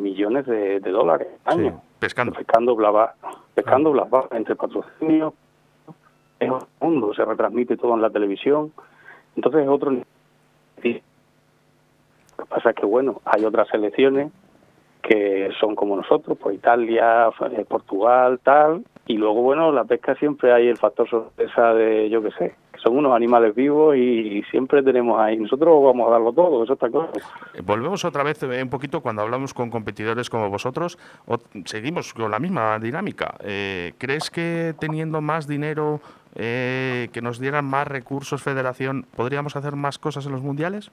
millones 0.00 0.46
de, 0.46 0.78
dólares 0.80 1.26
al 1.44 1.58
año. 1.58 1.80
pescando. 1.98 2.32
Pescando 2.32 2.76
blava, 2.76 3.14
pescando 3.54 3.92
ah. 4.12 4.28
entre 4.30 4.54
patrocinios, 4.54 5.34
es 6.38 6.50
otro 6.50 6.68
mundo, 6.80 7.12
se 7.14 7.24
retransmite 7.24 7.76
todo 7.76 7.94
en 7.94 8.02
la 8.02 8.10
televisión, 8.10 8.72
entonces 9.34 9.62
es 9.62 9.68
otro 9.68 9.90
Lo 9.90 10.02
que 10.82 11.02
pasa 12.48 12.70
es 12.70 12.76
que, 12.76 12.86
bueno, 12.86 13.20
hay 13.24 13.44
otras 13.44 13.68
selecciones 13.68 14.30
que 15.02 15.50
son 15.58 15.74
como 15.74 15.96
nosotros, 15.96 16.38
pues 16.40 16.54
Italia, 16.56 17.28
eh, 17.50 17.64
Portugal, 17.68 18.38
tal, 18.42 18.84
y 19.06 19.16
luego, 19.16 19.42
bueno, 19.42 19.72
la 19.72 19.84
pesca 19.84 20.14
siempre 20.14 20.52
hay 20.52 20.68
el 20.68 20.76
factor 20.76 21.10
sorpresa 21.10 21.74
de, 21.74 22.08
yo 22.08 22.22
qué 22.22 22.30
sé, 22.32 22.54
son 22.82 22.96
unos 22.96 23.14
animales 23.14 23.54
vivos 23.54 23.96
y, 23.96 24.42
siempre 24.50 24.82
tenemos 24.82 25.20
ahí. 25.20 25.36
Nosotros 25.36 25.82
vamos 25.84 26.08
a 26.08 26.12
darlo 26.12 26.32
todo, 26.32 26.64
eso 26.64 26.72
está 26.72 26.88
claro. 26.88 27.10
Eh, 27.54 27.60
volvemos 27.64 28.04
otra 28.04 28.22
vez 28.22 28.42
eh, 28.42 28.62
un 28.62 28.70
poquito 28.70 29.00
cuando 29.00 29.22
hablamos 29.22 29.54
con 29.54 29.70
competidores 29.70 30.30
como 30.30 30.48
vosotros, 30.50 30.98
o 31.26 31.38
seguimos 31.64 32.14
con 32.14 32.30
la 32.30 32.38
misma 32.38 32.78
dinámica. 32.78 33.34
Eh, 33.40 33.92
¿Crees 33.98 34.30
que 34.30 34.74
teniendo 34.78 35.20
más 35.20 35.46
dinero, 35.46 36.00
que 36.32 37.20
nos 37.22 37.40
dieran 37.40 37.64
más 37.64 37.88
recursos 37.88 38.42
federación, 38.42 39.04
podríamos 39.16 39.56
hacer 39.56 39.74
más 39.74 39.98
cosas 39.98 40.26
en 40.26 40.32
los 40.32 40.42
mundiales? 40.42 40.90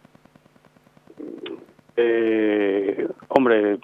hombre, 3.29 3.77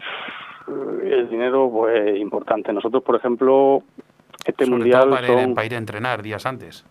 el 0.67 1.29
dinero 1.29 1.69
pues 1.71 2.17
importante. 2.17 2.73
Nosotros, 2.73 3.03
por 3.03 3.15
ejemplo, 3.15 3.83
este 4.45 4.65
mundial 4.65 5.09
para 5.09 5.65
ir 5.65 5.75
a 5.75 5.77
entrenar 5.77 6.23
días 6.23 6.45
antes. 6.47 6.85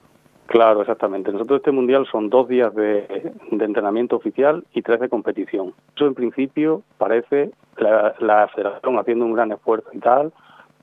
Claro, 0.46 0.82
exactamente. 0.82 1.32
Nosotros 1.32 1.58
este 1.58 1.72
mundial 1.72 2.06
son 2.10 2.28
dos 2.28 2.48
días 2.48 2.74
de, 2.74 3.32
entrenamiento 3.50 4.16
oficial 4.16 4.64
y 4.74 4.82
tres 4.82 5.00
de 5.00 5.08
competición. 5.08 5.72
Eso 5.96 6.06
en 6.06 6.14
principio 6.14 6.82
parece 6.98 7.52
la, 7.78 8.14
la 8.18 8.48
federación 8.48 8.98
haciendo 8.98 9.24
un 9.24 9.32
gran 9.32 9.52
esfuerzo 9.52 9.88
y 9.92 9.98
tal, 9.98 10.32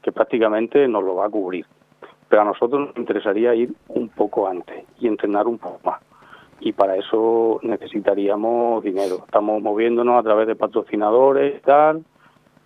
que 0.01 0.11
prácticamente 0.11 0.87
nos 0.87 1.03
lo 1.03 1.15
va 1.15 1.25
a 1.25 1.29
cubrir. 1.29 1.65
Pero 2.29 2.41
a 2.41 2.45
nosotros 2.45 2.87
nos 2.87 2.97
interesaría 2.97 3.53
ir 3.53 3.73
un 3.89 4.09
poco 4.09 4.47
antes 4.47 4.85
y 4.99 5.07
entrenar 5.07 5.47
un 5.47 5.57
poco 5.57 5.79
más. 5.83 6.01
Y 6.61 6.73
para 6.73 6.95
eso 6.95 7.59
necesitaríamos 7.63 8.83
dinero. 8.83 9.23
Estamos 9.25 9.61
moviéndonos 9.61 10.19
a 10.19 10.23
través 10.23 10.47
de 10.47 10.55
patrocinadores 10.55 11.57
y 11.57 11.61
tal, 11.61 12.03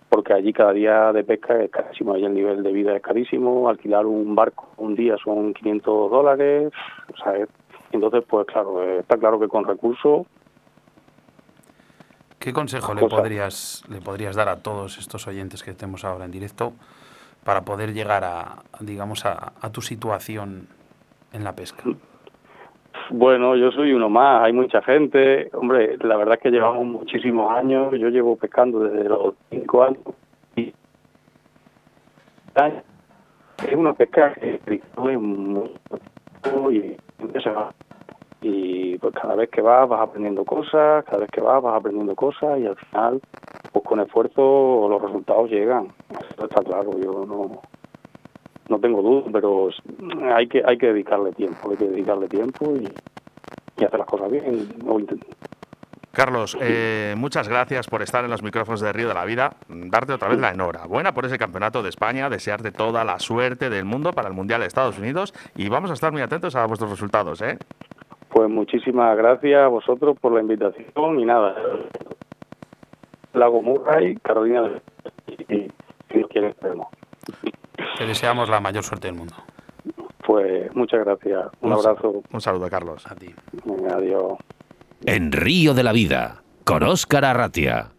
porque 0.08 0.32
allí 0.32 0.52
cada 0.52 0.72
día 0.72 1.12
de 1.12 1.24
pesca 1.24 1.60
es 1.62 1.70
carísimo, 1.70 2.14
allí 2.14 2.24
el 2.24 2.34
nivel 2.34 2.62
de 2.62 2.72
vida 2.72 2.96
es 2.96 3.02
carísimo, 3.02 3.68
alquilar 3.68 4.06
un 4.06 4.34
barco 4.34 4.70
un 4.76 4.94
día 4.94 5.16
son 5.22 5.54
500 5.54 6.10
dólares, 6.10 6.72
o 7.12 7.16
sea, 7.16 7.46
entonces 7.92 8.24
pues 8.28 8.46
claro, 8.46 8.82
eh, 8.82 9.00
está 9.00 9.16
claro 9.16 9.38
que 9.38 9.48
con 9.48 9.64
recursos... 9.64 10.26
¿Qué 12.38 12.52
consejo 12.52 12.94
le 12.94 13.08
podrías, 13.08 13.82
le 13.88 14.00
podrías 14.02 14.36
dar 14.36 14.50
a 14.50 14.56
todos 14.56 14.98
estos 14.98 15.26
oyentes 15.26 15.62
que 15.62 15.72
tenemos 15.72 16.04
ahora 16.04 16.26
en 16.26 16.30
directo 16.30 16.74
para 17.42 17.62
poder 17.62 17.94
llegar 17.94 18.22
a, 18.24 18.62
digamos, 18.80 19.24
a, 19.24 19.54
a 19.58 19.72
tu 19.72 19.80
situación 19.80 20.68
en 21.32 21.42
la 21.42 21.54
pesca? 21.54 21.84
Bueno, 23.10 23.56
yo 23.56 23.70
soy 23.72 23.92
uno 23.92 24.08
más, 24.08 24.44
hay 24.44 24.52
mucha 24.52 24.82
gente. 24.82 25.50
Hombre, 25.52 25.96
la 25.98 26.16
verdad 26.16 26.34
es 26.34 26.40
que 26.40 26.50
llevamos 26.50 26.86
muchísimos 26.86 27.52
años. 27.52 27.92
Yo 27.98 28.08
llevo 28.08 28.36
pescando 28.36 28.80
desde 28.80 29.08
los 29.08 29.34
cinco 29.50 29.82
años. 29.82 30.02
Y 30.56 30.72
es 32.56 33.74
una 33.74 33.92
pesca 33.94 34.32
que 34.34 34.80
muy 34.96 35.16
y 36.70 36.96
y 38.42 38.98
pues 38.98 39.14
cada 39.14 39.34
vez 39.36 39.48
que 39.48 39.62
vas 39.62 39.88
vas 39.88 40.02
aprendiendo 40.02 40.44
cosas, 40.44 41.04
cada 41.06 41.18
vez 41.18 41.30
que 41.30 41.40
vas 41.40 41.62
vas 41.62 41.76
aprendiendo 41.76 42.14
cosas 42.14 42.58
y 42.58 42.66
al 42.66 42.76
final 42.76 43.20
pues 43.72 43.84
con 43.84 44.00
esfuerzo 44.00 44.86
los 44.88 45.00
resultados 45.00 45.50
llegan. 45.50 45.88
Eso 46.10 46.44
está 46.44 46.62
claro, 46.62 46.90
yo 47.02 47.24
no 47.26 47.62
no 48.68 48.78
tengo 48.78 49.02
dudas, 49.02 49.30
pero 49.32 49.68
hay 50.34 50.46
que 50.46 50.62
hay 50.64 50.78
que 50.78 50.86
dedicarle 50.86 51.32
tiempo, 51.32 51.70
hay 51.70 51.76
que 51.76 51.88
dedicarle 51.88 52.28
tiempo 52.28 52.72
y, 52.76 52.88
hacer 53.84 53.98
las 53.98 54.08
cosas 54.08 54.30
bien. 54.30 54.68
Carlos, 56.12 56.56
eh, 56.60 57.14
muchas 57.18 57.48
gracias 57.48 57.88
por 57.88 58.00
estar 58.00 58.24
en 58.24 58.30
los 58.30 58.42
micrófonos 58.42 58.80
de 58.80 58.92
Río 58.92 59.08
de 59.08 59.14
la 59.14 59.24
Vida. 59.24 59.56
Darte 59.68 60.12
otra 60.12 60.28
vez 60.28 60.38
la 60.38 60.50
enhorabuena 60.50 61.12
por 61.12 61.26
ese 61.26 61.38
campeonato 61.38 61.82
de 61.82 61.88
España, 61.88 62.30
desearte 62.30 62.70
toda 62.70 63.04
la 63.04 63.18
suerte 63.18 63.68
del 63.68 63.84
mundo 63.84 64.12
para 64.12 64.28
el 64.28 64.34
Mundial 64.34 64.60
de 64.60 64.68
Estados 64.68 64.98
Unidos 64.98 65.34
y 65.56 65.68
vamos 65.68 65.90
a 65.90 65.94
estar 65.94 66.12
muy 66.12 66.22
atentos 66.22 66.54
a 66.54 66.66
vuestros 66.66 66.90
resultados. 66.90 67.42
¿eh? 67.42 67.58
Pues 68.28 68.48
muchísimas 68.48 69.16
gracias 69.16 69.60
a 69.60 69.66
vosotros 69.66 70.16
por 70.20 70.32
la 70.32 70.40
invitación 70.40 71.18
y 71.18 71.24
nada. 71.24 71.56
Lago 73.32 73.60
Murray, 73.60 74.14
Carolina, 74.16 74.70
y 75.48 75.68
quiere, 76.28 76.48
esperemos. 76.48 76.86
Te 77.98 78.06
deseamos 78.06 78.48
la 78.48 78.60
mayor 78.60 78.84
suerte 78.84 79.08
del 79.08 79.16
mundo. 79.16 79.34
Pues 80.26 80.74
muchas 80.74 81.04
gracias. 81.04 81.46
Un, 81.60 81.72
abrazo. 81.72 82.22
Un 82.32 82.40
saludo, 82.40 82.68
Carlos. 82.70 83.06
A 83.06 83.14
ti. 83.14 83.34
adiós. 83.90 84.38
En 85.04 85.32
Río 85.32 85.74
de 85.74 85.82
la 85.82 85.92
Vida, 85.92 86.42
con 86.64 86.82
Óscar 86.82 87.24
Arratia. 87.24 87.93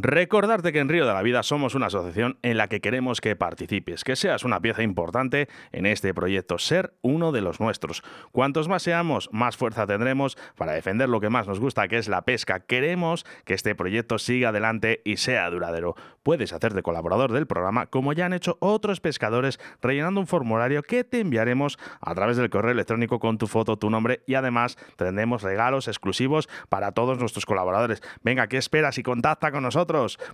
Recordarte 0.00 0.72
que 0.72 0.78
en 0.78 0.88
Río 0.88 1.08
de 1.08 1.12
la 1.12 1.22
Vida 1.22 1.42
somos 1.42 1.74
una 1.74 1.86
asociación 1.86 2.38
en 2.42 2.56
la 2.56 2.68
que 2.68 2.80
queremos 2.80 3.20
que 3.20 3.34
participes, 3.34 4.04
que 4.04 4.14
seas 4.14 4.44
una 4.44 4.60
pieza 4.60 4.84
importante 4.84 5.48
en 5.72 5.86
este 5.86 6.14
proyecto, 6.14 6.56
ser 6.58 6.94
uno 7.02 7.32
de 7.32 7.40
los 7.40 7.58
nuestros. 7.58 8.04
Cuantos 8.30 8.68
más 8.68 8.84
seamos, 8.84 9.28
más 9.32 9.56
fuerza 9.56 9.88
tendremos 9.88 10.38
para 10.56 10.70
defender 10.70 11.08
lo 11.08 11.18
que 11.18 11.30
más 11.30 11.48
nos 11.48 11.58
gusta, 11.58 11.88
que 11.88 11.98
es 11.98 12.06
la 12.06 12.22
pesca. 12.22 12.60
Queremos 12.60 13.26
que 13.44 13.54
este 13.54 13.74
proyecto 13.74 14.20
siga 14.20 14.50
adelante 14.50 15.02
y 15.04 15.16
sea 15.16 15.50
duradero. 15.50 15.96
Puedes 16.22 16.52
hacerte 16.52 16.82
colaborador 16.82 17.32
del 17.32 17.48
programa 17.48 17.86
como 17.86 18.12
ya 18.12 18.26
han 18.26 18.34
hecho 18.34 18.56
otros 18.60 19.00
pescadores 19.00 19.58
rellenando 19.82 20.20
un 20.20 20.28
formulario 20.28 20.84
que 20.84 21.02
te 21.02 21.18
enviaremos 21.18 21.76
a 22.00 22.14
través 22.14 22.36
del 22.36 22.50
correo 22.50 22.70
electrónico 22.70 23.18
con 23.18 23.36
tu 23.36 23.48
foto, 23.48 23.76
tu 23.76 23.90
nombre 23.90 24.22
y 24.28 24.34
además 24.34 24.78
tendremos 24.94 25.42
regalos 25.42 25.88
exclusivos 25.88 26.48
para 26.68 26.92
todos 26.92 27.18
nuestros 27.18 27.46
colaboradores. 27.46 28.00
Venga, 28.22 28.46
¿qué 28.46 28.58
esperas 28.58 28.96
y 28.98 29.02
contacta 29.02 29.50
con 29.50 29.64
nosotros? 29.64 29.87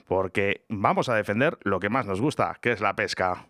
Porque 0.07 0.65
vamos 0.69 1.09
a 1.09 1.15
defender 1.15 1.59
lo 1.63 1.81
que 1.81 1.89
más 1.89 2.07
nos 2.07 2.21
gusta, 2.21 2.59
que 2.61 2.73
es 2.73 2.81
la 2.81 2.95
pesca. 2.95 3.47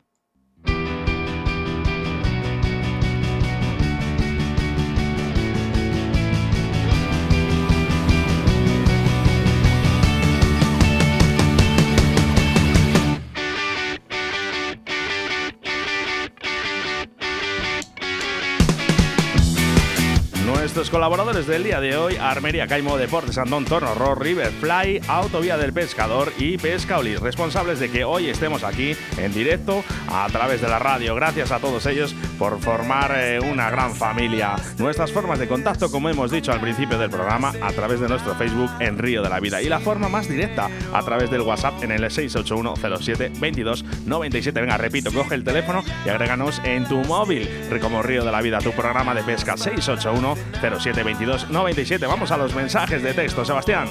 Nuestros 20.74 20.90
colaboradores 20.90 21.46
del 21.46 21.62
día 21.62 21.78
de 21.78 21.96
hoy, 21.96 22.16
Armería 22.16 22.66
Caimo, 22.66 22.96
Deportes 22.96 23.38
Andón 23.38 23.64
Torno, 23.64 23.94
Ro, 23.94 24.16
River 24.16 24.50
Fly, 24.50 25.02
Autovía 25.06 25.56
del 25.56 25.72
Pescador 25.72 26.32
y 26.36 26.58
Pescaoli, 26.58 27.14
responsables 27.14 27.78
de 27.78 27.92
que 27.92 28.02
hoy 28.02 28.28
estemos 28.28 28.64
aquí 28.64 28.96
en 29.16 29.32
directo 29.32 29.84
a 30.08 30.26
través 30.32 30.60
de 30.60 30.66
la 30.66 30.80
radio. 30.80 31.14
Gracias 31.14 31.52
a 31.52 31.60
todos 31.60 31.86
ellos 31.86 32.16
por 32.40 32.58
formar 32.58 33.12
eh, 33.16 33.38
una 33.38 33.70
gran 33.70 33.94
familia. 33.94 34.56
Nuestras 34.78 35.12
formas 35.12 35.38
de 35.38 35.46
contacto, 35.46 35.92
como 35.92 36.08
hemos 36.08 36.32
dicho 36.32 36.50
al 36.50 36.60
principio 36.60 36.98
del 36.98 37.08
programa, 37.08 37.52
a 37.62 37.70
través 37.70 38.00
de 38.00 38.08
nuestro 38.08 38.34
Facebook 38.34 38.70
en 38.80 38.98
Río 38.98 39.22
de 39.22 39.28
la 39.28 39.38
Vida 39.38 39.62
y 39.62 39.68
la 39.68 39.78
forma 39.78 40.08
más 40.08 40.28
directa 40.28 40.68
a 40.92 41.02
través 41.04 41.30
del 41.30 41.42
WhatsApp 41.42 41.84
en 41.84 41.92
el 41.92 42.10
681 42.10 42.74
22 43.40 43.84
97. 44.06 44.60
Venga, 44.60 44.76
repito, 44.76 45.12
coge 45.12 45.36
el 45.36 45.44
teléfono 45.44 45.84
y 46.04 46.08
agréganos 46.08 46.60
en 46.64 46.84
tu 46.88 46.96
móvil. 47.04 47.48
Como 47.80 48.02
Río 48.02 48.24
de 48.24 48.32
la 48.32 48.40
Vida, 48.40 48.58
tu 48.58 48.72
programa 48.72 49.14
de 49.14 49.22
pesca 49.22 49.56
681 49.56 50.34
0722 50.70 51.50
97. 51.50 52.06
Vamos 52.06 52.30
a 52.30 52.36
los 52.36 52.54
mensajes 52.54 53.02
de 53.02 53.14
texto, 53.14 53.44
Sebastián. 53.44 53.88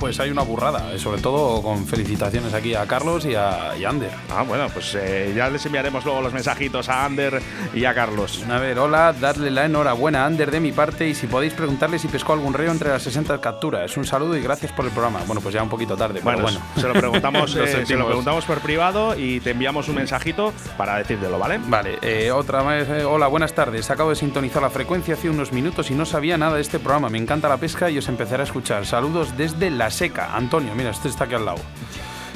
Pues 0.00 0.18
hay 0.18 0.30
una 0.30 0.40
burrada, 0.40 0.94
eh, 0.94 0.98
sobre 0.98 1.20
todo 1.20 1.60
con 1.60 1.86
felicitaciones 1.86 2.54
aquí 2.54 2.74
a 2.74 2.86
Carlos 2.86 3.26
y 3.26 3.34
a, 3.34 3.72
Ander. 3.86 4.10
Ah, 4.34 4.44
bueno, 4.44 4.66
pues 4.72 4.96
eh, 4.98 5.34
ya 5.36 5.50
les 5.50 5.66
enviaremos 5.66 6.06
luego 6.06 6.22
los 6.22 6.32
mensajitos 6.32 6.88
a 6.88 7.04
Ander 7.04 7.42
y 7.74 7.84
a 7.84 7.92
Carlos. 7.92 8.42
A 8.48 8.58
ver, 8.58 8.78
hola, 8.78 9.12
darle 9.12 9.50
la 9.50 9.66
enhorabuena 9.66 10.22
a 10.22 10.26
Ander 10.26 10.50
de 10.50 10.58
mi 10.58 10.72
parte 10.72 11.06
y 11.06 11.14
si 11.14 11.26
podéis 11.26 11.52
preguntarle 11.52 11.98
si 11.98 12.08
pescó 12.08 12.32
algún 12.32 12.54
río 12.54 12.70
entre 12.70 12.88
las 12.88 13.02
60 13.02 13.42
capturas. 13.42 13.94
Un 13.98 14.06
saludo 14.06 14.38
y 14.38 14.40
gracias 14.40 14.72
por 14.72 14.86
el 14.86 14.90
programa. 14.90 15.20
Bueno, 15.26 15.42
pues 15.42 15.54
ya 15.54 15.62
un 15.62 15.68
poquito 15.68 15.98
tarde, 15.98 16.20
bueno, 16.22 16.40
bueno. 16.40 16.60
Se 16.76 16.88
lo 16.88 16.94
preguntamos, 16.94 17.54
eh, 17.56 17.84
se 17.84 17.94
lo 17.94 18.06
preguntamos 18.06 18.46
por 18.46 18.60
privado 18.60 19.14
y 19.18 19.40
te 19.40 19.50
enviamos 19.50 19.86
un 19.90 19.96
mensajito 19.96 20.54
para 20.78 20.96
decírtelo, 20.96 21.38
¿vale? 21.38 21.60
Vale, 21.62 22.32
otra 22.32 22.62
vez, 22.62 23.04
hola, 23.04 23.26
buenas 23.26 23.52
tardes. 23.52 23.90
Acabo 23.90 24.08
de 24.08 24.16
sintonizar 24.16 24.62
la 24.62 24.70
frecuencia 24.70 25.12
hace 25.12 25.28
unos 25.28 25.52
minutos 25.52 25.90
y 25.90 25.94
no 25.94 26.06
sabía 26.06 26.38
nada 26.38 26.54
de 26.56 26.62
este 26.62 26.78
programa. 26.78 27.10
Me 27.10 27.18
encanta 27.18 27.50
la 27.50 27.58
pesca 27.58 27.90
y 27.90 27.98
os 27.98 28.08
empezaré 28.08 28.44
a 28.44 28.46
escuchar. 28.46 28.86
Saludos 28.86 29.36
desde 29.36 29.70
la 29.70 29.89
seca. 29.90 30.34
Antonio, 30.34 30.74
mira, 30.74 30.90
este 30.90 31.08
está 31.08 31.24
aquí 31.24 31.34
al 31.34 31.44
lado. 31.44 31.60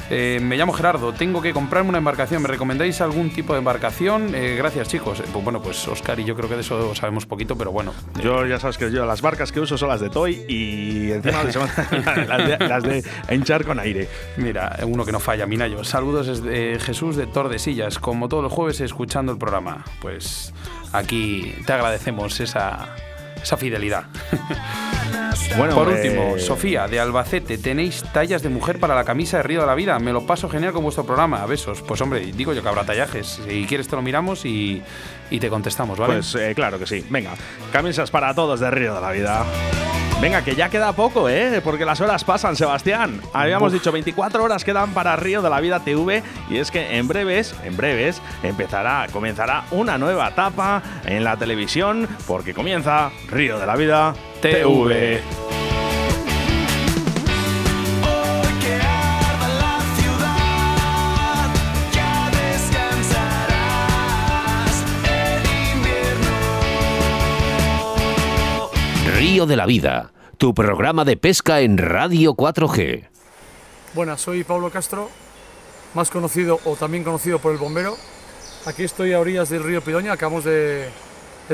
Eh, 0.09 0.39
me 0.39 0.55
llamo 0.55 0.71
Gerardo, 0.71 1.13
tengo 1.13 1.41
que 1.41 1.51
comprarme 1.51 1.89
una 1.89 1.97
embarcación. 1.97 2.41
¿Me 2.41 2.47
recomendáis 2.47 3.01
algún 3.01 3.31
tipo 3.31 3.53
de 3.53 3.59
embarcación? 3.59 4.35
Eh, 4.35 4.55
gracias, 4.55 4.87
chicos. 4.87 5.19
Eh, 5.19 5.23
pues 5.31 5.43
bueno, 5.43 5.61
pues 5.61 5.87
Oscar 5.87 6.19
y 6.19 6.25
yo 6.25 6.35
creo 6.35 6.47
que 6.47 6.55
de 6.55 6.61
eso 6.61 6.93
sabemos 6.93 7.25
poquito, 7.25 7.57
pero 7.57 7.71
bueno. 7.71 7.93
Yo 8.21 8.45
ya 8.45 8.59
sabes 8.59 8.77
que 8.77 8.91
yo 8.91 9.05
las 9.05 9.21
barcas 9.21 9.51
que 9.51 9.59
uso 9.59 9.77
son 9.77 9.89
las 9.89 10.01
de 10.01 10.09
Toy 10.09 10.45
y 10.47 11.11
encima 11.11 11.43
las, 12.59 12.83
de, 12.83 13.03
hinchar 13.31 13.65
con 13.65 13.79
aire. 13.79 14.07
Mira, 14.37 14.77
uno 14.85 15.05
que 15.05 15.11
no 15.11 15.19
falla, 15.19 15.47
Minayo. 15.47 15.83
Saludos 15.83 16.27
desde 16.27 16.79
Jesús 16.79 17.15
de 17.15 17.25
Tordesillas, 17.25 17.97
como 17.97 18.29
todos 18.29 18.43
los 18.43 18.53
jueves 18.53 18.81
escuchando 18.81 19.31
el 19.31 19.39
programa. 19.39 19.83
Pues 20.01 20.53
aquí 20.93 21.55
te 21.65 21.73
agradecemos 21.73 22.39
esa, 22.39 22.89
esa 23.41 23.57
fidelidad. 23.57 24.05
Bueno, 25.57 25.75
Por 25.75 25.87
último, 25.87 26.37
Sofía, 26.37 26.87
de 26.87 26.99
Albacete, 26.99 27.57
¿tenéis 27.57 28.03
tallas 28.11 28.41
de 28.41 28.49
mujer 28.49 28.79
para 28.79 28.93
la 28.93 29.05
camisa 29.05 29.37
de 29.37 29.43
Río 29.43 29.61
de 29.61 29.67
la 29.67 29.75
Vida? 29.75 29.97
Me 29.99 30.11
lo 30.11 30.25
paso 30.25 30.49
genial 30.49 30.73
con 30.73 30.83
vuestro 30.83 31.05
programa. 31.05 31.45
Besos. 31.45 31.81
Pues 31.81 32.01
hombre, 32.01 32.19
digo 32.19 32.53
yo 32.53 32.61
que 32.61 32.67
habrá 32.67 32.83
tallajes. 32.83 33.39
Si 33.47 33.65
quieres 33.65 33.87
te 33.87 33.95
lo 33.95 34.01
miramos 34.01 34.45
y, 34.45 34.83
te 35.29 35.49
contestamos, 35.49 35.97
¿vale? 35.97 36.15
Pues 36.15 36.35
eh, 36.35 36.53
claro 36.55 36.77
que 36.77 36.85
sí. 36.85 37.05
Venga, 37.09 37.31
camisas 37.71 38.11
para 38.11 38.33
todos 38.33 38.59
de 38.59 38.69
Río 38.69 38.95
de 38.95 39.01
la 39.01 39.11
Vida. 39.11 39.45
Venga, 40.21 40.43
que 40.43 40.55
ya 40.55 40.69
queda 40.69 40.93
poco, 40.93 41.29
¿eh? 41.29 41.61
Porque 41.63 41.85
las 41.85 41.99
horas 42.01 42.23
pasan, 42.23 42.55
Sebastián. 42.55 43.21
Habíamos 43.33 43.73
dicho 43.73 43.91
24 43.91 44.43
horas 44.43 44.63
quedan 44.63 44.93
para 44.93 45.15
Río 45.15 45.41
de 45.41 45.49
la 45.49 45.59
Vida 45.59 45.81
TV 45.81 46.23
y 46.49 46.57
es 46.57 46.71
que 46.71 46.97
en 46.97 47.07
breves, 47.07 47.53
en 47.63 47.75
breves, 47.75 48.21
empezará, 48.41 49.07
comenzará 49.11 49.65
una 49.71 49.97
nueva 49.97 50.29
etapa 50.29 50.81
en 51.05 51.23
la 51.23 51.37
televisión 51.37 52.07
porque 52.27 52.53
comienza 52.53 53.11
Río 53.29 53.59
de 53.59 53.65
la 53.65 53.75
Vida 53.75 54.15
TV. 54.45 55.21
Río 69.17 69.47
de 69.47 69.55
la 69.55 69.65
Vida, 69.65 70.11
tu 70.37 70.53
programa 70.53 71.05
de 71.05 71.17
pesca 71.17 71.61
en 71.61 71.79
Radio 71.79 72.35
4G. 72.35 73.07
Buenas, 73.95 74.21
soy 74.21 74.43
Pablo 74.43 74.69
Castro, 74.69 75.09
más 75.95 76.11
conocido 76.11 76.59
o 76.65 76.75
también 76.75 77.03
conocido 77.03 77.39
por 77.39 77.51
el 77.51 77.57
bombero. 77.57 77.97
Aquí 78.67 78.83
estoy 78.83 79.13
a 79.13 79.19
orillas 79.19 79.49
del 79.49 79.63
río 79.63 79.81
Pidoña, 79.81 80.13
acabamos 80.13 80.43
de, 80.43 80.91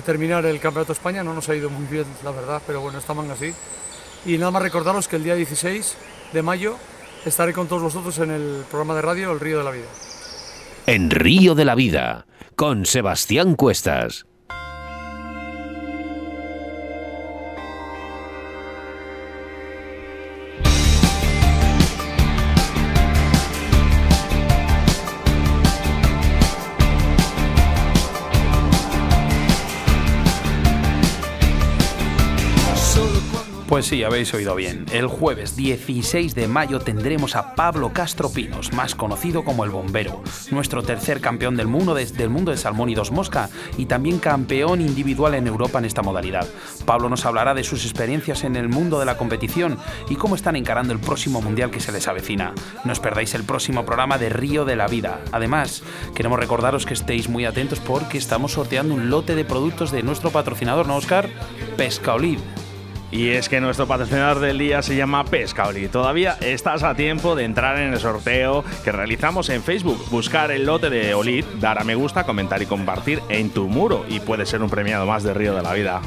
terminar 0.02 0.46
el 0.46 0.60
Campeonato 0.60 0.94
de 0.94 0.98
España, 0.98 1.24
no 1.24 1.34
nos 1.34 1.50
ha 1.50 1.56
ido 1.56 1.70
muy 1.70 1.86
bien 1.88 2.06
la 2.24 2.32
verdad, 2.32 2.62
pero 2.66 2.80
bueno, 2.80 3.00
estamos 3.00 3.28
así. 3.30 3.54
Y 4.26 4.38
nada 4.38 4.52
más 4.52 4.62
recordaros 4.62 5.08
que 5.08 5.18
el 5.18 5.24
día 5.24 5.36
16 5.36 5.98
de 6.32 6.42
mayo 6.42 6.78
estaré 7.26 7.54
con 7.54 7.68
todos 7.68 7.82
vosotros 7.82 8.18
en 8.20 8.32
el 8.32 8.64
programa 8.70 8.96
de 8.96 9.02
radio 9.02 9.32
El 9.32 9.40
Río 9.40 9.58
de 9.58 9.64
la 9.64 9.72
Vida. 9.72 9.88
En 10.88 11.10
Río 11.10 11.56
de 11.56 11.66
la 11.66 11.76
Vida, 11.76 12.26
con 12.56 12.86
Sebastián 12.86 13.56
Cuestas. 13.56 14.26
Pues 33.72 33.86
sí, 33.86 34.04
habéis 34.04 34.34
oído 34.34 34.54
bien. 34.54 34.86
El 34.92 35.08
jueves 35.08 35.56
16 35.56 36.36
de 36.36 36.50
mayo 36.50 36.82
tendremos 36.82 37.38
a 37.38 37.56
Pablo 37.56 37.94
Castro 37.94 38.30
Pinos, 38.30 38.74
más 38.74 38.96
conocido 38.96 39.46
como 39.46 39.64
el 39.64 39.70
Bombero, 39.70 40.22
nuestro 40.52 40.84
tercer 40.84 41.22
campeón 41.22 41.56
del 41.56 41.68
mundo, 41.68 41.94
de, 41.94 42.06
del 42.06 42.30
mundo 42.30 42.52
de 42.52 42.58
Salmón 42.58 42.90
y 42.90 42.96
Dos 42.96 43.14
Mosca 43.14 43.50
y 43.78 43.86
también 43.86 44.20
campeón 44.20 44.82
individual 44.82 45.36
en 45.36 45.48
Europa 45.48 45.80
en 45.80 45.86
esta 45.86 46.02
modalidad. 46.02 46.46
Pablo 46.86 47.08
nos 47.08 47.26
hablará 47.26 47.54
de 47.54 47.64
sus 47.64 47.86
experiencias 47.86 48.44
en 48.44 48.58
el 48.58 48.68
mundo 48.68 49.00
de 49.00 49.06
la 49.06 49.16
competición 49.16 49.78
y 50.10 50.18
cómo 50.18 50.36
están 50.36 50.58
encarando 50.58 50.92
el 50.92 51.00
próximo 51.00 51.42
mundial 51.42 51.72
que 51.72 51.80
se 51.80 51.94
les 51.94 52.10
avecina. 52.10 52.54
No 52.84 52.92
os 52.92 53.00
perdáis 53.00 53.36
el 53.36 53.46
próximo 53.46 53.86
programa 53.86 54.18
de 54.18 54.28
Río 54.28 54.66
de 54.66 54.76
la 54.76 54.88
Vida. 54.88 55.22
Además, 55.32 55.82
queremos 56.14 56.42
recordaros 56.42 56.86
que 56.86 56.94
estéis 56.94 57.30
muy 57.30 57.46
atentos 57.46 57.80
porque 57.80 58.18
estamos 58.18 58.52
sorteando 58.52 58.94
un 58.94 59.10
lote 59.10 59.34
de 59.34 59.46
productos 59.46 59.94
de 59.94 60.04
nuestro 60.04 60.30
patrocinador, 60.30 60.88
¿no, 60.88 60.98
Oscar? 60.98 61.30
Pescaolid. 61.78 62.40
Y 63.12 63.30
es 63.30 63.50
que 63.50 63.60
nuestro 63.60 63.88
patrocinador 63.88 64.40
del 64.40 64.58
día 64.58 64.82
se 64.82 64.96
llama 64.96 65.26
Pescaoli. 65.26 65.90
Todavía 65.90 66.38
estás 66.40 66.84
a 66.84 66.96
tiempo 66.96 67.36
de 67.36 67.44
entrar 67.44 67.78
en 67.78 67.94
el 67.94 68.00
sorteo 68.00 68.64
que 68.84 68.92
realizamos 68.92 69.50
en 69.50 69.62
Facebook. 69.62 70.02
Buscar 70.10 70.50
el 70.52 70.66
lote 70.66 70.90
de 70.90 71.14
Olid, 71.14 71.44
dar 71.60 71.80
a 71.80 71.84
me 71.84 71.96
gusta, 71.96 72.26
comentar 72.26 72.62
y 72.62 72.66
compartir 72.66 73.22
en 73.28 73.50
tu 73.50 73.68
muro. 73.68 74.06
Y 74.08 74.22
puede 74.22 74.46
ser 74.46 74.62
un 74.62 74.70
premiado 74.70 75.06
más 75.06 75.24
de 75.24 75.34
Río 75.34 75.54
de 75.54 75.62
la 75.62 75.74
Vida. 75.74 76.02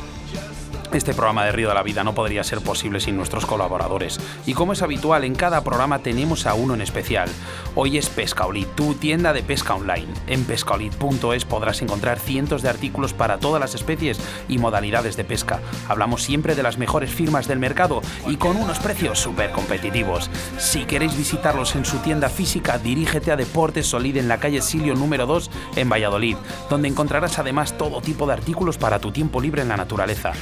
Este 0.94 1.12
programa 1.12 1.44
de 1.44 1.50
Río 1.50 1.68
de 1.70 1.74
la 1.74 1.82
Vida 1.82 2.04
no 2.04 2.14
podría 2.14 2.44
ser 2.44 2.60
posible 2.60 3.00
sin 3.00 3.16
nuestros 3.16 3.46
colaboradores. 3.46 4.20
Y 4.46 4.54
como 4.54 4.74
es 4.74 4.82
habitual, 4.82 5.24
en 5.24 5.34
cada 5.34 5.64
programa 5.64 5.98
tenemos 5.98 6.46
a 6.46 6.54
uno 6.54 6.74
en 6.74 6.80
especial. 6.80 7.28
Hoy 7.74 7.98
es 7.98 8.08
Pescaolid, 8.08 8.68
tu 8.76 8.94
tienda 8.94 9.32
de 9.32 9.42
pesca 9.42 9.74
online. 9.74 10.06
En 10.28 10.44
pescaolid.es 10.44 11.44
podrás 11.46 11.82
encontrar 11.82 12.20
cientos 12.20 12.62
de 12.62 12.68
artículos 12.68 13.12
para 13.12 13.38
todas 13.38 13.60
las 13.60 13.74
especies 13.74 14.20
y 14.48 14.58
modalidades 14.58 15.16
de 15.16 15.24
pesca. 15.24 15.58
Hablamos 15.88 16.22
siempre 16.22 16.54
de 16.54 16.62
las 16.62 16.78
mejores 16.78 17.10
firmas 17.10 17.48
del 17.48 17.58
mercado 17.58 18.00
y 18.28 18.36
con 18.36 18.56
unos 18.56 18.78
precios 18.78 19.18
súper 19.18 19.50
competitivos. 19.50 20.30
Si 20.58 20.84
queréis 20.84 21.16
visitarlos 21.16 21.74
en 21.74 21.86
su 21.86 21.98
tienda 21.98 22.28
física, 22.28 22.78
dirígete 22.78 23.32
a 23.32 23.36
Deportes 23.36 23.88
Solid 23.88 24.16
en 24.16 24.28
la 24.28 24.38
calle 24.38 24.62
Silio 24.62 24.94
número 24.94 25.26
2 25.26 25.50
en 25.74 25.88
Valladolid, 25.88 26.36
donde 26.70 26.86
encontrarás 26.86 27.40
además 27.40 27.76
todo 27.76 28.00
tipo 28.00 28.28
de 28.28 28.34
artículos 28.34 28.78
para 28.78 29.00
tu 29.00 29.10
tiempo 29.10 29.40
libre 29.40 29.62
en 29.62 29.68
la 29.68 29.76
naturaleza. 29.76 30.34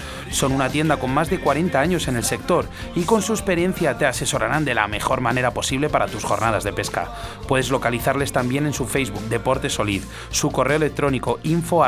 Son 0.43 0.51
una 0.51 0.71
tienda 0.71 0.97
con 0.97 1.15
más 1.15 1.31
de 1.31 1.39
40 1.39 1.79
años 1.79 2.09
en 2.09 2.17
el 2.17 2.25
sector 2.25 2.67
y 2.97 3.05
con 3.05 3.23
su 3.23 3.33
experiencia 3.33 3.97
te 3.97 4.07
asesorarán 4.07 4.65
de 4.65 4.75
la 4.75 4.89
mejor 4.89 5.21
manera 5.21 5.55
posible 5.55 5.89
para 5.89 6.09
tus 6.09 6.25
jornadas 6.25 6.65
de 6.65 6.73
pesca. 6.73 7.13
Puedes 7.47 7.71
localizarles 7.71 8.33
también 8.33 8.67
en 8.67 8.73
su 8.73 8.87
Facebook 8.87 9.23
Deportes 9.29 9.75
Solid, 9.75 10.03
su 10.31 10.51
correo 10.51 10.79
electrónico 10.79 11.39
info 11.45 11.85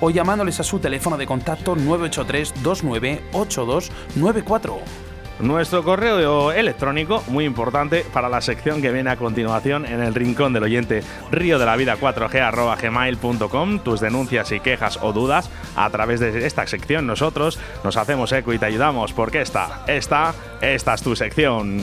o 0.00 0.10
llamándoles 0.10 0.58
a 0.58 0.64
su 0.64 0.80
teléfono 0.80 1.16
de 1.16 1.28
contacto 1.28 1.76
983 1.76 2.54
298294. 2.60 5.09
Nuestro 5.40 5.82
correo 5.82 6.52
electrónico, 6.52 7.22
muy 7.28 7.46
importante 7.46 8.04
para 8.12 8.28
la 8.28 8.42
sección 8.42 8.82
que 8.82 8.92
viene 8.92 9.10
a 9.10 9.16
continuación 9.16 9.86
en 9.86 10.02
el 10.02 10.14
rincón 10.14 10.52
del 10.52 10.64
oyente, 10.64 11.02
río 11.30 11.58
de 11.58 11.64
la 11.64 11.76
vida 11.76 11.96
4G 11.96 12.80
gmail.com, 12.82 13.78
tus 13.78 14.00
denuncias 14.00 14.52
y 14.52 14.60
quejas 14.60 14.98
o 15.00 15.12
dudas 15.12 15.50
a 15.76 15.88
través 15.88 16.20
de 16.20 16.46
esta 16.46 16.66
sección 16.66 17.06
nosotros 17.06 17.58
nos 17.84 17.96
hacemos 17.96 18.32
eco 18.32 18.52
y 18.52 18.58
te 18.58 18.66
ayudamos 18.66 19.12
porque 19.12 19.40
esta, 19.40 19.82
esta, 19.86 20.34
esta 20.60 20.94
es 20.94 21.02
tu 21.02 21.16
sección. 21.16 21.82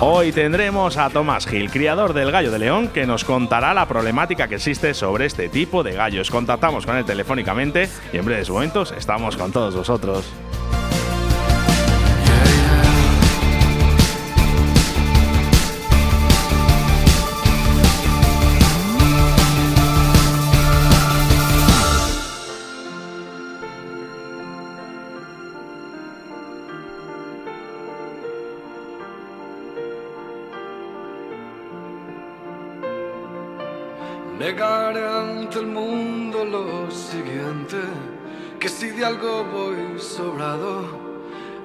Hoy 0.00 0.32
tendremos 0.32 0.96
a 0.96 1.10
Tomás 1.10 1.46
Gil, 1.46 1.70
criador 1.70 2.12
del 2.12 2.32
gallo 2.32 2.50
de 2.50 2.58
león, 2.58 2.88
que 2.88 3.06
nos 3.06 3.24
contará 3.24 3.72
la 3.72 3.86
problemática 3.86 4.48
que 4.48 4.56
existe 4.56 4.94
sobre 4.94 5.26
este 5.26 5.48
tipo 5.48 5.84
de 5.84 5.92
gallos. 5.92 6.30
Contactamos 6.30 6.86
con 6.86 6.96
él 6.96 7.04
telefónicamente 7.04 7.88
y 8.12 8.16
en 8.16 8.24
breves 8.24 8.50
momentos 8.50 8.92
estamos 8.96 9.36
con 9.36 9.52
todos 9.52 9.76
vosotros. 9.76 10.32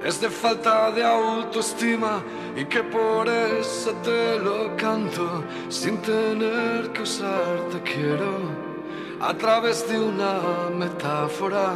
Es 0.04 0.22
de 0.22 0.30
falta 0.30 0.92
de 0.92 1.04
autoestima 1.04 2.24
y 2.56 2.66
que 2.66 2.82
por 2.84 3.28
eso 3.28 3.92
te 4.04 4.40
lo 4.40 4.76
canto 4.78 5.44
sin 5.70 5.98
tener 5.98 6.92
que 6.94 7.02
usarte 7.02 7.82
quiero. 7.84 8.68
A 9.20 9.34
través 9.34 9.88
de 9.90 10.00
una 10.00 10.40
metáfora, 10.78 11.74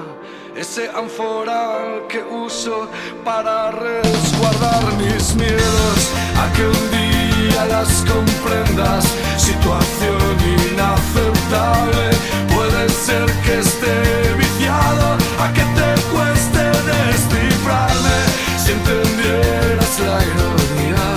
ese 0.56 0.90
ánfora 0.90 2.08
que 2.08 2.24
uso 2.24 2.88
para 3.26 3.72
resguardar 3.72 4.84
mis 4.98 5.36
miedos. 5.36 6.00
A 6.38 6.54
que 6.54 6.66
un 6.68 6.92
día 6.92 7.66
las 7.66 8.06
comprendas, 8.06 9.04
situación 9.38 10.38
inaceptable, 10.72 12.10
puede 12.54 12.90
ser 12.90 13.26
que 13.44 13.60
esté 13.60 14.34
viciado 14.38 15.18
a 15.40 15.52
que 15.52 15.62
te 15.62 16.02
cueste 16.14 16.51
descifrarme 16.84 18.18
si 18.64 18.72
entendieras 18.72 20.00
la 20.00 20.20
ironía 20.32 21.08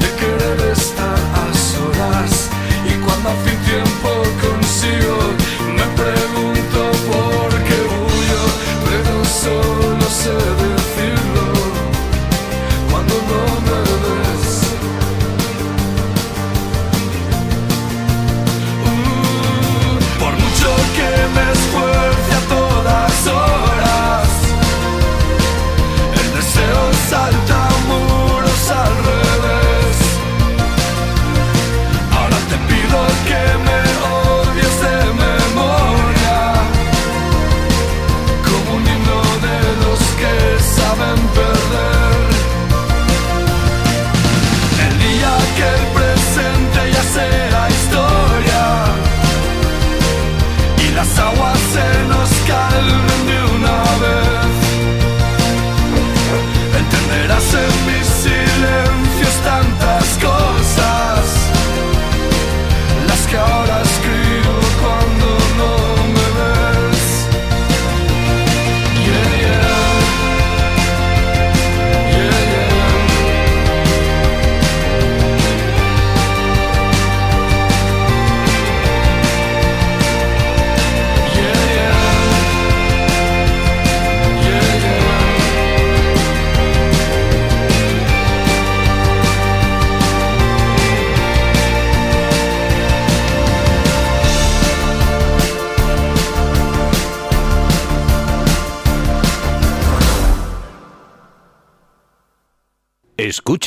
de 0.00 0.08
querer 0.20 0.72
estar 0.72 1.18
a 1.42 1.46
solas. 1.54 2.48
Y 2.84 2.94
cuando 3.04 3.30
hace 3.30 3.52
tiempo 3.70 4.10
consigo 4.40 5.19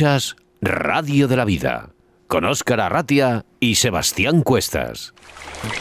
Escuchas 0.03 0.35
Radio 0.59 1.29
de 1.29 1.37
la 1.37 1.45
Vida 1.45 1.91
con 2.27 2.43
Óscar 2.43 2.81
Arratia 2.81 3.45
y 3.61 3.75
Sebastián 3.75 4.41
Cuestas. 4.41 5.13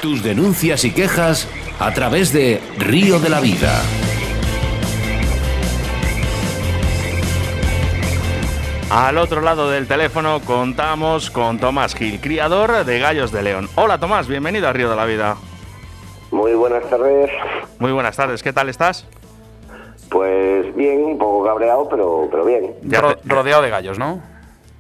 Tus 0.00 0.22
denuncias 0.22 0.84
y 0.84 0.92
quejas 0.92 1.48
a 1.80 1.92
través 1.92 2.32
de 2.32 2.60
Río 2.78 3.18
de 3.18 3.28
la 3.28 3.40
Vida. 3.40 3.82
Al 8.90 9.18
otro 9.18 9.40
lado 9.40 9.68
del 9.68 9.88
teléfono 9.88 10.40
contamos 10.44 11.32
con 11.32 11.58
Tomás 11.58 11.96
Gil, 11.96 12.20
criador 12.20 12.84
de 12.84 13.00
gallos 13.00 13.32
de 13.32 13.42
León. 13.42 13.68
Hola 13.74 13.98
Tomás, 13.98 14.28
bienvenido 14.28 14.68
a 14.68 14.72
Río 14.72 14.88
de 14.88 14.94
la 14.94 15.04
Vida. 15.04 15.36
Muy 16.30 16.54
buenas 16.54 16.88
tardes. 16.88 17.28
Muy 17.80 17.90
buenas 17.90 18.14
tardes, 18.14 18.40
¿qué 18.44 18.52
tal 18.52 18.68
estás? 18.68 19.04
Pues 20.12 20.74
bien, 20.76 21.02
un 21.04 21.18
poco 21.18 21.44
cabreado, 21.44 21.88
pero, 21.88 22.28
pero 22.30 22.44
bien. 22.44 22.74
Ro- 22.90 23.16
rodeado 23.24 23.62
de 23.62 23.70
gallos, 23.70 23.98
¿no? 23.98 24.20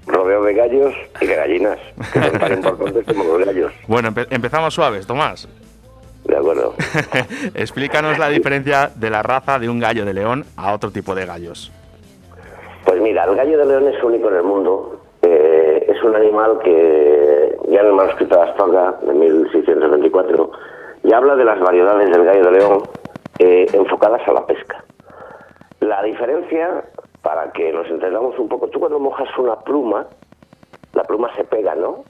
Rodeo 0.06 0.42
de 0.42 0.52
gallos 0.54 0.94
y 1.20 1.26
de 1.26 1.34
gallinas, 1.36 1.78
que 2.12 2.20
son 2.20 2.38
tan 2.38 2.52
importantes 2.52 3.04
como 3.06 3.24
los 3.38 3.46
gallos. 3.46 3.72
Bueno, 3.86 4.10
empe- 4.10 4.26
empezamos 4.30 4.74
suaves, 4.74 5.06
Tomás. 5.06 5.48
De 6.24 6.36
acuerdo. 6.36 6.74
Explícanos 7.54 8.18
la 8.18 8.28
diferencia 8.28 8.90
de 8.94 9.10
la 9.10 9.22
raza 9.22 9.58
de 9.58 9.68
un 9.68 9.78
gallo 9.80 10.04
de 10.04 10.12
león 10.14 10.44
a 10.56 10.72
otro 10.74 10.90
tipo 10.90 11.14
de 11.14 11.24
gallos. 11.24 11.72
Pues 12.84 13.00
mira, 13.00 13.24
el 13.24 13.34
gallo 13.36 13.58
de 13.58 13.64
león 13.66 13.88
es 13.88 14.02
único 14.02 14.28
en 14.28 14.36
el 14.36 14.42
mundo. 14.42 15.00
Eh, 15.22 15.86
es 15.88 16.02
un 16.02 16.14
animal 16.16 16.58
que 16.64 17.56
ya 17.68 17.80
en 17.80 17.86
el 17.86 17.92
manuscrito 17.92 18.36
de 18.36 18.42
Astorga, 18.42 18.96
de 19.06 19.14
1624, 19.14 20.50
ya 21.04 21.16
habla 21.16 21.36
de 21.36 21.44
las 21.44 21.60
variedades 21.60 22.10
del 22.10 22.24
gallo 22.24 22.44
de 22.44 22.50
león 22.50 22.82
eh, 23.38 23.66
enfocadas 23.72 24.20
a 24.26 24.32
la 24.32 24.44
pesca. 24.46 24.71
La 25.82 26.00
diferencia, 26.04 26.84
para 27.22 27.50
que 27.50 27.72
nos 27.72 27.88
entendamos 27.88 28.38
un 28.38 28.48
poco, 28.48 28.68
tú 28.68 28.78
cuando 28.78 29.00
mojas 29.00 29.28
una 29.36 29.56
pluma, 29.56 30.06
la 30.92 31.02
pluma 31.02 31.34
se 31.34 31.42
pega, 31.42 31.74
¿no? 31.74 32.04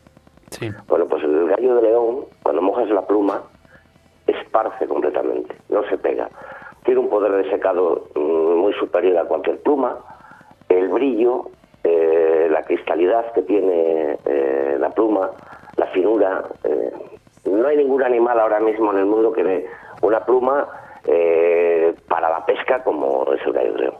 Sí. 0.50 0.70
Bueno, 0.88 1.06
pues 1.06 1.24
el 1.24 1.48
gallo 1.48 1.76
de 1.76 1.82
león, 1.82 2.26
cuando 2.42 2.60
mojas 2.60 2.90
la 2.90 3.00
pluma, 3.06 3.40
esparce 4.26 4.86
completamente, 4.86 5.56
no 5.70 5.82
se 5.84 5.96
pega. 5.96 6.28
Tiene 6.84 7.00
un 7.00 7.08
poder 7.08 7.32
de 7.32 7.50
secado 7.50 8.08
mm, 8.14 8.56
muy 8.60 8.74
superior 8.74 9.16
a 9.16 9.24
cualquier 9.24 9.62
pluma. 9.62 9.96
El 10.68 10.88
brillo, 10.90 11.46
eh, 11.82 12.48
la 12.50 12.64
cristalidad 12.64 13.32
que 13.32 13.40
tiene 13.40 14.18
eh, 14.26 14.76
la 14.78 14.90
pluma, 14.90 15.30
la 15.76 15.86
finura. 15.86 16.44
eh, 16.64 16.92
no 17.46 17.66
hay 17.66 17.78
ningún 17.78 18.02
animal 18.02 18.38
ahora 18.38 18.60
mismo 18.60 18.92
en 18.92 18.98
el 18.98 19.06
mundo 19.06 19.32
que 19.32 19.42
dé 19.42 19.66
una 20.02 20.20
pluma 20.26 20.68
eh, 21.06 21.94
para 22.08 22.30
la 22.30 22.44
pesca 22.46 22.82
como 22.82 23.32
es 23.32 23.44
el 23.46 23.52
gallo 23.52 23.72
de 23.74 23.78
león. 23.80 23.94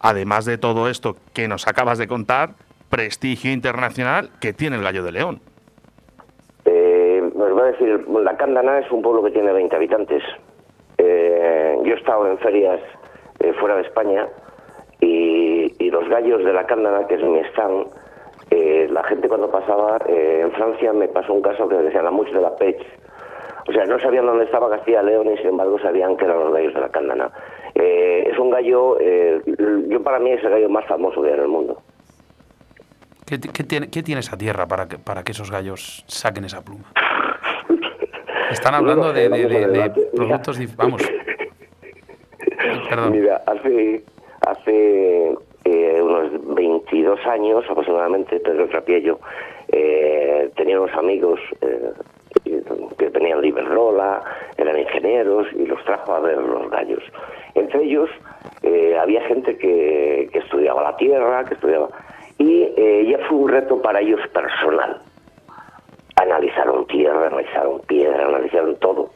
Además 0.00 0.44
de 0.44 0.58
todo 0.58 0.88
esto 0.88 1.16
que 1.34 1.48
nos 1.48 1.68
acabas 1.68 1.98
de 1.98 2.08
contar, 2.08 2.50
prestigio 2.88 3.52
internacional 3.52 4.30
que 4.40 4.52
tiene 4.52 4.76
el 4.76 4.82
gallo 4.82 5.02
de 5.02 5.12
león. 5.12 5.40
Eh, 6.64 7.22
os 7.34 7.52
voy 7.52 7.62
a 7.62 7.72
decir, 7.72 8.08
la 8.08 8.36
Cándana 8.36 8.78
es 8.78 8.90
un 8.90 9.02
pueblo 9.02 9.22
que 9.22 9.30
tiene 9.30 9.52
20 9.52 9.76
habitantes. 9.76 10.22
Eh, 10.98 11.78
yo 11.84 11.94
he 11.94 11.98
estado 11.98 12.30
en 12.30 12.38
ferias 12.38 12.80
eh, 13.40 13.52
fuera 13.60 13.76
de 13.76 13.82
España 13.82 14.26
y, 15.00 15.72
y 15.78 15.90
los 15.90 16.08
gallos 16.08 16.44
de 16.44 16.52
la 16.52 16.66
Cándana, 16.66 17.06
que 17.06 17.14
es 17.14 17.22
mi 17.22 17.38
stand, 17.50 17.86
eh, 18.50 18.88
la 18.90 19.04
gente 19.04 19.28
cuando 19.28 19.48
pasaba 19.50 19.98
eh, 20.08 20.40
en 20.42 20.50
Francia 20.52 20.92
me 20.92 21.06
pasó 21.08 21.32
un 21.32 21.42
caso 21.42 21.68
que 21.68 21.76
decían 21.76 22.04
la 22.04 22.10
much 22.10 22.30
de 22.30 22.40
la 22.40 22.56
Pech. 22.56 22.84
O 23.68 23.72
sea, 23.72 23.84
no 23.86 23.98
sabían 24.00 24.26
dónde 24.26 24.44
estaba 24.44 24.70
Castilla 24.70 25.02
y 25.02 25.06
León 25.06 25.28
y 25.32 25.36
sin 25.38 25.48
embargo 25.48 25.78
sabían 25.80 26.16
que 26.16 26.24
eran 26.24 26.38
los 26.40 26.52
gallos 26.52 26.74
de 26.74 26.80
la 26.80 26.88
Cándana. 26.88 27.30
Eh, 27.74 28.28
es 28.32 28.38
un 28.38 28.50
gallo, 28.50 28.96
eh, 29.00 29.40
yo 29.88 30.02
para 30.02 30.18
mí 30.18 30.30
es 30.32 30.42
el 30.42 30.50
gallo 30.50 30.68
más 30.68 30.86
famoso 30.86 31.22
que 31.22 31.28
hay 31.28 31.34
en 31.34 31.40
el 31.40 31.48
mundo. 31.48 31.80
¿Qué, 33.26 33.38
ti- 33.38 33.48
qué 33.52 33.62
tiene, 33.62 33.88
qué 33.90 34.02
tiene 34.02 34.20
esa 34.20 34.36
tierra 34.36 34.66
para 34.66 34.88
que, 34.88 34.98
para 34.98 35.22
que 35.22 35.32
esos 35.32 35.50
gallos 35.50 36.04
saquen 36.08 36.44
esa 36.44 36.62
pluma? 36.64 36.84
Están 38.50 38.74
hablando 38.74 39.08
No 39.08 39.12
de. 39.12 39.28
Mira. 39.28 39.92
productos... 40.12 40.58
Vamos. 40.76 41.02
Perdón. 42.88 43.12
Mira, 43.12 43.42
hace, 43.46 44.02
hace 44.46 45.34
eh, 45.64 46.02
unos 46.02 46.54
22 46.56 47.24
años 47.26 47.64
aproximadamente, 47.70 48.40
Pedro 48.40 48.68
Trapiello 48.68 49.20
eh, 49.68 50.50
tenía 50.56 50.80
unos 50.80 50.94
amigos 50.96 51.38
que 52.98 53.10
tenían 53.10 53.40
Liberrola, 53.40 54.22
eran 54.56 54.78
ingenieros 54.78 55.46
y 55.52 55.66
los 55.66 55.82
trajo 55.84 56.14
a 56.14 56.20
ver 56.20 56.38
los 56.38 56.70
gallos. 56.70 57.02
Entre 57.54 57.84
ellos 57.84 58.10
eh, 58.62 58.96
había 58.98 59.22
gente 59.22 59.56
que, 59.56 60.28
que 60.32 60.38
estudiaba 60.38 60.82
la 60.82 60.96
tierra, 60.96 61.44
que 61.44 61.54
estudiaba... 61.54 61.88
Y 62.38 62.72
eh, 62.76 63.06
ya 63.10 63.18
fue 63.28 63.36
un 63.36 63.48
reto 63.50 63.82
para 63.82 64.00
ellos 64.00 64.20
personal. 64.32 65.02
Analizaron 66.16 66.86
tierra, 66.86 67.26
analizaron 67.26 67.80
piedra, 67.86 68.26
analizaron 68.26 68.76
todo. 68.76 69.10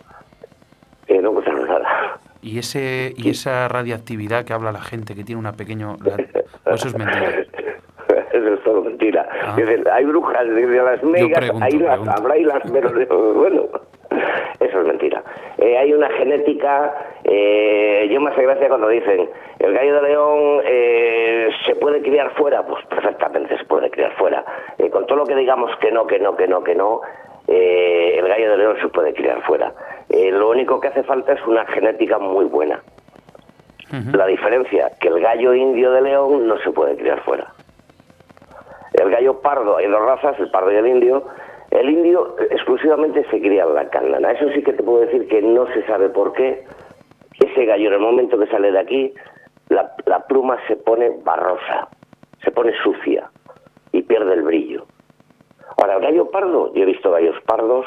Eh, 1.07 1.21
no 1.23 1.31
encontraron 1.31 1.67
nada. 1.67 2.19
Y, 2.43 2.59
ese, 2.59 3.15
y 3.17 3.31
esa 3.31 3.69
radiactividad 3.69 4.45
que 4.45 4.53
habla 4.53 4.73
la 4.73 4.83
gente, 4.83 5.15
que 5.15 5.25
tiene 5.25 5.39
una 5.39 5.55
pequeña... 5.55 5.97
eso 6.67 6.89
es. 6.89 6.95
Eso 8.45 8.55
es 8.55 8.63
todo 8.63 8.83
mentira. 8.83 9.27
Ah. 9.43 9.55
Dicen, 9.57 9.85
hay 9.91 10.05
brujas 10.05 10.47
de 10.47 10.67
las 10.67 11.03
megas, 11.03 11.39
pregunto, 11.39 11.65
hay 11.65 11.79
las, 11.79 12.09
habrá 12.09 12.37
y 12.37 12.45
las 12.45 12.63
pero 12.73 13.35
bueno, 13.35 13.63
eso 14.61 14.81
es 14.81 14.87
mentira. 14.87 15.23
Eh, 15.59 15.79
hay 15.79 15.93
una 15.93 16.11
genética, 16.11 16.93
eh, 17.25 18.09
yo 18.11 18.21
me 18.21 18.31
hace 18.31 18.43
gracia 18.43 18.69
cuando 18.69 18.89
dicen, 18.89 19.29
el 19.59 19.73
gallo 19.73 19.95
de 19.95 20.03
león 20.03 20.61
eh, 20.65 21.51
se 21.65 21.75
puede 21.77 22.03
criar 22.03 22.31
fuera, 22.35 22.67
pues 22.67 22.85
perfectamente 22.87 23.57
se 23.57 23.65
puede 23.65 23.91
criar 23.91 24.13
fuera. 24.13 24.45
Eh, 24.79 24.91
con 24.91 25.07
todo 25.07 25.19
lo 25.19 25.25
que 25.25 25.35
digamos 25.35 25.75
que 25.79 25.91
no, 25.91 26.07
que 26.07 26.19
no, 26.19 26.37
que 26.37 26.47
no, 26.47 26.63
que 26.63 26.75
no, 26.75 27.01
eh, 27.49 28.17
el 28.19 28.29
gallo 28.29 28.51
de 28.51 28.59
león 28.59 28.77
se 28.81 28.89
puede 28.89 29.15
criar 29.15 29.43
fuera. 29.43 29.73
Lo 30.11 30.51
único 30.51 30.81
que 30.81 30.89
hace 30.89 31.03
falta 31.03 31.33
es 31.33 31.47
una 31.47 31.65
genética 31.67 32.19
muy 32.19 32.45
buena. 32.45 32.81
La 34.13 34.27
diferencia, 34.27 34.91
que 35.01 35.07
el 35.07 35.21
gallo 35.21 35.55
indio 35.55 35.93
de 35.93 36.03
león 36.03 36.49
no 36.49 36.59
se 36.59 36.71
puede 36.71 36.97
criar 36.97 37.21
fuera. 37.21 37.53
El 39.05 39.11
gallo 39.11 39.41
pardo, 39.41 39.77
hay 39.77 39.87
dos 39.87 40.01
razas, 40.01 40.41
el 40.41 40.51
pardo 40.51 40.73
y 40.73 40.77
el 40.77 40.87
indio. 40.87 41.25
El 41.71 41.91
indio 41.91 42.37
exclusivamente 42.51 43.23
se 43.31 43.39
cría 43.39 43.65
en 43.65 43.75
la 43.75 43.91
cándana. 43.91 44.33
Eso 44.33 44.49
sí 44.55 44.63
que 44.63 44.73
te 44.73 44.83
puedo 44.83 45.01
decir 45.01 45.29
que 45.29 45.43
no 45.43 45.67
se 45.75 45.85
sabe 45.85 46.09
por 46.09 46.33
qué. 46.33 46.65
Ese 47.39 47.67
gallo, 47.67 47.89
en 47.89 47.95
el 47.95 48.01
momento 48.01 48.39
que 48.39 48.47
sale 48.47 48.73
de 48.73 48.79
aquí, 48.79 49.13
la, 49.69 49.93
la 50.07 50.21
pluma 50.21 50.57
se 50.69 50.77
pone 50.77 51.11
barrosa, 51.23 51.89
se 52.43 52.51
pone 52.51 52.73
sucia 52.83 53.31
y 53.93 54.03
pierde 54.03 54.33
el 54.33 54.43
brillo. 54.43 54.87
Ahora, 55.77 55.97
el 55.97 56.03
gallo 56.03 56.31
pardo, 56.31 56.73
yo 56.73 56.85
he 56.85 56.87
visto 56.87 57.11
gallos 57.11 57.37
pardos 57.45 57.85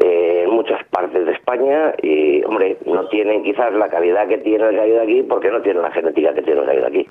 eh, 0.00 0.42
en 0.44 0.50
muchas 0.50 0.84
partes 0.88 1.24
de 1.24 1.32
España 1.32 1.94
y, 2.02 2.44
hombre, 2.44 2.76
no 2.84 3.08
tienen 3.08 3.42
quizás 3.42 3.72
la 3.72 3.88
calidad 3.88 4.28
que 4.28 4.38
tiene 4.38 4.68
el 4.68 4.76
gallo 4.76 4.94
de 4.96 5.02
aquí 5.02 5.22
porque 5.22 5.50
no 5.50 5.62
tienen 5.62 5.82
la 5.82 5.92
genética 5.92 6.34
que 6.34 6.42
tiene 6.42 6.60
el 6.60 6.66
gallo 6.66 6.80
de 6.82 6.86
aquí. 6.88 7.08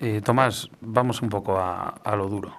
Eh, 0.00 0.20
Tomás, 0.24 0.70
vamos 0.80 1.22
un 1.22 1.28
poco 1.28 1.56
a, 1.58 1.94
a 2.04 2.16
lo 2.16 2.26
duro. 2.26 2.50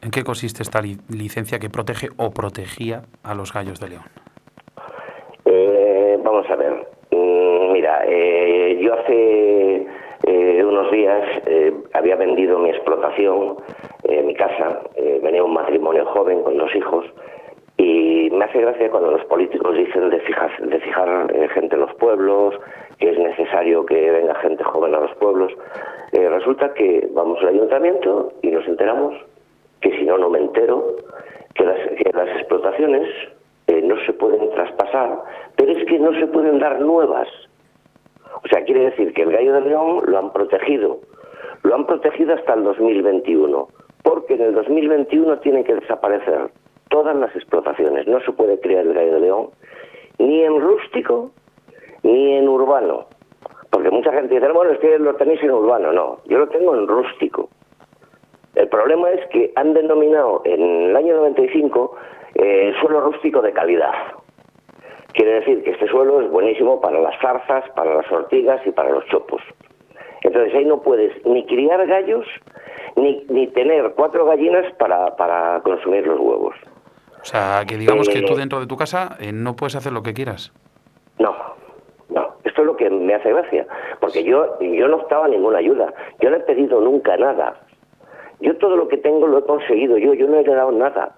¿En 0.00 0.10
qué 0.10 0.22
consiste 0.24 0.62
esta 0.62 0.80
li- 0.80 0.98
licencia 1.08 1.58
que 1.58 1.68
protege 1.70 2.08
o 2.16 2.30
protegía 2.30 3.02
a 3.22 3.34
los 3.34 3.52
gallos 3.52 3.80
de 3.80 3.88
León? 3.88 4.04
Eh, 5.44 6.18
vamos 6.24 6.48
a 6.48 6.56
ver. 6.56 6.72
Mm, 7.10 7.72
mira, 7.72 8.02
eh, 8.06 8.78
yo 8.82 8.94
hace 8.94 9.86
eh, 10.26 10.64
unos 10.64 10.90
días 10.90 11.22
eh, 11.46 11.74
había 11.92 12.16
vendido 12.16 12.58
mi 12.58 12.70
explotación, 12.70 13.56
eh, 14.04 14.22
mi 14.22 14.34
casa. 14.34 14.80
venía 15.22 15.42
un 15.44 15.54
matrimonio 15.54 16.04
joven 16.06 16.42
con 16.42 16.56
dos 16.58 16.74
hijos. 16.74 17.04
Y 17.76 18.30
me 18.30 18.44
hace 18.44 18.60
gracia 18.60 18.90
cuando 18.90 19.10
los 19.10 19.24
políticos 19.24 19.76
dicen 19.76 20.08
de 20.10 20.20
fijar, 20.20 20.50
de 20.60 20.78
fijar 20.80 21.32
gente 21.54 21.74
en 21.74 21.80
los 21.80 21.94
pueblos, 21.94 22.54
que 22.98 23.10
es 23.10 23.18
necesario 23.18 23.84
que 23.84 24.10
venga 24.10 24.34
gente 24.36 24.62
joven 24.64 24.94
a 24.94 25.00
los 25.00 25.14
pueblos. 25.16 25.52
Eh, 26.14 26.28
resulta 26.28 26.72
que 26.74 27.08
vamos 27.12 27.40
al 27.40 27.48
ayuntamiento 27.48 28.34
y 28.40 28.48
nos 28.52 28.64
enteramos, 28.68 29.16
que 29.80 29.90
si 29.98 30.04
no, 30.04 30.16
no 30.16 30.30
me 30.30 30.38
entero, 30.38 30.94
que 31.54 31.64
las, 31.64 32.28
explotaciones 32.36 33.08
eh, 33.66 33.82
no 33.82 33.96
se 34.06 34.12
pueden 34.12 34.48
traspasar, 34.50 35.18
pero 35.56 35.72
es 35.72 35.84
que 35.86 35.98
no 35.98 36.14
se 36.14 36.28
pueden 36.28 36.60
dar 36.60 36.80
nuevas. 36.80 37.26
O 38.44 38.48
sea, 38.48 38.62
quiere 38.62 38.84
decir 38.84 39.12
que 39.12 39.22
el 39.22 39.32
gallo 39.32 39.54
de 39.54 39.60
león 39.62 40.02
lo 40.06 40.16
han 40.16 40.32
protegido. 40.32 41.00
Lo 41.64 41.74
han 41.74 41.84
protegido 41.84 42.34
hasta 42.34 42.54
el 42.54 42.62
2021, 42.62 43.66
porque 44.04 44.34
en 44.34 44.42
el 44.42 44.54
2021 44.54 45.40
tienen 45.40 45.64
que 45.64 45.74
desaparecer 45.74 46.48
todas 46.90 47.16
las 47.16 47.34
explotaciones. 47.34 48.06
No 48.06 48.20
se 48.20 48.30
puede 48.30 48.60
criar 48.60 48.86
el 48.86 48.94
gallo 48.94 49.14
de 49.14 49.20
león 49.20 49.50
ni 50.18 50.44
en 50.44 50.60
rústico 50.60 51.32
ni 52.04 52.36
en 52.36 52.48
urbano. 52.48 53.06
Porque 53.74 53.90
mucha 53.90 54.12
gente 54.12 54.32
dice, 54.32 54.52
bueno, 54.52 54.70
es 54.70 54.78
que 54.78 54.96
lo 55.00 55.16
tenéis 55.16 55.42
en 55.42 55.50
urbano. 55.50 55.90
No, 55.92 56.18
yo 56.26 56.38
lo 56.38 56.48
tengo 56.48 56.76
en 56.76 56.86
rústico. 56.86 57.48
El 58.54 58.68
problema 58.68 59.10
es 59.10 59.26
que 59.30 59.52
han 59.56 59.74
denominado 59.74 60.42
en 60.44 60.62
el 60.90 60.96
año 60.96 61.16
95 61.16 61.96
eh, 62.36 62.72
suelo 62.80 63.00
rústico 63.00 63.42
de 63.42 63.52
calidad. 63.52 63.92
Quiere 65.12 65.40
decir 65.40 65.64
que 65.64 65.72
este 65.72 65.88
suelo 65.88 66.20
es 66.20 66.30
buenísimo 66.30 66.80
para 66.80 67.00
las 67.00 67.20
zarzas, 67.20 67.64
para 67.74 67.96
las 67.96 68.12
ortigas 68.12 68.64
y 68.64 68.70
para 68.70 68.90
los 68.90 69.04
chopos. 69.06 69.42
Entonces 70.22 70.54
ahí 70.54 70.64
no 70.64 70.80
puedes 70.80 71.12
ni 71.26 71.44
criar 71.44 71.84
gallos 71.88 72.26
ni, 72.94 73.24
ni 73.28 73.48
tener 73.48 73.92
cuatro 73.96 74.24
gallinas 74.24 74.72
para, 74.74 75.16
para 75.16 75.60
consumir 75.64 76.06
los 76.06 76.20
huevos. 76.20 76.54
O 77.20 77.24
sea, 77.24 77.64
que 77.66 77.76
digamos 77.76 78.08
que 78.08 78.20
Eh, 78.20 78.24
tú 78.24 78.36
dentro 78.36 78.60
de 78.60 78.68
tu 78.68 78.76
casa 78.76 79.16
eh, 79.18 79.32
no 79.32 79.56
puedes 79.56 79.74
hacer 79.74 79.92
lo 79.92 80.04
que 80.04 80.14
quieras. 80.14 80.52
No, 81.18 81.34
no. 82.54 82.62
Esto 82.62 82.62
es 82.62 82.66
lo 82.66 82.76
que 82.76 82.90
me 82.90 83.14
hace 83.14 83.30
gracia. 83.30 83.66
Porque 84.00 84.22
yo, 84.22 84.58
yo 84.60 84.88
no 84.88 84.96
optaba 84.96 85.26
a 85.26 85.28
ninguna 85.28 85.58
ayuda. 85.58 85.92
Yo 86.20 86.30
no 86.30 86.36
he 86.36 86.40
pedido 86.40 86.80
nunca 86.80 87.16
nada. 87.16 87.54
Yo 88.40 88.56
todo 88.58 88.76
lo 88.76 88.88
que 88.88 88.98
tengo 88.98 89.26
lo 89.26 89.38
he 89.38 89.44
conseguido 89.44 89.98
yo. 89.98 90.14
Yo 90.14 90.26
no 90.26 90.36
he 90.36 90.40
heredado 90.40 90.72
nada. 90.72 91.16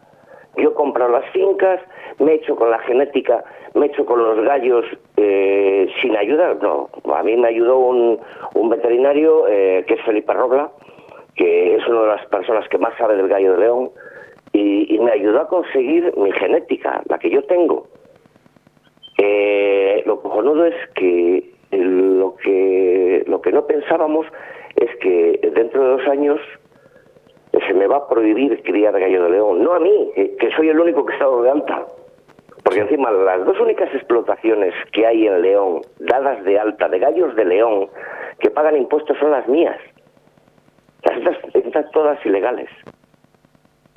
Yo 0.57 0.71
he 0.71 0.75
comprado 0.75 1.13
las 1.13 1.31
fincas, 1.33 1.81
me 2.19 2.33
he 2.33 2.35
hecho 2.37 2.57
con 2.57 2.71
la 2.71 2.79
genética, 2.79 3.45
me 3.75 3.85
he 3.85 3.89
hecho 3.91 4.07
con 4.07 4.23
los 4.23 4.43
gallos 4.43 4.87
eh, 5.19 5.87
sin 6.01 6.17
ayuda. 6.17 6.55
No, 6.55 6.89
a 7.15 7.23
mí 7.23 7.37
me 7.37 7.49
ayudó 7.49 7.79
un, 7.79 8.19
un 8.55 8.69
veterinario 8.71 9.47
eh, 9.49 9.85
que 9.87 9.95
es 9.95 10.03
Felipe 10.03 10.33
Robla, 10.33 10.71
que 11.35 11.77
es 11.77 11.87
una 11.87 12.01
de 12.01 12.07
las 12.07 12.27
personas 12.29 12.67
que 12.71 12.79
más 12.79 12.97
sabe 12.97 13.17
del 13.17 13.29
gallo 13.29 13.53
de 13.53 13.59
león, 13.59 13.91
y 14.55 14.99
me 14.99 15.13
ayudó 15.13 15.43
a 15.43 15.49
conseguir 15.49 16.17
mi 16.17 16.33
genética, 16.33 17.03
la 17.11 17.19
que 17.19 17.29
yo 17.29 17.45
tengo. 17.45 17.87
Eh, 19.19 20.03
lo 20.05 20.21
cojonudo 20.21 20.67
es 20.67 20.75
que 20.95 21.51
lo 21.71 22.37
que 22.37 23.25
lo 23.27 23.41
que 23.41 23.53
no 23.53 23.67
pensábamos 23.67 24.27
es 24.77 24.95
que 24.97 25.41
dentro 25.55 25.83
de 25.83 25.89
dos 25.97 26.09
años 26.09 26.41
se 27.67 27.75
me 27.75 27.87
va 27.87 27.97
a 27.97 28.09
prohibir 28.09 28.63
criar 28.63 28.99
gallo 28.99 29.25
de 29.25 29.31
león. 29.31 29.63
No 29.63 29.73
a 29.73 29.81
mí, 29.81 30.13
eh, 30.17 30.37
que 30.39 30.51
soy 30.53 30.69
el 30.69 30.79
único 30.79 31.05
que 31.05 31.13
he 31.13 31.17
estado 31.17 31.43
de 31.43 31.51
alta. 31.51 31.87
Porque 32.67 32.81
encima 32.81 33.13
las 33.13 33.45
dos 33.47 33.61
únicas 33.61 33.95
explotaciones 33.95 34.75
que 34.93 35.07
hay 35.07 35.29
en 35.29 35.41
León, 35.41 35.83
dadas 36.01 36.43
de 36.43 36.59
alta, 36.59 36.89
de 36.89 36.99
gallos 36.99 37.37
de 37.37 37.45
León, 37.45 37.89
que 38.41 38.51
pagan 38.51 38.77
impuestos 38.77 39.17
son 39.19 39.31
las 39.31 39.47
mías. 39.47 39.79
Las 41.05 41.19
otras 41.19 41.39
están 41.55 41.89
todas 41.93 42.19
ilegales. 42.27 42.69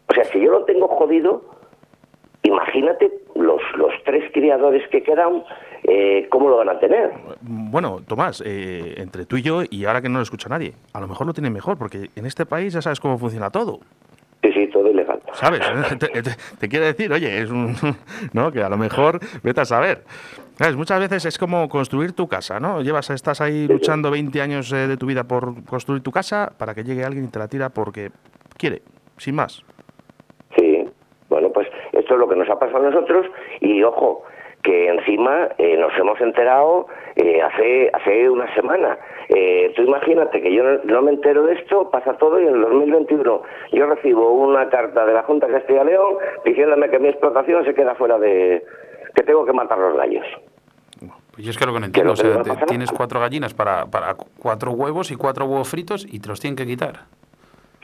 O 0.07 0.13
sea, 0.13 0.23
si 0.25 0.39
yo 0.39 0.51
lo 0.51 0.65
tengo 0.65 0.87
jodido, 0.87 1.41
imagínate 2.43 3.11
los, 3.39 3.61
los 3.77 3.91
tres 4.05 4.31
criadores 4.33 4.87
que 4.89 5.01
quedan, 5.03 5.43
eh, 5.83 6.27
¿cómo 6.29 6.49
lo 6.49 6.57
van 6.57 6.69
a 6.69 6.79
tener? 6.79 7.11
Bueno, 7.41 8.01
Tomás, 8.07 8.43
eh, 8.45 8.95
entre 8.97 9.25
tú 9.25 9.37
y 9.37 9.41
yo, 9.41 9.61
y 9.69 9.85
ahora 9.85 10.01
que 10.01 10.09
no 10.09 10.19
lo 10.19 10.23
escucha 10.23 10.49
nadie, 10.49 10.73
a 10.93 10.99
lo 10.99 11.07
mejor 11.07 11.27
lo 11.27 11.33
tienen 11.33 11.53
mejor, 11.53 11.77
porque 11.77 12.09
en 12.15 12.25
este 12.25 12.45
país 12.45 12.73
ya 12.73 12.81
sabes 12.81 12.99
cómo 12.99 13.17
funciona 13.17 13.49
todo. 13.49 13.79
Sí, 14.41 14.51
sí, 14.53 14.67
todo 14.67 14.89
ilegal. 14.89 15.21
¿Sabes? 15.33 15.59
te, 15.99 16.07
te- 16.21 16.35
te 16.59 16.69
quiere 16.69 16.85
decir, 16.87 17.11
oye, 17.11 17.41
es 17.41 17.49
un. 17.49 17.75
¿No? 18.33 18.51
Que 18.51 18.63
a 18.63 18.69
lo 18.69 18.77
mejor, 18.77 19.19
vete 19.43 19.61
a 19.61 19.65
saber. 19.65 20.03
¿Sabes? 20.57 20.75
Muchas 20.77 20.99
veces 20.99 21.25
es 21.25 21.37
como 21.37 21.67
construir 21.69 22.13
tu 22.13 22.27
casa, 22.27 22.59
¿no? 22.59 22.81
Llevas, 22.81 23.09
estás 23.09 23.39
ahí 23.41 23.67
luchando 23.67 24.11
20 24.11 24.41
años 24.41 24.71
eh, 24.73 24.87
de 24.87 24.97
tu 24.97 25.05
vida 25.05 25.23
por 25.25 25.63
construir 25.65 26.01
tu 26.03 26.11
casa 26.11 26.51
para 26.57 26.73
que 26.73 26.83
llegue 26.83 27.03
alguien 27.05 27.25
y 27.25 27.27
te 27.29 27.39
la 27.39 27.47
tira 27.47 27.69
porque 27.69 28.11
quiere, 28.57 28.81
sin 29.17 29.35
más. 29.35 29.63
Esto 32.09 32.15
es 32.15 32.21
lo 32.21 32.27
que 32.27 32.37
nos 32.37 32.49
ha 32.49 32.57
pasado 32.57 32.87
a 32.87 32.89
nosotros 32.89 33.27
y 33.59 33.83
ojo, 33.83 34.23
que 34.63 34.87
encima 34.87 35.49
eh, 35.59 35.77
nos 35.77 35.95
hemos 35.95 36.19
enterado 36.19 36.87
eh, 37.15 37.39
hace 37.39 37.91
hace 37.93 38.27
una 38.27 38.51
semana. 38.55 38.97
Eh, 39.27 39.71
tú 39.75 39.83
imagínate 39.83 40.41
que 40.41 40.51
yo 40.51 40.63
no, 40.63 40.79
no 40.85 41.03
me 41.03 41.11
entero 41.11 41.43
de 41.43 41.53
esto, 41.53 41.91
pasa 41.91 42.17
todo 42.17 42.41
y 42.41 42.47
en 42.47 42.55
el 42.55 42.61
2021 42.61 43.43
yo 43.73 43.85
recibo 43.85 44.31
una 44.31 44.67
carta 44.69 45.05
de 45.05 45.13
la 45.13 45.21
Junta 45.21 45.45
de 45.45 45.53
Castilla 45.53 45.83
y 45.83 45.85
León 45.85 46.15
diciéndome 46.43 46.89
que 46.89 46.97
mi 46.97 47.09
explotación 47.09 47.63
se 47.63 47.75
queda 47.75 47.93
fuera 47.93 48.17
de... 48.17 48.63
que 49.13 49.21
tengo 49.21 49.45
que 49.45 49.53
matar 49.53 49.77
los 49.77 49.95
gallos. 49.95 50.25
Pues 50.99 51.45
yo 51.45 51.51
es 51.51 51.59
que 51.59 51.65
lo 51.67 51.73
que 51.73 51.79
no 51.79 51.85
entiendo, 51.85 52.13
o 52.13 52.15
sea, 52.15 52.41
tienes 52.65 52.91
cuatro 52.91 53.19
gallinas 53.19 53.53
para, 53.53 53.85
para 53.85 54.15
cuatro 54.41 54.71
huevos 54.71 55.11
y 55.11 55.15
cuatro 55.15 55.45
huevos 55.45 55.69
fritos 55.69 56.07
y 56.11 56.19
te 56.19 56.27
los 56.27 56.39
tienen 56.39 56.55
que 56.55 56.65
quitar. 56.65 57.01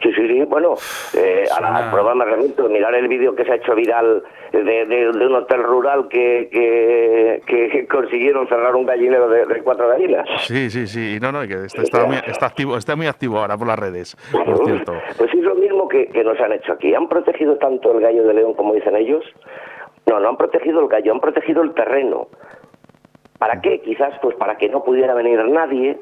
Sí, 0.02 0.12
sí, 0.14 0.28
sí. 0.28 0.44
Bueno, 0.44 0.76
eh, 1.18 1.46
a 1.56 1.62
la 1.62 1.90
prueba 1.92 2.14
me 2.16 2.26
remito. 2.26 2.68
Mirar 2.70 2.94
el 2.96 3.08
vídeo 3.08 3.34
que 3.34 3.46
se 3.46 3.54
ha 3.54 3.56
hecho 3.56 3.74
viral 3.76 4.24
de, 4.52 4.64
de- 4.64 4.86
de 4.86 5.08
un 5.28 5.36
hotel 5.36 5.64
rural 5.64 6.08
que, 6.10 6.50
que, 6.52 7.42
que 7.48 7.88
consiguieron 7.92 8.48
cerrar 8.48 8.76
un 8.76 8.86
gallinero 8.86 9.30
de, 9.30 9.46
de 9.46 9.62
cuatro 9.64 9.88
gallinas. 9.88 10.28
Sí, 10.42 10.70
sí, 10.70 10.86
sí. 10.88 11.18
No, 11.22 11.32
no, 11.32 11.48
que 11.48 11.66
está, 11.66 11.82
está 11.82 12.06
muy, 12.06 12.18
está 12.28 12.46
activo, 12.48 12.78
está 12.78 12.96
muy 12.96 13.08
activo 13.08 13.40
ahora 13.40 13.58
por 13.58 13.68
las 13.68 13.80
redes, 13.80 14.18
por 14.32 14.66
cierto. 14.66 14.94
Pues 15.18 15.34
es 15.34 15.42
lo 15.42 15.56
mismo 15.56 15.88
que, 15.88 16.08
que 16.08 16.24
nos 16.24 16.40
han 16.42 16.52
hecho 16.52 16.74
aquí. 16.74 16.94
Han 16.94 17.08
protegido 17.08 17.56
tanto 17.58 17.94
el 17.94 18.02
gallo 18.02 18.24
de 18.28 18.34
león 18.34 18.54
como 18.54 18.74
dicen 18.74 18.96
ellos. 18.98 19.24
No, 20.08 20.20
no 20.20 20.30
han 20.30 20.38
protegido 20.38 20.82
el 20.82 20.88
gallo, 20.88 21.14
han 21.14 21.20
protegido 21.22 21.64
el 21.64 21.74
terreno. 21.74 22.28
¿Para 23.40 23.62
qué? 23.62 23.82
Quizás 23.82 24.14
pues 24.22 24.36
para 24.36 24.58
que 24.58 24.70
no 24.70 24.84
pudiera 24.84 25.14
venir 25.14 25.44
nadie. 25.46 25.98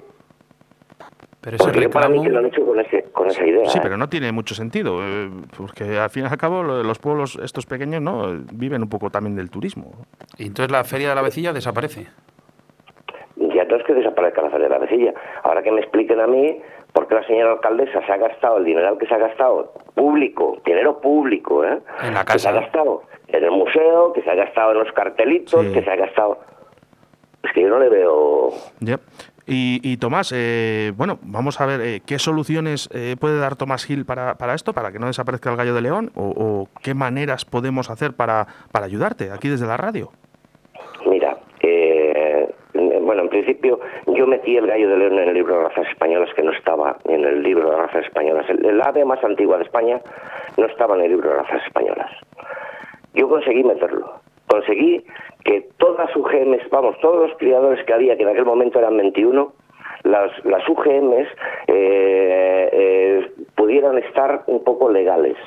Pero 1.43 1.57
ese 1.57 1.65
yo 1.81 1.89
para 1.89 2.07
mí 2.07 2.19
reclamo... 2.19 2.23
que 2.23 2.29
lo 2.29 2.39
han 2.39 2.45
hecho 2.45 2.65
con, 2.65 2.79
ese, 2.79 3.03
con 3.11 3.27
esa 3.27 3.45
idea. 3.45 3.65
Sí, 3.69 3.77
¿eh? 3.77 3.81
pero 3.83 3.97
no 3.97 4.07
tiene 4.07 4.31
mucho 4.31 4.55
sentido, 4.55 4.99
eh, 5.03 5.29
porque 5.57 5.97
al 5.99 6.09
fin 6.09 6.23
y 6.23 6.27
al 6.27 6.37
cabo 6.37 6.63
lo- 6.63 6.81
los 6.83 6.99
pueblos 6.99 7.37
estos 7.43 7.65
pequeños 7.65 8.01
no 8.01 8.27
viven 8.53 8.81
un 8.81 8.89
poco 8.89 9.09
también 9.09 9.35
del 9.35 9.49
turismo. 9.49 9.91
Y 10.37 10.47
entonces 10.47 10.71
la 10.71 10.83
feria 10.85 11.09
de 11.09 11.15
la 11.15 11.21
vecilla 11.21 11.51
desaparece. 11.51 12.07
Ya 13.35 13.65
no 13.65 13.75
es 13.75 13.83
que 13.83 13.93
desaparezca 13.93 14.41
la 14.41 14.49
feria 14.51 14.67
de 14.67 14.73
la 14.73 14.79
vecilla. 14.79 15.13
Ahora 15.43 15.61
que 15.63 15.71
me 15.71 15.81
expliquen 15.81 16.19
a 16.21 16.27
mí 16.27 16.61
por 16.93 17.07
qué 17.07 17.15
la 17.15 17.23
señora 17.27 17.53
alcaldesa 17.53 18.05
se 18.05 18.11
ha 18.11 18.17
gastado 18.17 18.57
el 18.57 18.65
dineral 18.65 18.97
que 18.97 19.07
se 19.07 19.13
ha 19.13 19.17
gastado, 19.17 19.73
público, 19.95 20.57
dinero 20.65 21.01
público, 21.01 21.63
¿eh? 21.65 21.79
En 22.03 22.13
la 22.13 22.23
Que 22.23 22.39
se 22.39 22.47
ha 22.47 22.51
casa. 22.51 22.61
gastado 22.61 23.03
en 23.27 23.43
el 23.43 23.51
museo, 23.51 24.13
que 24.13 24.21
se 24.21 24.29
ha 24.29 24.35
gastado 24.35 24.71
en 24.71 24.77
los 24.79 24.91
cartelitos, 24.93 25.59
Sí. 25.65 25.73
que 25.73 25.83
se 25.83 25.89
ha 25.89 25.95
gastado... 25.95 26.39
Es 27.43 27.51
que 27.51 27.61
yo 27.61 27.69
no 27.69 27.79
le 27.79 27.89
veo... 27.89 28.51
Ya. 28.79 28.99
Y, 29.45 29.81
y 29.83 29.97
Tomás, 29.97 30.33
eh, 30.33 30.93
bueno, 30.95 31.19
vamos 31.21 31.59
a 31.59 31.65
ver 31.65 31.81
eh, 31.81 32.01
qué 32.05 32.17
soluciones 32.17 32.89
eh, 32.93 33.17
puede 33.19 33.39
dar 33.39 33.57
Tomás 33.57 33.85
Gil 33.85 34.05
para, 34.05 34.35
para 34.35 34.53
esto, 34.53 34.73
para 34.73 34.91
que 34.91 34.99
no 34.99 35.07
desaparezca 35.07 35.51
el 35.51 35.57
gallo 35.57 35.73
de 35.73 35.81
león, 35.81 36.11
o, 36.15 36.67
qué 36.81 36.93
maneras 36.93 37.43
podemos 37.43 37.89
hacer 37.89 38.13
para, 38.13 38.47
para 38.71 38.85
ayudarte 38.85 39.31
aquí 39.31 39.49
desde 39.49 39.67
la 39.67 39.75
radio. 39.75 40.11
Mira, 41.05 41.37
eh, 41.61 42.49
bueno, 42.73 43.23
en 43.23 43.29
principio 43.29 43.79
yo 44.07 44.25
metí 44.27 44.55
el 44.55 44.67
gallo 44.67 44.89
de 44.89 44.97
león 44.97 45.19
en 45.19 45.29
el 45.29 45.33
libro 45.33 45.57
de 45.57 45.63
razas 45.69 45.87
españolas 45.89 46.29
que 46.35 46.43
no 46.43 46.53
estaba 46.53 46.97
en 47.05 47.25
el 47.25 47.43
libro 47.43 47.69
de 47.69 47.77
razas 47.77 48.05
españolas. 48.05 48.49
El 48.49 48.81
ave 48.81 49.03
más 49.03 49.21
antigua 49.23 49.57
de 49.57 49.63
España 49.63 49.99
no 50.57 50.65
estaba 50.67 50.95
en 50.95 51.03
el 51.03 51.11
libro 51.11 51.29
de 51.29 51.35
razas 51.35 51.61
españolas. 51.67 52.11
Yo 53.13 53.27
conseguí 53.27 53.63
meterlo. 53.63 54.22
Conseguí 54.53 55.03
que 55.45 55.67
todas 55.77 56.05
las 56.05 56.15
UGMs, 56.15 56.69
vamos, 56.69 56.95
todos 57.01 57.27
los 57.27 57.37
criadores 57.39 57.83
que 57.85 57.93
había, 57.93 58.15
que 58.15 58.21
en 58.21 58.29
aquel 58.29 58.45
momento 58.45 58.77
eran 58.77 58.95
21, 58.97 59.51
las, 60.03 60.45
las 60.45 60.69
UGMs 60.69 61.27
eh, 61.65 62.69
eh, 62.71 63.31
pudieran 63.55 63.97
estar 63.97 64.43
un 64.45 64.63
poco 64.63 64.91
legales. 64.91 65.37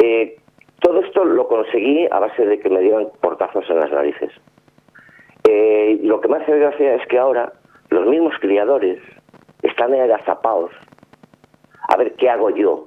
Eh, 0.00 0.36
todo 0.80 1.02
esto 1.02 1.24
lo 1.24 1.46
conseguí 1.46 2.08
a 2.10 2.18
base 2.18 2.44
de 2.44 2.58
que 2.58 2.68
me 2.68 2.80
dieran 2.80 3.10
portazos 3.20 3.64
en 3.70 3.78
las 3.78 3.92
narices. 3.92 4.32
Lo 6.02 6.20
que 6.20 6.28
me 6.28 6.38
hace 6.38 6.58
gracia 6.58 6.96
es 6.96 7.06
que 7.06 7.16
ahora 7.16 7.52
los 7.90 8.06
mismos 8.06 8.34
criadores 8.40 8.98
están 9.62 9.94
agazapados 9.94 10.72
a 11.90 11.96
ver 11.96 12.12
qué 12.14 12.28
hago 12.28 12.50
yo. 12.50 12.86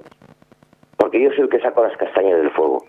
Porque 0.98 1.18
yo 1.18 1.30
soy 1.30 1.44
el 1.44 1.48
que 1.48 1.60
saco 1.60 1.82
las 1.82 1.96
castañas 1.96 2.36
del 2.36 2.50
fuego. 2.50 2.84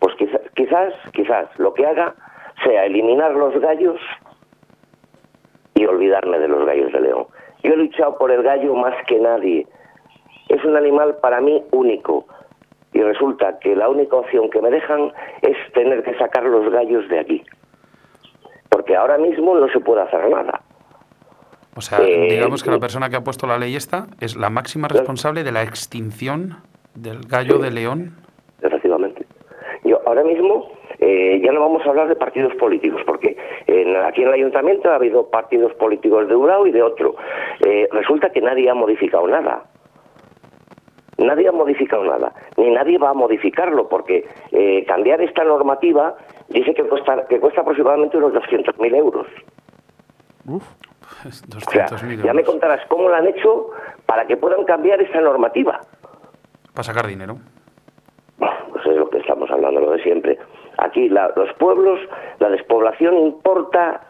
Pues 0.00 0.16
quizás, 0.16 0.39
quizás, 0.70 0.94
quizás 1.12 1.48
lo 1.58 1.74
que 1.74 1.84
haga 1.86 2.14
sea 2.64 2.84
eliminar 2.86 3.32
los 3.32 3.58
gallos 3.60 3.98
y 5.74 5.84
olvidarme 5.84 6.38
de 6.38 6.48
los 6.48 6.64
gallos 6.66 6.92
de 6.92 7.00
león. 7.00 7.26
Yo 7.62 7.72
he 7.72 7.76
luchado 7.76 8.16
por 8.18 8.30
el 8.30 8.42
gallo 8.42 8.74
más 8.74 8.94
que 9.06 9.18
nadie. 9.18 9.66
Es 10.48 10.64
un 10.64 10.76
animal 10.76 11.16
para 11.20 11.40
mí 11.40 11.62
único. 11.72 12.26
Y 12.92 13.00
resulta 13.02 13.58
que 13.60 13.74
la 13.76 13.88
única 13.88 14.16
opción 14.16 14.50
que 14.50 14.60
me 14.60 14.70
dejan 14.70 15.12
es 15.42 15.56
tener 15.72 16.02
que 16.02 16.16
sacar 16.18 16.44
los 16.44 16.70
gallos 16.72 17.08
de 17.08 17.20
aquí. 17.20 17.44
Porque 18.68 18.96
ahora 18.96 19.18
mismo 19.18 19.54
no 19.54 19.68
se 19.68 19.80
puede 19.80 20.02
hacer 20.02 20.28
nada. 20.28 20.60
O 21.76 21.80
sea, 21.80 22.00
Eh, 22.00 22.28
digamos 22.30 22.62
que 22.62 22.70
la 22.70 22.76
sí. 22.76 22.80
persona 22.80 23.08
que 23.10 23.16
ha 23.16 23.24
puesto 23.24 23.46
la 23.46 23.58
ley 23.58 23.76
esta 23.76 24.06
es 24.20 24.36
la 24.36 24.50
máxima 24.50 24.88
responsable 24.88 25.44
de 25.44 25.52
la 25.52 25.62
extinción 25.62 26.56
del 26.94 27.20
gallo 27.26 27.58
de 27.58 27.70
león. 27.70 28.16
Ahora 30.10 30.24
mismo 30.24 30.68
eh, 30.98 31.40
ya 31.42 31.50
no 31.52 31.60
vamos 31.60 31.84
a 31.86 31.88
hablar 31.90 32.08
de 32.08 32.16
partidos 32.16 32.54
políticos, 32.56 33.00
porque 33.06 33.36
en- 33.66 33.96
aquí 33.96 34.22
en 34.22 34.28
el 34.28 34.34
ayuntamiento 34.34 34.90
ha 34.90 34.96
habido 34.96 35.30
partidos 35.30 35.72
políticos 35.74 36.28
de 36.28 36.36
un 36.36 36.46
lado 36.46 36.66
y 36.66 36.72
de 36.72 36.82
otro. 36.82 37.16
Eh, 37.64 37.88
resulta 37.90 38.30
que 38.30 38.40
nadie 38.42 38.68
ha 38.68 38.74
modificado 38.74 39.26
nada. 39.26 39.64
Nadie 41.18 41.48
ha 41.48 41.52
modificado 41.52 42.02
nada, 42.04 42.32
ni 42.56 42.70
nadie 42.70 42.96
va 42.96 43.10
a 43.10 43.14
modificarlo, 43.14 43.88
porque 43.88 44.26
eh, 44.52 44.84
cambiar 44.86 45.20
esta 45.20 45.44
normativa 45.44 46.16
dice 46.48 46.72
que 46.72 46.82
cuesta, 46.84 47.26
que 47.28 47.38
cuesta 47.38 47.60
aproximadamente 47.60 48.16
unos 48.16 48.32
200.000 48.32 48.94
euros. 48.96 49.26
Uf, 50.46 50.64
O 51.26 51.60
sea, 51.70 51.86
200.000 51.88 52.22
ya 52.24 52.32
me 52.32 52.42
contarás 52.42 52.80
cómo 52.88 53.10
lo 53.10 53.14
han 53.14 53.26
hecho 53.28 53.68
para 54.06 54.26
que 54.26 54.38
puedan 54.38 54.64
cambiar 54.64 55.02
esta 55.02 55.20
normativa. 55.20 55.80
Para 56.72 56.84
sacar 56.84 57.06
dinero. 57.06 57.36
Hablando, 59.70 59.90
lo 59.90 59.96
de 59.96 60.02
siempre. 60.02 60.36
Aquí 60.78 61.08
la- 61.08 61.32
los 61.36 61.52
pueblos, 61.54 62.00
la 62.40 62.48
despoblación 62.50 63.16
importa 63.18 64.00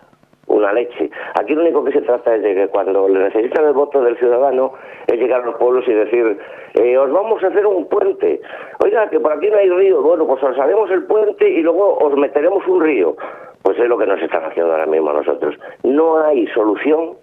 una 0.46 0.72
leche. 0.72 1.10
Aquí 1.38 1.54
lo 1.54 1.60
único 1.62 1.84
que 1.84 1.92
se 1.92 2.00
trata 2.00 2.34
es 2.34 2.42
de 2.42 2.54
que 2.54 2.68
cuando 2.68 3.06
le 3.08 3.20
necesitan 3.24 3.66
el 3.66 3.72
voto 3.74 4.02
del 4.02 4.16
ciudadano 4.18 4.72
es 5.06 5.18
llegar 5.18 5.42
a 5.42 5.46
los 5.46 5.56
pueblos 5.56 5.86
y 5.86 5.92
decir, 5.92 6.38
eh, 6.74 6.96
os 6.98 7.12
vamos 7.12 7.42
a 7.44 7.48
hacer 7.48 7.66
un 7.66 7.86
puente. 7.88 8.40
Oiga, 8.82 9.08
que 9.10 9.20
por 9.20 9.32
aquí 9.32 9.48
no 9.50 9.58
hay 9.58 9.68
río. 9.68 10.00
Bueno, 10.02 10.26
pues 10.26 10.42
os 10.42 10.58
haremos 10.58 10.90
el 10.90 11.04
puente 11.04 11.48
y 11.48 11.62
luego 11.62 11.98
os 11.98 12.16
meteremos 12.16 12.66
un 12.66 12.80
río. 12.82 13.16
Pues 13.62 13.78
es 13.78 13.86
lo 13.88 13.98
que 13.98 14.06
nos 14.06 14.20
están 14.22 14.44
haciendo 14.44 14.72
ahora 14.72 14.86
mismo 14.86 15.10
a 15.10 15.14
nosotros. 15.14 15.54
No 15.84 16.18
hay 16.24 16.46
solución 16.48 17.16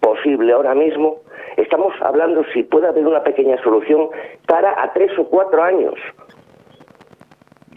posible 0.00 0.52
ahora 0.52 0.74
mismo. 0.74 1.16
Estamos 1.56 1.92
hablando 2.02 2.44
si 2.52 2.62
puede 2.62 2.86
haber 2.88 3.06
una 3.06 3.22
pequeña 3.22 3.56
solución 3.62 4.08
cara 4.46 4.74
a 4.78 4.92
tres 4.92 5.10
o 5.18 5.24
cuatro 5.24 5.62
años. 5.62 5.94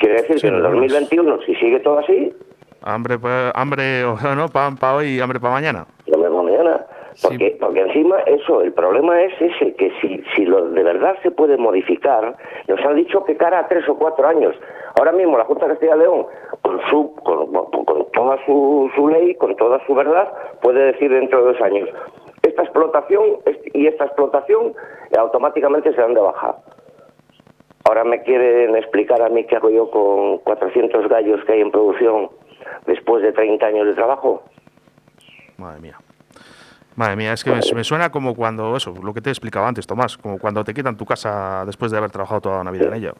Quiere 0.04 0.22
decir 0.22 0.36
que 0.42 0.48
en 0.48 0.56
el 0.56 0.64
2021, 0.64 1.42
si 1.46 1.56
sigue 1.56 1.80
todo 1.80 2.00
así, 2.00 2.34
Hambre, 2.82 3.18
pa- 3.24 3.52
hambre, 3.56 4.04
o 4.04 4.18
no, 4.36 4.50
pan 4.50 4.76
para 4.76 4.96
hoy 4.98 5.08
y 5.16 5.20
hambre 5.22 5.40
para 5.40 5.54
mañana. 5.54 5.86
lo 6.08 6.18
mismo 6.18 6.44
mañana. 6.44 6.86
Porque, 7.22 7.56
porque 7.60 7.80
encima 7.80 8.20
eso, 8.26 8.62
el 8.62 8.74
problema 8.74 9.22
es 9.22 9.34
ese, 9.40 9.74
que 9.76 9.92
si, 10.02 10.22
si 10.36 10.46
lo 10.46 10.68
de 10.72 10.84
verdad 10.84 11.16
se 11.24 11.32
puede 11.32 11.56
modificar, 11.58 12.36
nos 12.68 12.80
han 12.84 12.96
dicho 12.96 13.24
que 13.24 13.38
cara 13.38 13.60
a 13.60 13.68
tres 13.70 13.88
o 13.88 13.96
cuatro 13.98 14.28
años. 14.28 14.54
Ahora 14.98 15.12
mismo 15.14 15.38
la 15.38 15.46
Junta 15.46 15.68
de 15.68 15.72
Castilla 15.74 15.96
y 15.96 16.00
León, 16.00 16.26
con, 16.64 16.82
su, 16.90 17.14
con, 17.24 17.52
toda 18.14 18.38
su, 18.46 18.92
su 18.96 19.08
ley, 19.08 19.36
con 19.36 19.56
toda 19.56 19.80
su 19.86 19.94
verdad, 19.96 20.34
puede 20.62 20.92
decir 20.92 21.10
dentro 21.12 21.46
de 21.46 21.54
dos 21.54 21.62
años, 21.62 21.88
esta 22.42 22.64
explotación 22.64 23.24
y 23.74 23.88
esta 23.88 24.06
explotación 24.06 24.74
automáticamente 25.18 25.94
se 25.94 26.02
dan 26.02 26.16
de 26.16 26.20
baja. 26.22 26.56
Ahora 27.86 28.04
me 28.04 28.24
quieren 28.24 28.76
explicar 28.76 29.22
a 29.22 29.30
mí 29.30 29.44
qué 29.46 29.58
hago 29.58 29.70
yo 29.70 29.92
con 29.92 30.38
400 30.40 31.10
gallos 31.10 31.44
que 31.46 31.54
hay 31.54 31.62
en 31.62 31.72
producción 31.72 32.30
después 32.86 33.22
de 33.24 33.34
30 33.34 33.66
años 33.66 33.88
de 33.88 33.94
trabajo. 33.94 34.44
Madre 35.58 35.82
mía. 35.82 35.98
Madre 36.96 37.16
mía, 37.16 37.34
es 37.34 37.44
que 37.44 37.50
me, 37.50 37.60
me 37.76 37.84
suena 37.84 38.10
como 38.10 38.36
cuando, 38.36 38.76
eso, 38.76 38.94
lo 39.04 39.14
que 39.14 39.22
te 39.22 39.30
he 39.30 39.32
explicado 39.32 39.66
antes, 39.66 39.88
Tomás, 39.88 40.18
como 40.18 40.38
cuando 40.38 40.64
te 40.64 40.74
quitan 40.74 40.96
tu 40.96 41.06
casa 41.06 41.64
después 41.66 41.92
de 41.92 41.98
haber 41.98 42.12
trabajado 42.12 42.42
toda 42.42 42.62
una 42.62 42.72
vida 42.72 42.86
en 42.86 42.94
ella. 42.94 43.14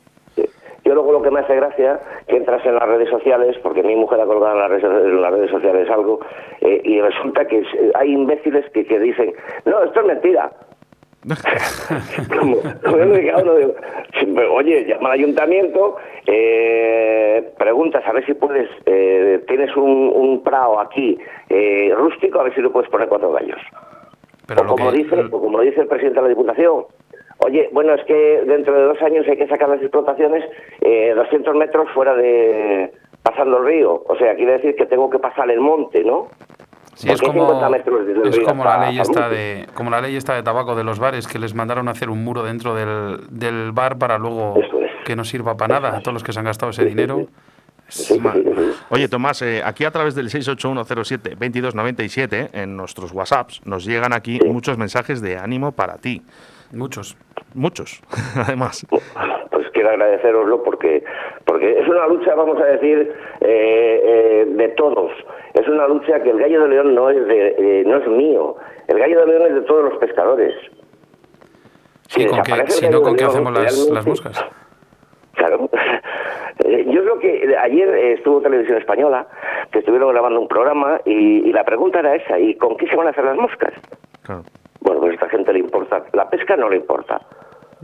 Yo 0.86 0.94
luego 0.94 1.14
lo 1.14 1.22
que 1.22 1.32
me 1.32 1.40
hace 1.40 1.56
gracia, 1.56 2.00
que 2.28 2.36
entras 2.36 2.66
en 2.66 2.76
las 2.76 2.84
redes 2.84 3.10
sociales, 3.10 3.58
porque 3.64 3.84
mi 3.84 3.96
mujer 3.96 4.20
ha 4.20 4.26
colgado 4.26 4.54
en 4.54 4.60
las 4.60 4.70
redes, 4.70 4.84
en 4.84 5.22
las 5.22 5.32
redes 5.32 5.50
sociales 5.50 5.90
algo, 5.90 6.20
eh, 6.60 6.82
y 6.84 7.00
resulta 7.00 7.46
que 7.46 7.64
hay 7.96 8.12
imbéciles 8.12 8.70
que, 8.72 8.86
que 8.86 9.00
dicen, 9.00 9.34
no, 9.66 9.82
esto 9.82 10.02
es 10.02 10.06
mentira. 10.06 10.52
oye, 14.52 14.86
llama 14.86 15.10
al 15.10 15.20
ayuntamiento, 15.20 15.98
eh, 16.26 17.52
preguntas 17.58 18.04
a 18.06 18.12
ver 18.12 18.26
si 18.26 18.34
puedes, 18.34 18.70
eh, 18.86 19.44
tienes 19.48 19.76
un, 19.76 20.12
un 20.14 20.44
prado 20.44 20.80
aquí 20.80 21.18
eh, 21.50 21.94
rústico, 21.96 22.40
a 22.40 22.44
ver 22.44 22.56
si 22.56 22.62
le 22.62 22.70
puedes 22.70 22.90
poner 22.90 23.08
cuatro 23.08 23.32
gallos. 23.32 23.60
o, 24.50 24.66
como 24.66 24.92
dice, 24.92 25.16
o 25.32 25.42
como 25.42 25.62
dice 25.62 25.82
el 25.82 25.88
presidente 25.88 26.18
de 26.18 26.24
la 26.24 26.30
Diputación, 26.30 26.86
oye, 27.40 27.70
bueno, 27.72 27.94
es 27.94 28.04
que 28.06 28.44
dentro 28.46 28.74
de 28.74 28.84
dos 28.84 29.02
años 29.02 29.26
hay 29.28 29.38
que 29.38 29.48
sacar 29.48 29.70
las 29.70 29.82
explotaciones 29.82 30.44
eh, 30.82 31.14
200 31.16 31.56
metros 31.56 31.90
fuera 31.94 32.16
de 32.16 32.92
pasando 33.24 33.60
el 33.60 33.66
río. 33.66 34.04
O 34.08 34.16
sea, 34.18 34.36
quiere 34.36 34.54
decir 34.54 34.76
que 34.76 34.86
tengo 34.86 35.10
que 35.10 35.20
pasar 35.20 35.50
el 35.50 35.62
monte, 35.62 36.04
¿no? 36.04 36.28
Sí, 36.96 37.10
es 37.10 37.22
como, 37.22 37.48
50 37.48 37.70
metros 37.70 38.06
desde 38.06 38.22
el 38.22 38.28
es 38.28 38.40
como 38.40 38.64
la 38.64 38.86
ley 38.86 39.00
esta 39.00 39.28
de 39.28 39.66
como 39.74 39.90
la 39.90 40.00
ley 40.00 40.16
esta 40.16 40.36
de 40.36 40.44
tabaco 40.44 40.76
de 40.76 40.84
los 40.84 41.00
bares 41.00 41.28
que 41.28 41.40
les 41.40 41.56
mandaron 41.56 41.88
a 41.88 41.92
hacer 41.92 42.10
un 42.10 42.24
muro 42.24 42.44
dentro 42.44 42.76
del, 42.76 43.22
del 43.30 43.72
bar 43.72 43.98
para 43.98 44.20
luego 44.20 44.56
que 45.04 45.16
no 45.16 45.24
sirva 45.24 45.58
para 45.58 45.80
nada 45.80 45.98
a 45.98 46.02
todos 46.02 46.14
los 46.14 46.24
que 46.24 46.34
se 46.34 46.40
han 46.40 46.46
gastado 46.46 46.72
ese 46.72 46.86
dinero. 46.86 47.28
Oye, 48.90 49.08
Tomás, 49.08 49.44
eh, 49.44 49.62
aquí 49.64 49.86
a 49.86 49.92
través 49.92 50.16
del 50.16 50.30
68107-2297, 50.30 52.50
en 52.54 52.76
nuestros 52.76 53.12
WhatsApps, 53.12 53.62
nos 53.66 53.86
llegan 53.86 54.14
aquí 54.14 54.40
muchos 54.46 54.76
mensajes 54.78 55.22
de 55.22 55.38
ánimo 55.38 55.74
para 55.74 55.98
ti. 55.98 56.24
Muchos. 56.72 57.16
Muchos, 57.54 58.02
además. 58.36 58.88
Pues 59.52 59.68
quiero 59.74 59.90
agradeceroslo 59.90 60.64
porque 60.64 61.04
porque 61.46 61.80
es 61.80 61.88
una 61.88 62.08
lucha, 62.08 62.34
vamos 62.34 62.60
a 62.60 62.66
decir, 62.66 63.14
eh, 63.42 64.02
eh, 64.04 64.46
de 64.48 64.70
todos. 64.70 65.12
Es 65.54 65.68
una 65.68 65.88
lucha 65.88 66.22
que 66.24 66.32
el 66.32 66.40
gallo 66.40 66.64
de 66.64 66.70
león 66.70 66.96
no 66.96 67.10
es 67.10 67.28
de, 67.28 67.56
eh, 67.58 67.84
no 67.86 67.98
es 67.98 68.08
mío. 68.08 68.56
El 68.88 68.98
gallo 68.98 69.22
de 69.22 69.28
león 69.28 69.42
es 69.48 69.56
de 69.56 69.62
todos 69.62 69.90
los 69.90 69.98
pescadores. 70.00 70.54
Sí, 72.08 72.26
con 72.26 72.44
si 72.44 72.52
no, 72.86 73.02
gallo 73.02 73.02
¿con 73.04 73.16
qué 73.16 73.22
león, 73.22 73.32
hacemos 73.32 73.90
las, 73.90 74.08
moscas? 74.08 74.46
Claro. 75.34 75.70
Eh, 76.66 76.86
Yo 76.88 77.02
creo 77.02 77.20
que 77.20 77.58
ayer 77.58 77.90
eh, 77.90 78.14
estuvo 78.14 78.40
Televisión 78.40 78.78
Española, 78.78 79.26
que 79.72 79.80
estuvieron 79.80 80.14
grabando 80.14 80.40
un 80.40 80.48
programa 80.48 81.02
y, 81.04 81.50
y 81.50 81.52
la 81.52 81.64
pregunta 81.64 82.00
era 82.00 82.16
esa, 82.16 82.38
¿y 82.38 82.54
con 82.58 82.78
qué 82.78 82.86
se 82.88 82.96
van 82.96 83.08
a 83.08 83.10
hacer 83.10 83.26
las 83.26 83.36
moscas? 83.36 83.74
Bueno, 84.82 85.00
pues 85.02 85.12
a 85.12 85.14
esta 85.16 85.30
gente 85.30 85.52
le 85.52 85.60
importa, 85.60 86.04
la 86.14 86.30
pesca 86.30 86.56
no 86.56 86.70
le 86.70 86.76
importa. 86.78 87.20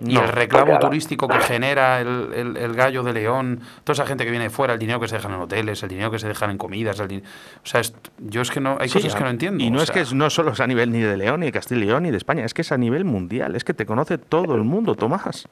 Y 0.05 0.17
el 0.17 0.27
reclamo 0.27 0.73
la- 0.73 0.79
turístico 0.79 1.27
que 1.27 1.39
genera 1.39 1.99
el, 1.99 2.29
el- 2.33 2.57
el 2.57 2.73
gallo 2.73 3.03
de 3.03 3.13
león, 3.13 3.59
toda 3.83 3.93
esa 3.93 4.05
gente 4.05 4.23
que 4.23 4.29
viene 4.31 4.45
de 4.45 4.49
fuera, 4.49 4.73
el 4.73 4.79
dinero 4.79 4.99
que 4.99 5.07
se 5.07 5.15
dejan 5.15 5.33
en 5.33 5.41
hoteles, 5.41 5.81
el 5.83 5.89
dinero 5.89 6.09
que 6.11 6.19
se 6.19 6.27
dejan 6.27 6.51
en 6.51 6.57
comidas, 6.57 6.99
el 6.99 7.07
din- 7.07 7.23
o 7.23 7.65
sea, 7.65 7.81
es- 7.81 7.93
yo 8.19 8.41
es 8.41 8.51
que 8.51 8.59
no, 8.61 8.77
hay 8.79 8.87
Sí, 8.89 8.99
cosas 8.99 9.15
que 9.15 9.23
no 9.23 9.29
entiendo. 9.29 9.63
Y 9.63 9.69
no 9.71 9.79
o 9.79 9.81
es 9.81 9.91
que 9.91 10.01
es- 10.01 10.13
no 10.13 10.29
solo 10.29 10.51
es 10.51 10.59
a 10.61 10.67
nivel 10.67 10.91
ni 10.91 10.99
de 11.01 11.17
León, 11.17 11.41
ni 11.41 11.47
de 11.47 11.51
Castilla 11.51 11.81
y 11.81 11.85
León, 11.87 12.03
ni 12.03 12.11
de 12.11 12.17
España, 12.17 12.45
es 12.45 12.53
que 12.53 12.61
es 12.61 12.71
a 12.71 12.77
nivel 12.77 13.03
mundial, 13.05 13.55
es 13.55 13.63
que 13.63 13.73
te 13.73 13.85
conoce 13.85 14.17
todo 14.17 14.55
el 14.55 14.63
mundo, 14.63 14.95
Tomás. 14.95 15.47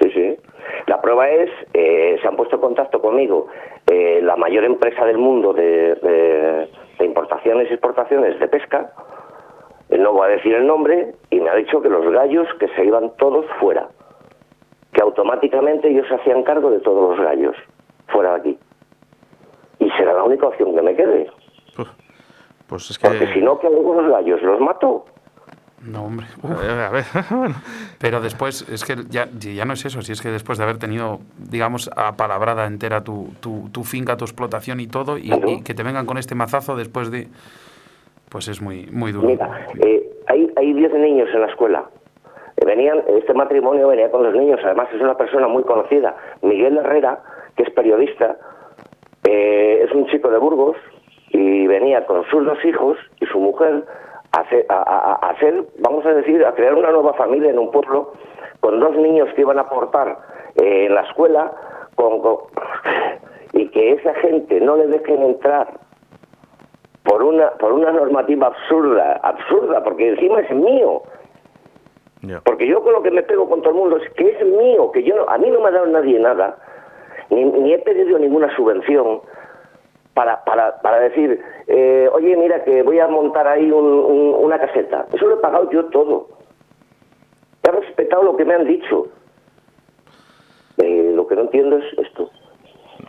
Sí, 0.00 0.10
sí. 0.14 0.36
La 0.86 1.00
prueba 1.00 1.28
es, 1.28 1.50
eh, 1.74 2.16
se 2.20 2.28
han 2.28 2.36
puesto 2.36 2.56
en 2.56 2.62
contacto 2.62 3.00
conmigo 3.00 3.48
eh, 3.86 4.20
la 4.22 4.36
mayor 4.36 4.64
empresa 4.64 5.04
del 5.04 5.18
mundo 5.18 5.52
de, 5.52 5.94
de- 5.96 6.68
de 6.98 7.04
importaciones 7.04 7.68
y 7.70 7.72
exportaciones 7.72 8.38
de 8.38 8.46
pesca, 8.48 8.92
no 9.98 10.12
voy 10.12 10.28
a 10.28 10.32
decir 10.32 10.54
el 10.54 10.66
nombre, 10.66 11.14
y 11.30 11.40
me 11.40 11.50
ha 11.50 11.54
dicho 11.54 11.80
que 11.82 11.88
los 11.88 12.10
gallos 12.12 12.46
que 12.58 12.68
se 12.68 12.84
iban 12.84 13.12
todos 13.16 13.44
fuera, 13.58 13.88
que 14.92 15.02
automáticamente 15.02 15.88
ellos 15.88 16.06
se 16.08 16.14
hacían 16.14 16.42
cargo 16.42 16.70
de 16.70 16.80
todos 16.80 17.16
los 17.16 17.26
gallos 17.26 17.56
fuera 18.08 18.34
de 18.34 18.40
aquí. 18.40 18.58
Y 19.78 19.90
será 19.90 20.14
la 20.14 20.24
única 20.24 20.46
opción 20.46 20.74
que 20.74 20.82
me 20.82 20.94
quede. 20.94 21.30
Pues 22.66 22.90
es 22.90 22.98
que... 22.98 23.08
Porque 23.08 23.32
si 23.32 23.40
no, 23.40 23.58
¿qué 23.58 23.66
hago 23.66 23.82
con 23.82 23.96
los 23.96 24.12
gallos? 24.12 24.40
¿Los 24.42 24.60
mato? 24.60 25.04
No, 25.82 26.04
hombre. 26.04 26.26
A 26.44 26.90
ver, 26.90 27.04
bueno. 27.30 27.54
Pero 27.98 28.20
después, 28.20 28.68
es 28.68 28.84
que 28.84 28.96
ya, 29.08 29.28
ya 29.32 29.64
no 29.64 29.72
es 29.72 29.84
eso, 29.84 30.02
si 30.02 30.12
es 30.12 30.20
que 30.20 30.28
después 30.28 30.58
de 30.58 30.64
haber 30.64 30.78
tenido, 30.78 31.20
digamos, 31.38 31.90
apalabrada 31.96 32.66
entera 32.66 33.02
tu, 33.02 33.32
tu, 33.40 33.70
tu 33.72 33.82
finca, 33.82 34.16
tu 34.16 34.24
explotación 34.24 34.78
y 34.80 34.86
todo, 34.86 35.16
y, 35.18 35.32
y 35.32 35.62
que 35.62 35.74
te 35.74 35.82
vengan 35.82 36.06
con 36.06 36.18
este 36.18 36.34
mazazo 36.34 36.76
después 36.76 37.10
de... 37.10 37.28
Pues 38.30 38.48
es 38.48 38.62
muy, 38.62 38.86
muy 38.92 39.12
duro. 39.12 39.26
Mira, 39.26 39.66
eh, 39.84 40.08
hay, 40.28 40.52
hay 40.56 40.72
10 40.72 40.92
niños 40.94 41.28
en 41.34 41.40
la 41.40 41.48
escuela. 41.48 41.84
Eh, 42.56 42.64
Venían, 42.64 43.02
este 43.08 43.34
matrimonio 43.34 43.88
venía 43.88 44.10
con 44.10 44.22
los 44.22 44.34
niños, 44.34 44.60
además 44.64 44.88
es 44.94 45.00
una 45.00 45.16
persona 45.16 45.48
muy 45.48 45.62
conocida. 45.64 46.14
Miguel 46.42 46.76
Herrera, 46.78 47.20
que 47.56 47.64
es 47.64 47.70
periodista, 47.70 48.36
eh, 49.24 49.82
es 49.84 49.92
un 49.92 50.06
chico 50.06 50.30
de 50.30 50.38
Burgos 50.38 50.76
y 51.30 51.66
venía 51.66 52.06
con 52.06 52.24
sus 52.26 52.44
dos 52.44 52.64
hijos 52.64 52.96
y 53.20 53.26
su 53.26 53.38
mujer 53.40 53.84
a 54.32 54.40
hacer, 54.40 54.64
a- 54.68 55.18
a- 55.26 55.34
vamos 55.80 56.06
a 56.06 56.12
decir, 56.14 56.44
a 56.44 56.54
crear 56.54 56.74
una 56.74 56.90
nueva 56.92 57.14
familia 57.14 57.50
en 57.50 57.58
un 57.58 57.70
pueblo 57.72 58.12
con 58.60 58.78
dos 58.78 58.94
niños 58.96 59.28
que 59.34 59.40
iban 59.40 59.58
a 59.58 59.62
aportar 59.62 60.18
eh, 60.62 60.86
en 60.86 60.94
la 60.94 61.02
escuela 61.02 61.52
con- 61.96 62.20
con- 62.20 62.38
y 63.52 63.68
que 63.70 63.92
esa 63.92 64.14
gente 64.14 64.60
no 64.60 64.76
le 64.76 64.86
dejen 64.86 65.22
entrar 65.22 65.68
por 67.10 67.24
una 67.24 67.50
por 67.58 67.72
una 67.72 67.90
normativa 67.90 68.46
absurda, 68.46 69.14
absurda, 69.24 69.82
porque 69.82 70.10
encima 70.10 70.38
es 70.42 70.50
mío. 70.54 71.02
Porque 72.44 72.68
yo 72.68 72.84
con 72.84 72.92
lo 72.92 73.02
que 73.02 73.10
me 73.10 73.24
pego 73.24 73.48
con 73.48 73.62
todo 73.62 73.70
el 73.72 73.78
mundo 73.80 73.96
es 73.96 74.08
que 74.12 74.28
es 74.28 74.46
mío, 74.46 74.92
que 74.92 75.02
yo 75.02 75.16
no- 75.16 75.28
a 75.28 75.36
mí 75.36 75.50
no 75.50 75.58
me 75.60 75.68
ha 75.68 75.72
dado 75.72 75.86
nadie 75.86 76.20
nada, 76.20 76.56
ni, 77.30 77.44
ni 77.44 77.72
he 77.72 77.78
pedido 77.78 78.16
ninguna 78.16 78.54
subvención 78.54 79.22
para, 80.14 80.44
para, 80.44 80.80
para 80.82 81.00
decir, 81.00 81.42
eh, 81.66 82.08
oye, 82.12 82.36
mira, 82.36 82.62
que 82.62 82.82
voy 82.84 83.00
a 83.00 83.08
montar 83.08 83.48
ahí 83.48 83.72
un- 83.72 83.84
un- 83.84 84.34
una 84.44 84.60
caseta. 84.60 85.06
Eso 85.12 85.26
lo 85.26 85.34
he 85.34 85.40
pagado 85.40 85.68
yo 85.72 85.86
todo. 85.86 86.28
He 87.64 87.70
respetado 87.72 88.22
lo 88.22 88.36
que 88.36 88.44
me 88.44 88.54
han 88.54 88.66
dicho. 88.66 89.08
Eh, 90.76 91.10
lo 91.12 91.26
que 91.26 91.34
no 91.34 91.40
entiendo 91.42 91.76
es 91.78 91.84
esto. 91.98 92.30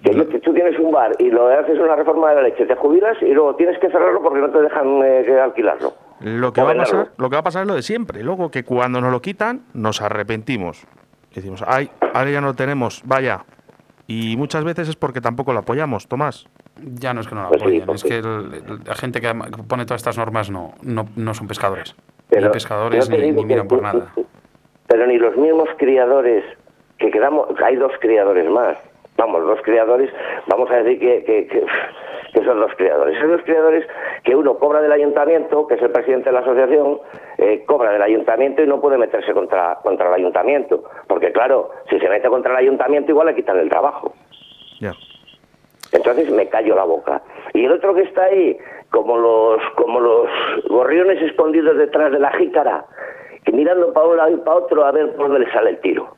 Que, 0.03 0.13
yo- 0.15 0.27
que 0.29 0.39
tú 0.39 0.53
tienes 0.53 0.77
un 0.79 0.91
bar 0.91 1.11
y 1.19 1.29
lo 1.29 1.47
haces 1.47 1.77
una 1.79 1.95
reforma 1.95 2.29
de 2.29 2.35
la 2.37 2.41
leche, 2.43 2.65
te 2.65 2.75
jubilas 2.75 3.17
y 3.21 3.33
luego 3.33 3.55
tienes 3.55 3.77
que 3.79 3.89
cerrarlo 3.89 4.21
porque 4.21 4.39
no 4.39 4.49
te 4.49 4.61
dejan 4.61 5.01
eh, 5.03 5.39
alquilarlo. 5.39 5.93
Lo 6.21 6.51
que, 6.53 6.61
va 6.61 6.71
a 6.71 6.75
pasar, 6.75 7.09
lo 7.17 7.29
que 7.29 7.35
va 7.35 7.39
a 7.39 7.43
pasar 7.43 7.63
es 7.63 7.67
lo 7.67 7.75
de 7.75 7.81
siempre. 7.83 8.23
Luego 8.23 8.49
que 8.51 8.63
cuando 8.63 8.99
nos 9.01 9.11
lo 9.11 9.21
quitan, 9.21 9.61
nos 9.73 10.01
arrepentimos. 10.01 10.85
Decimos, 11.33 11.63
ay, 11.67 11.89
ahora 12.13 12.29
ya 12.31 12.41
no 12.41 12.47
lo 12.47 12.53
tenemos, 12.55 13.01
vaya. 13.05 13.45
Y 14.07 14.35
muchas 14.37 14.63
veces 14.63 14.89
es 14.89 14.95
porque 14.95 15.21
tampoco 15.21 15.53
lo 15.53 15.59
apoyamos, 15.59 16.07
Tomás. 16.07 16.47
Ya 16.77 17.13
no 17.13 17.21
es 17.21 17.27
que 17.27 17.35
no 17.35 17.43
lo 17.43 17.47
Pues 17.49 17.61
sí, 17.61 17.81
apoyen, 17.81 17.89
es 17.95 18.03
que 18.03 18.17
el- 18.17 18.53
el- 18.67 18.79
la 18.85 18.95
gente 18.95 19.21
que 19.21 19.33
pone 19.67 19.85
todas 19.85 20.01
estas 20.01 20.17
normas 20.17 20.49
no, 20.49 20.73
no, 20.83 21.05
no 21.15 21.33
son 21.33 21.47
pescadores. 21.47 21.95
Pero 22.29 22.47
ni 22.47 22.53
pescadores 22.53 23.09
ni, 23.09 23.31
miran 23.31 23.63
que- 23.63 23.69
por 23.69 23.81
nada. 23.81 24.13
Pero 24.87 25.07
ni 25.07 25.17
los 25.17 25.35
mismos 25.37 25.69
criadores, 25.77 26.43
que 26.97 27.09
quedamos, 27.11 27.47
hay 27.63 27.75
dos 27.77 27.93
criadores 28.01 28.49
más, 28.49 28.77
vamos, 29.21 29.45
dos 29.45 29.61
criadores, 29.61 30.09
vamos 30.47 30.69
a 30.71 30.77
decir 30.77 30.99
que, 30.99 31.23
que, 31.23 31.47
que, 31.47 31.63
que 32.33 32.43
son 32.43 32.59
los 32.59 32.73
criadores. 32.75 33.17
Esos 33.17 33.29
dos 33.29 33.41
criadores 33.43 33.85
que 34.23 34.35
uno 34.35 34.57
cobra 34.57 34.81
del 34.81 34.91
ayuntamiento, 34.91 35.67
que 35.67 35.75
es 35.75 35.81
el 35.81 35.91
presidente 35.91 36.29
de 36.29 36.33
la 36.33 36.39
asociación, 36.39 36.99
eh, 37.37 37.63
cobra 37.65 37.91
del 37.91 38.01
ayuntamiento 38.01 38.63
y 38.63 38.67
no 38.67 38.81
puede 38.81 38.97
meterse 38.97 39.33
contra, 39.33 39.77
contra 39.83 40.07
el 40.07 40.13
ayuntamiento. 40.15 40.83
Porque 41.07 41.31
claro, 41.31 41.69
si 41.89 41.99
se 41.99 42.09
mete 42.09 42.29
contra 42.29 42.51
el 42.53 42.57
ayuntamiento 42.57 43.11
igual 43.11 43.27
le 43.27 43.35
quitan 43.35 43.57
el 43.59 43.69
trabajo. 43.69 44.13
Ya. 44.79 44.93
Entonces 45.91 46.31
me 46.31 46.47
callo 46.49 46.75
la 46.75 46.85
boca. 46.85 47.21
Y 47.53 47.65
el 47.65 47.71
otro 47.73 47.93
que 47.93 48.01
está 48.01 48.23
ahí, 48.23 48.57
como 48.89 49.17
los, 49.17 49.61
como 49.75 49.99
los 49.99 50.29
gorriones 50.67 51.21
escondidos 51.21 51.77
detrás 51.77 52.11
de 52.11 52.19
la 52.19 52.31
jícara, 52.31 52.85
que 53.43 53.51
mirando 53.51 53.93
para 53.93 54.07
un 54.07 54.17
lado 54.17 54.31
y 54.31 54.37
para 54.37 54.57
otro 54.57 54.85
a 54.85 54.91
ver 54.91 55.15
por 55.15 55.27
dónde 55.27 55.45
le 55.45 55.51
sale 55.51 55.71
el 55.71 55.81
tiro. 55.81 56.15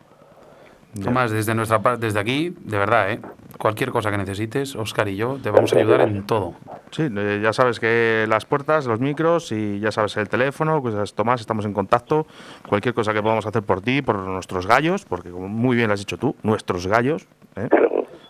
Tomás, 1.01 1.31
desde 1.31 1.55
nuestra 1.55 1.79
par- 1.79 1.97
desde 1.99 2.19
aquí, 2.19 2.53
de 2.59 2.77
verdad, 2.77 3.11
¿eh? 3.11 3.19
Cualquier 3.57 3.91
cosa 3.91 4.11
que 4.11 4.17
necesites, 4.17 4.75
Oscar 4.75 5.07
y 5.07 5.15
yo 5.15 5.37
te 5.41 5.49
vamos 5.49 5.73
a 5.73 5.77
ayudar 5.77 6.01
en 6.01 6.25
todo. 6.25 6.53
Sí, 6.91 7.07
eh, 7.15 7.39
ya 7.41 7.53
sabes 7.53 7.79
que 7.79 8.25
las 8.27 8.45
puertas, 8.45 8.85
los 8.85 8.99
micros 8.99 9.51
y 9.51 9.79
ya 9.79 9.91
sabes 9.91 10.15
el 10.17 10.29
teléfono, 10.29 10.81
pues 10.81 11.13
Tomás, 11.15 11.41
estamos 11.41 11.65
en 11.65 11.73
contacto. 11.73 12.27
Cualquier 12.67 12.93
cosa 12.93 13.13
que 13.13 13.21
podamos 13.21 13.45
hacer 13.45 13.63
por 13.63 13.81
ti, 13.81 14.01
por 14.01 14.17
nuestros 14.17 14.67
gallos, 14.67 15.05
porque 15.05 15.29
como 15.31 15.47
muy 15.47 15.75
bien 15.75 15.87
lo 15.87 15.93
has 15.93 15.99
dicho 16.01 16.17
tú, 16.17 16.35
nuestros 16.43 16.85
gallos, 16.87 17.27
¿eh? 17.55 17.69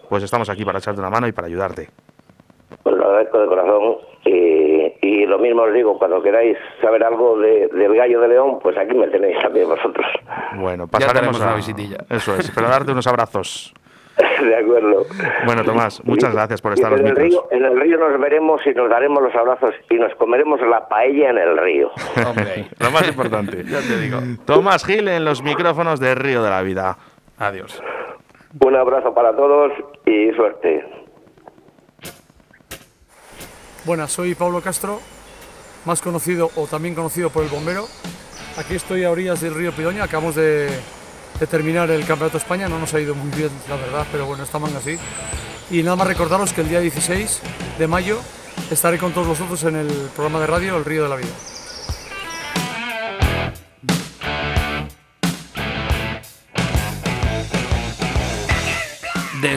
pues 0.10 0.24
estamos 0.24 0.50
aquí 0.50 0.64
para 0.64 0.80
echarte 0.80 1.00
una 1.02 1.10
mano 1.10 1.28
y 1.28 1.32
para 1.32 1.48
ayudarte. 1.48 1.90
Pues 2.84 2.96
lo 2.96 3.06
agradezco 3.06 3.40
de 3.40 3.48
corazón. 3.48 3.82
Y, 5.34 5.36
y 5.36 5.38
lo 5.38 5.40
mismo 5.40 5.62
os 5.64 5.74
digo, 5.74 5.98
cuando 5.98 6.22
queráis 6.22 6.58
saber 6.82 7.04
algo 7.04 7.38
de- 7.40 7.68
del 7.70 7.96
gallo 7.96 8.20
de 8.22 8.28
León, 8.28 8.60
pues 8.62 8.78
aquí 8.78 8.96
me 8.96 9.08
tenéis 9.08 9.40
también 9.42 9.68
vosotros. 9.68 10.06
Bueno, 10.56 10.88
pasaremos 10.88 11.42
a 11.42 11.46
una 11.46 11.56
visitilla. 11.56 11.98
Eso 12.10 12.36
es, 12.36 12.52
pero 12.54 12.68
darte 12.68 12.92
unos 12.92 13.08
abrazos. 13.08 13.74
de 14.44 14.56
acuerdo. 14.56 15.06
Bueno, 15.46 15.64
Tomás, 15.64 16.00
muchas 16.06 16.34
gracias 16.34 16.62
por 16.62 16.74
Y 16.74 16.76
estar 16.76 16.94
a 16.94 16.98
los 16.98 17.00
en 17.02 17.08
el, 17.08 17.16
río, 17.16 17.48
en 17.50 17.66
el 17.66 17.80
río 17.80 17.98
nos 17.98 18.20
veremos 18.20 18.62
y 18.68 18.70
nos 18.72 18.88
daremos 18.90 19.24
los 19.24 19.34
abrazos 19.34 19.74
y 19.90 19.96
nos 19.96 20.14
comeremos 20.16 20.62
la 20.62 20.88
paella 20.88 21.32
en 21.32 21.38
el 21.40 21.58
río. 21.58 21.90
Hombre, 22.28 22.68
Lo 22.80 22.92
más 22.92 23.08
importante. 23.08 23.64
ya 23.64 23.80
te 23.80 23.98
digo. 24.00 24.20
Tomás 24.46 24.86
Gil 24.86 25.08
en 25.08 25.26
los 25.26 25.42
micrófonos 25.42 26.00
de 26.00 26.14
Río 26.14 26.44
de 26.44 26.50
la 26.52 26.62
Vida. 26.62 26.96
Adiós. 27.40 27.82
Un 28.64 28.76
abrazo 28.76 29.14
para 29.16 29.36
todos 29.36 29.72
y 30.06 30.32
suerte. 30.34 30.86
Buenas, 33.86 34.12
soy 34.12 34.36
Pablo 34.36 34.62
Castro, 34.62 35.00
más 35.86 36.02
conocido 36.02 36.52
o 36.56 36.68
también 36.68 36.96
conocido 36.96 37.30
por 37.30 37.44
el 37.44 37.50
bombero. 37.50 37.88
Aquí 38.58 38.76
estoy 38.76 39.04
a 39.04 39.12
orillas 39.12 39.42
del 39.42 39.56
río 39.56 39.72
Pidoña, 39.72 40.04
acabamos 40.04 40.36
de, 40.36 40.70
terminar 41.50 41.90
el 41.92 42.06
Campeonato 42.06 42.38
España, 42.38 42.70
no 42.70 42.80
nos 42.80 42.94
ha 42.94 43.02
ido 43.02 43.16
muy 43.16 43.30
bien 43.36 43.50
la 43.68 43.76
verdad, 43.76 44.08
pero 44.12 44.26
bueno, 44.26 44.44
estamos 44.44 44.74
así. 44.76 44.98
Y 45.72 45.84
nada 45.84 45.96
más 45.96 46.08
recordaros 46.08 46.54
que 46.54 46.62
el 46.62 46.70
día 46.70 46.80
16 46.80 47.42
de 47.80 47.88
mayo 47.88 48.20
estaré 48.70 48.98
con 48.98 49.12
todos 49.14 49.28
vosotros 49.28 49.64
en 49.64 49.76
el 49.76 49.88
programa 50.16 50.40
de 50.40 50.48
radio 50.48 50.78
El 50.78 50.86
Río 50.86 51.04
de 51.04 51.10
la 51.10 51.16
Vida. 51.16 51.53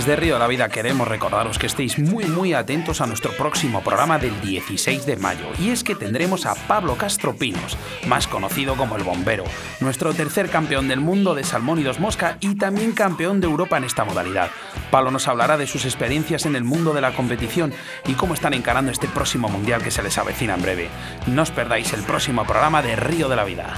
Desde 0.07 0.21
Río 0.21 0.35
de 0.35 0.39
la 0.39 0.47
Vida 0.47 0.69
queremos 0.69 1.09
recordaros 1.09 1.59
que 1.59 1.67
estéis 1.67 1.99
muy 1.99 2.27
muy 2.27 2.55
atentos 2.55 3.01
a 3.01 3.09
nuestro 3.09 3.33
próximo 3.33 3.83
programa 3.83 4.21
del 4.21 4.41
16 4.41 5.05
de 5.05 5.17
mayo. 5.17 5.47
Y 5.59 5.71
es 5.71 5.83
que 5.83 5.97
tendremos 5.97 6.47
a 6.47 6.55
Pablo 6.55 6.95
Castro 6.95 7.35
Pinos, 7.35 7.77
más 8.07 8.29
conocido 8.29 8.77
como 8.77 8.95
el 8.95 9.03
Bombero, 9.03 9.43
nuestro 9.81 10.15
tercer 10.15 10.49
campeón 10.49 10.87
del 10.87 11.01
mundo 11.01 11.35
de 11.35 11.43
salmón 11.43 11.81
y 11.81 11.83
dos 11.83 11.99
mosca 11.99 12.39
y 12.39 12.55
también 12.55 12.93
campeón 12.93 13.41
de 13.41 13.49
Europa 13.49 13.79
en 13.79 13.83
esta 13.83 14.05
modalidad. 14.05 14.53
Pablo 14.93 15.11
nos 15.11 15.27
hablará 15.27 15.57
de 15.57 15.67
sus 15.67 15.85
experiencias 15.85 16.47
en 16.47 16.55
el 16.55 16.63
mundo 16.63 16.95
de 16.95 17.01
la 17.01 17.13
competición 17.13 17.75
y 18.07 18.13
cómo 18.13 18.35
están 18.35 18.55
encarando 18.55 18.93
este 18.93 19.09
próximo 19.09 19.49
mundial 19.49 19.83
que 19.83 19.91
se 19.91 20.05
les 20.05 20.19
avecina 20.19 20.55
en 20.55 20.63
breve. 20.63 20.89
No 21.27 21.43
os 21.43 21.51
perdáis 21.51 21.93
el 21.95 22.05
próximo 22.05 22.45
programa 22.45 22.81
de 22.81 22.95
Río 22.95 23.29
de 23.29 23.35
la 23.35 23.43
Vida. 23.43 23.75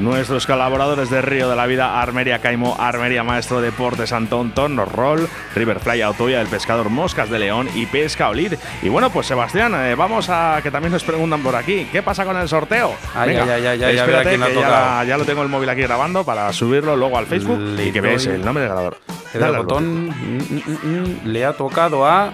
Nuestros 0.00 0.46
colaboradores 0.46 1.10
de 1.10 1.20
Río 1.20 1.50
de 1.50 1.56
la 1.56 1.66
Vida, 1.66 2.00
Armería 2.00 2.38
Caimo, 2.38 2.74
Armería 2.78 3.22
Maestro 3.22 3.60
Deportes 3.60 4.14
Antón, 4.14 4.52
Torno 4.52 4.86
Roll, 4.86 5.28
Riverfly 5.54 6.00
Autovía 6.00 6.38
del 6.38 6.46
Pescador 6.48 6.88
Moscas 6.88 7.28
de 7.28 7.38
León 7.38 7.68
y 7.74 7.84
Pesca 7.84 8.30
Olid. 8.30 8.54
Y 8.80 8.88
bueno, 8.88 9.10
pues 9.10 9.26
Sebastián, 9.26 9.74
eh, 9.74 9.94
vamos 9.94 10.30
a 10.30 10.60
que 10.62 10.70
también 10.70 10.92
nos 10.92 11.04
preguntan 11.04 11.42
por 11.42 11.54
aquí, 11.54 11.86
¿qué 11.92 12.02
pasa 12.02 12.24
con 12.24 12.34
el 12.38 12.48
sorteo? 12.48 12.94
Ay, 13.14 13.28
Venga, 13.28 13.54
ay, 13.54 13.66
ay, 13.66 13.96
espérate 13.98 14.30
que 14.30 14.54
ya, 14.54 15.16
lo 15.18 15.24
tengo 15.26 15.42
el 15.42 15.48
móvil 15.50 15.68
aquí 15.68 15.82
grabando 15.82 16.24
para 16.24 16.50
subirlo 16.54 16.96
luego 16.96 17.18
al 17.18 17.26
Facebook 17.26 17.58
Le 17.58 17.88
y 17.88 17.92
que 17.92 18.00
veáis 18.00 18.24
el 18.24 18.42
nombre 18.42 18.62
del 18.62 18.70
ganador. 18.70 18.96
El 19.34 19.56
botón. 19.58 20.06
mm, 20.06 20.12
mm, 20.12 20.78
mm, 20.82 21.26
le 21.26 21.44
ha 21.44 21.52
tocado 21.52 22.06
a. 22.06 22.32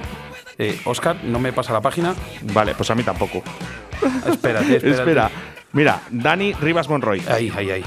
Eh, 0.57 0.81
Oscar, 0.85 1.17
no 1.25 1.41
me 1.41 1.53
pasa 1.53 1.73
la 1.73 1.81
página. 1.81 2.15
Vale, 2.43 2.75
pues 2.77 2.89
a 2.91 2.95
mí 2.95 3.03
tampoco. 3.03 3.43
Espérate, 4.27 4.77
espérate. 4.77 4.89
Espera, 4.91 5.31
mira, 5.77 6.01
Dani 6.11 6.55
Rivas 6.55 6.89
Monroy. 6.89 7.23
Ahí, 7.29 7.53
ahí, 7.55 7.71
ahí. 7.71 7.85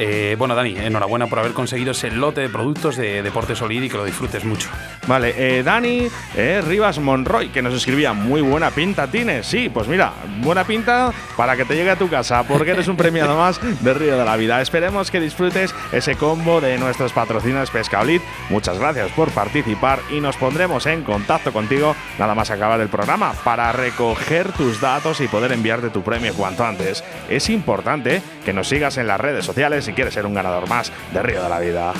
Eh, 0.00 0.36
bueno, 0.38 0.54
Dani, 0.54 0.76
enhorabuena 0.78 1.26
por 1.26 1.40
haber 1.40 1.52
conseguido 1.52 1.90
ese 1.90 2.12
lote 2.12 2.40
de 2.40 2.48
productos 2.48 2.96
de 2.96 3.20
Deporte 3.20 3.56
Solid 3.56 3.82
y 3.82 3.88
que 3.88 3.96
lo 3.96 4.04
disfrutes 4.04 4.44
mucho. 4.44 4.68
Vale, 5.08 5.34
eh, 5.36 5.64
Dani 5.64 6.06
eh, 6.36 6.62
Rivas 6.64 7.00
Monroy, 7.00 7.48
que 7.48 7.62
nos 7.62 7.74
escribía 7.74 8.12
muy 8.12 8.40
buena 8.40 8.70
pinta 8.70 9.08
tienes. 9.08 9.46
Sí, 9.46 9.68
pues 9.68 9.88
mira, 9.88 10.12
buena 10.40 10.62
pinta 10.62 11.12
para 11.36 11.56
que 11.56 11.64
te 11.64 11.74
llegue 11.74 11.90
a 11.90 11.96
tu 11.96 12.08
casa, 12.08 12.44
porque 12.44 12.70
eres 12.70 12.86
un 12.86 12.96
premiado 12.96 13.36
más 13.36 13.60
de 13.82 13.92
Río 13.92 14.16
de 14.16 14.24
la 14.24 14.36
Vida. 14.36 14.62
Esperemos 14.62 15.10
que 15.10 15.18
disfrutes 15.18 15.74
ese 15.90 16.14
combo 16.14 16.60
de 16.60 16.78
nuestros 16.78 17.12
patrocinios 17.12 17.72
Pescaolid. 17.72 18.20
Muchas 18.50 18.78
gracias 18.78 19.10
por 19.10 19.32
participar 19.32 19.98
y 20.12 20.20
nos 20.20 20.36
pondremos 20.36 20.86
en 20.86 21.02
contacto 21.02 21.52
contigo 21.52 21.96
nada 22.20 22.36
más 22.36 22.52
acabar 22.52 22.80
el 22.80 22.88
programa 22.88 23.32
para 23.42 23.72
recoger 23.72 24.52
tus 24.52 24.80
datos 24.80 25.20
y 25.20 25.26
poder 25.26 25.50
enviarte 25.50 25.90
tu 25.90 26.04
premio 26.04 26.34
cuanto 26.34 26.64
antes. 26.64 27.02
Es 27.28 27.50
importante 27.50 28.22
que 28.44 28.52
nos 28.52 28.68
sigas 28.68 28.96
en 28.96 29.08
las 29.08 29.20
redes 29.20 29.44
sociales 29.44 29.87
si 29.88 29.94
quieres 29.94 30.12
ser 30.12 30.26
un 30.26 30.34
ganador 30.34 30.68
más 30.68 30.92
de 31.14 31.22
Río 31.22 31.42
de 31.42 31.48
la 31.48 31.58
Vida. 31.58 31.94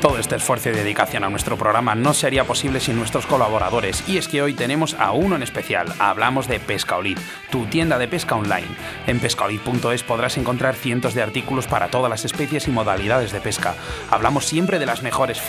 Todo 0.00 0.18
este 0.18 0.36
esfuerzo 0.36 0.68
y 0.68 0.72
dedicación 0.72 1.24
a 1.24 1.28
nuestro 1.28 1.56
programa 1.56 1.96
no 1.96 2.14
sería 2.14 2.44
posible 2.44 2.78
sin 2.78 2.94
nuestros 2.94 3.26
colaboradores 3.26 4.08
y 4.08 4.18
es 4.18 4.28
que 4.28 4.42
hoy 4.42 4.54
tenemos 4.54 4.94
a 4.94 5.10
uno 5.10 5.34
en 5.34 5.42
especial. 5.42 5.92
Hablamos 5.98 6.46
de 6.46 6.60
Pescaolid, 6.60 7.18
tu 7.50 7.66
tienda 7.66 7.98
de 7.98 8.06
pesca 8.06 8.36
online. 8.36 8.68
En 9.08 9.18
pescaolid.es 9.18 10.04
podrás 10.04 10.38
encontrar 10.38 10.76
cientos 10.76 11.14
de 11.14 11.22
artículos 11.22 11.66
para 11.66 11.88
todas 11.88 12.08
las 12.08 12.24
especies 12.24 12.68
y 12.68 12.70
modalidades 12.70 13.32
de 13.32 13.40
pesca. 13.40 13.74
Hablamos 14.08 14.44
siempre 14.44 14.78
de 14.78 14.86
las 14.86 15.02
mejores 15.02 15.42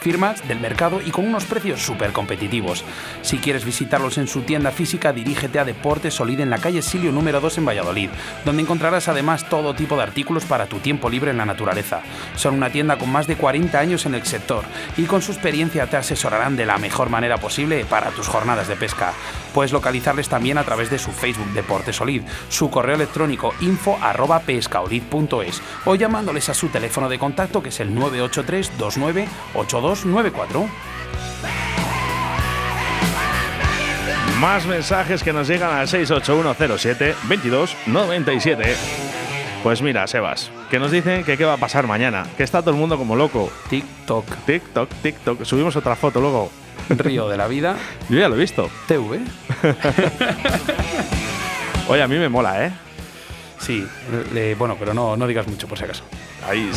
firmas 0.00 0.48
del 0.48 0.60
mercado 0.60 1.02
y 1.04 1.10
con 1.10 1.26
unos 1.26 1.44
precios 1.44 1.82
súper 1.82 2.12
competitivos. 2.12 2.84
Si 3.20 3.36
quieres 3.36 3.66
visitarlos 3.66 4.16
en 4.16 4.26
su 4.26 4.40
tienda 4.40 4.70
física, 4.70 5.12
dirígete 5.12 5.58
a 5.58 5.66
Deportes 5.66 6.14
Solid 6.14 6.40
en 6.40 6.48
la 6.48 6.58
calle 6.58 6.80
Silio 6.80 7.12
número 7.12 7.42
2 7.42 7.58
en 7.58 7.66
Valladolid, 7.66 8.08
donde 8.46 8.62
encontrarás 8.62 9.08
además 9.08 9.46
todo 9.50 9.74
tipo 9.74 9.96
de 9.96 10.04
artículos 10.04 10.46
para 10.46 10.64
tu 10.64 10.78
tiempo 10.78 11.10
libre 11.10 11.30
en 11.30 11.36
la 11.36 11.44
naturaleza. 11.44 12.00
Son 12.36 12.54
una 12.54 12.70
tienda 12.70 12.96
con 12.96 13.12
más 13.12 13.26
de 13.26 13.36
40 13.36 13.81
años 13.82 14.06
en 14.06 14.14
el 14.14 14.24
sector 14.24 14.64
y 14.96 15.04
con 15.04 15.20
su 15.20 15.32
experiencia 15.32 15.86
te 15.86 15.96
asesorarán 15.96 16.56
de 16.56 16.64
la 16.66 16.78
mejor 16.78 17.10
manera 17.10 17.36
posible 17.36 17.84
para 17.84 18.10
tus 18.10 18.28
jornadas 18.28 18.68
de 18.68 18.76
pesca. 18.76 19.12
Puedes 19.52 19.72
localizarles 19.72 20.28
también 20.28 20.56
a 20.56 20.64
través 20.64 20.88
de 20.90 20.98
su 20.98 21.12
Facebook 21.12 21.52
Deportes 21.52 21.96
Solid, 21.96 22.22
su 22.48 22.70
correo 22.70 22.96
electrónico 22.96 23.52
info 23.60 23.98
arroba 24.00 24.40
pescaolid.es 24.40 25.60
o 25.84 25.94
llamándoles 25.94 26.48
a 26.48 26.54
su 26.54 26.68
teléfono 26.68 27.08
de 27.08 27.18
contacto 27.18 27.62
que 27.62 27.68
es 27.68 27.80
el 27.80 27.94
983 27.94 28.70
29 28.78 29.28
8294. 29.54 30.68
Más 34.40 34.66
mensajes 34.66 35.22
que 35.22 35.32
nos 35.32 35.46
llegan 35.46 35.70
al 35.70 35.86
68107 35.86 37.14
2297. 37.28 38.76
Pues 39.62 39.82
mira, 39.82 40.06
Sebas, 40.08 40.50
que 40.72 40.78
nos 40.78 40.90
dicen 40.90 41.22
que 41.22 41.36
qué 41.36 41.44
va 41.44 41.52
a 41.52 41.56
pasar 41.58 41.86
mañana, 41.86 42.24
que 42.34 42.42
está 42.42 42.62
todo 42.62 42.70
el 42.70 42.76
mundo 42.76 42.96
como 42.96 43.14
loco. 43.14 43.52
TikTok, 43.68 44.24
TikTok, 44.46 44.88
TikTok. 45.02 45.44
Subimos 45.44 45.76
otra 45.76 45.94
foto 45.96 46.18
luego. 46.18 46.50
Río 46.88 47.28
de 47.28 47.36
la 47.36 47.46
Vida, 47.46 47.76
Yo 48.08 48.18
ya 48.18 48.26
lo 48.30 48.36
he 48.36 48.38
visto. 48.38 48.70
TV. 48.88 49.20
Oye, 51.88 52.02
a 52.02 52.08
mí 52.08 52.16
me 52.16 52.30
mola, 52.30 52.64
¿eh? 52.66 52.72
Sí, 53.58 53.86
le- 54.32 54.54
bueno, 54.54 54.76
pero 54.78 54.94
no, 54.94 55.14
no 55.14 55.26
digas 55.26 55.46
mucho 55.46 55.68
por 55.68 55.76
si 55.76 55.84
acaso. 55.84 56.04
Ahí. 56.48 56.70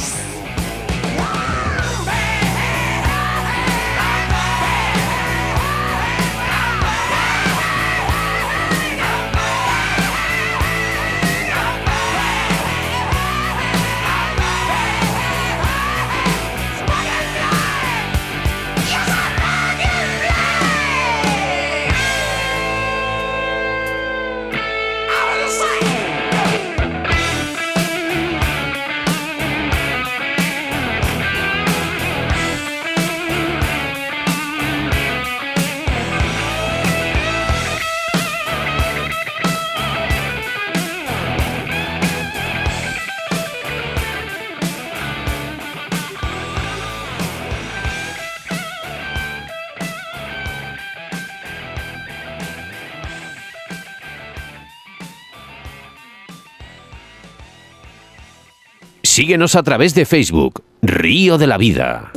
Síguenos 59.25 59.55
a 59.55 59.63
través 59.63 59.95
de 59.95 60.05
Facebook, 60.05 60.63
Río 60.83 61.39
de 61.39 61.47
la 61.47 61.57
Vida. 61.57 62.11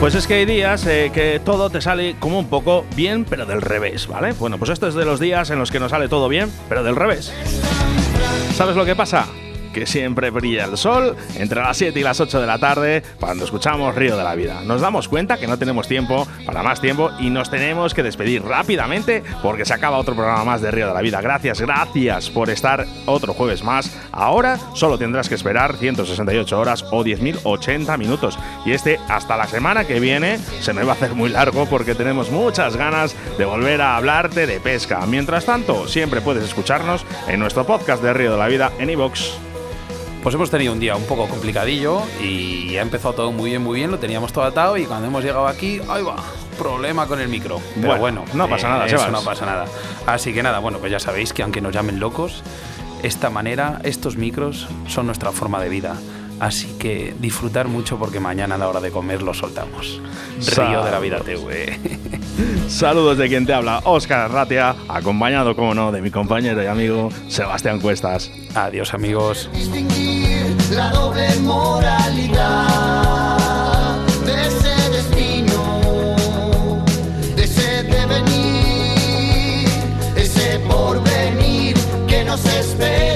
Pues 0.00 0.16
es 0.16 0.26
que 0.26 0.34
hay 0.34 0.44
días 0.44 0.84
eh, 0.88 1.12
que 1.14 1.40
todo 1.44 1.70
te 1.70 1.80
sale 1.80 2.16
como 2.18 2.40
un 2.40 2.48
poco 2.48 2.84
bien, 2.96 3.24
pero 3.30 3.46
del 3.46 3.62
revés, 3.62 4.08
¿vale? 4.08 4.32
Bueno, 4.32 4.58
pues 4.58 4.72
esto 4.72 4.88
es 4.88 4.94
de 4.94 5.04
los 5.04 5.20
días 5.20 5.50
en 5.50 5.60
los 5.60 5.70
que 5.70 5.78
nos 5.78 5.92
sale 5.92 6.08
todo 6.08 6.28
bien, 6.28 6.50
pero 6.68 6.82
del 6.82 6.96
revés. 6.96 7.32
¿Sabes 8.56 8.74
lo 8.74 8.84
que 8.84 8.96
pasa? 8.96 9.28
Que 9.74 9.86
siempre 9.86 10.30
brilla 10.30 10.64
el 10.64 10.78
sol 10.78 11.16
entre 11.36 11.60
las 11.60 11.76
7 11.76 11.98
y 12.00 12.02
las 12.02 12.20
8 12.20 12.40
de 12.40 12.46
la 12.46 12.58
tarde 12.58 13.02
cuando 13.20 13.44
escuchamos 13.44 13.94
Río 13.94 14.16
de 14.16 14.24
la 14.24 14.34
Vida. 14.34 14.62
Nos 14.64 14.80
damos 14.80 15.08
cuenta 15.08 15.36
que 15.36 15.46
no 15.46 15.58
tenemos 15.58 15.88
tiempo 15.88 16.26
para 16.46 16.62
más 16.62 16.80
tiempo 16.80 17.10
y 17.18 17.28
nos 17.28 17.50
tenemos 17.50 17.92
que 17.92 18.02
despedir 18.02 18.42
rápidamente 18.42 19.22
porque 19.42 19.64
se 19.64 19.74
acaba 19.74 19.98
otro 19.98 20.14
programa 20.14 20.44
más 20.44 20.62
de 20.62 20.70
Río 20.70 20.88
de 20.88 20.94
la 20.94 21.02
Vida. 21.02 21.20
Gracias, 21.20 21.60
gracias 21.60 22.30
por 22.30 22.48
estar 22.48 22.86
otro 23.04 23.34
jueves 23.34 23.62
más. 23.62 23.94
Ahora 24.12 24.58
solo 24.74 24.96
tendrás 24.96 25.28
que 25.28 25.34
esperar 25.34 25.76
168 25.76 26.58
horas 26.58 26.84
o 26.90 27.04
10.080 27.04 27.98
minutos. 27.98 28.38
Y 28.64 28.72
este 28.72 28.98
hasta 29.08 29.36
la 29.36 29.46
semana 29.46 29.84
que 29.84 30.00
viene 30.00 30.38
se 30.60 30.72
me 30.72 30.84
va 30.84 30.92
a 30.92 30.94
hacer 30.94 31.14
muy 31.14 31.30
largo 31.30 31.66
porque 31.66 31.94
tenemos 31.94 32.30
muchas 32.30 32.76
ganas 32.76 33.16
de 33.36 33.44
volver 33.44 33.80
a 33.80 33.96
hablarte 33.96 34.46
de 34.46 34.60
pesca. 34.60 35.04
Mientras 35.06 35.44
tanto, 35.44 35.88
siempre 35.88 36.20
puedes 36.20 36.44
escucharnos 36.44 37.04
en 37.28 37.40
nuestro 37.40 37.66
podcast 37.66 38.02
de 38.02 38.12
Río 38.12 38.32
de 38.32 38.38
la 38.38 38.48
Vida 38.48 38.72
en 38.78 38.90
iVoox. 38.90 39.53
Pues 40.24 40.34
hemos 40.36 40.48
tenido 40.48 40.72
un 40.72 40.80
día 40.80 40.96
un 40.96 41.04
poco 41.04 41.28
complicadillo 41.28 42.00
y 42.18 42.78
ha 42.78 42.80
empezado 42.80 43.12
todo 43.12 43.30
muy 43.30 43.50
bien, 43.50 43.62
muy 43.62 43.76
bien, 43.76 43.90
lo 43.90 43.98
teníamos 43.98 44.32
todo 44.32 44.44
atado 44.44 44.78
y 44.78 44.86
cuando 44.86 45.06
hemos 45.06 45.22
llegado 45.22 45.46
aquí, 45.46 45.82
ahí 45.86 46.02
va, 46.02 46.16
problema 46.56 47.06
con 47.06 47.20
el 47.20 47.28
micro. 47.28 47.60
Pero 47.78 47.98
bueno, 47.98 48.24
no 48.32 48.48
pasa 48.48 48.70
nada, 48.70 48.86
eso 48.86 49.10
no 49.10 49.22
pasa 49.22 49.44
nada. 49.44 49.66
Así 50.06 50.32
que 50.32 50.42
nada, 50.42 50.60
bueno, 50.60 50.78
pues 50.78 50.90
ya 50.90 50.98
sabéis 50.98 51.34
que 51.34 51.42
aunque 51.42 51.60
nos 51.60 51.74
llamen 51.74 52.00
locos, 52.00 52.42
esta 53.02 53.28
manera, 53.28 53.80
estos 53.84 54.16
micros 54.16 54.66
son 54.88 55.04
nuestra 55.04 55.30
forma 55.30 55.60
de 55.60 55.68
vida. 55.68 55.94
Así 56.40 56.74
que 56.78 57.14
disfrutar 57.20 57.68
mucho 57.68 57.98
porque 57.98 58.18
mañana 58.18 58.54
a 58.54 58.58
la 58.58 58.68
hora 58.68 58.80
de 58.80 58.90
comer 58.90 59.20
lo 59.20 59.34
soltamos. 59.34 60.00
Río 60.56 60.82
de 60.84 60.90
la 60.90 61.00
Vida 61.00 61.20
TV. 61.20 61.78
Saludos 62.68 63.18
de 63.18 63.28
quien 63.28 63.46
te 63.46 63.54
habla, 63.54 63.80
Óscar 63.84 64.30
Ratia, 64.30 64.74
acompañado, 64.88 65.54
como 65.54 65.74
no, 65.74 65.92
de 65.92 66.00
mi 66.02 66.10
compañero 66.10 66.62
y 66.62 66.66
amigo 66.66 67.10
Sebastián 67.28 67.80
Cuestas. 67.80 68.30
Adiós, 68.54 68.92
amigos. 68.94 69.48
Distinguir 69.52 70.56
la 70.72 70.90
doble 70.90 71.28
moralidad 71.42 72.66
de 74.26 74.48
ese 74.48 74.90
destino, 74.90 76.84
de 77.36 77.44
ese 77.44 77.84
devenir, 77.84 79.68
de 80.14 80.22
ese 80.22 80.58
porvenir 80.60 81.76
que 82.08 82.24
nos 82.24 82.44
espera. 82.44 83.13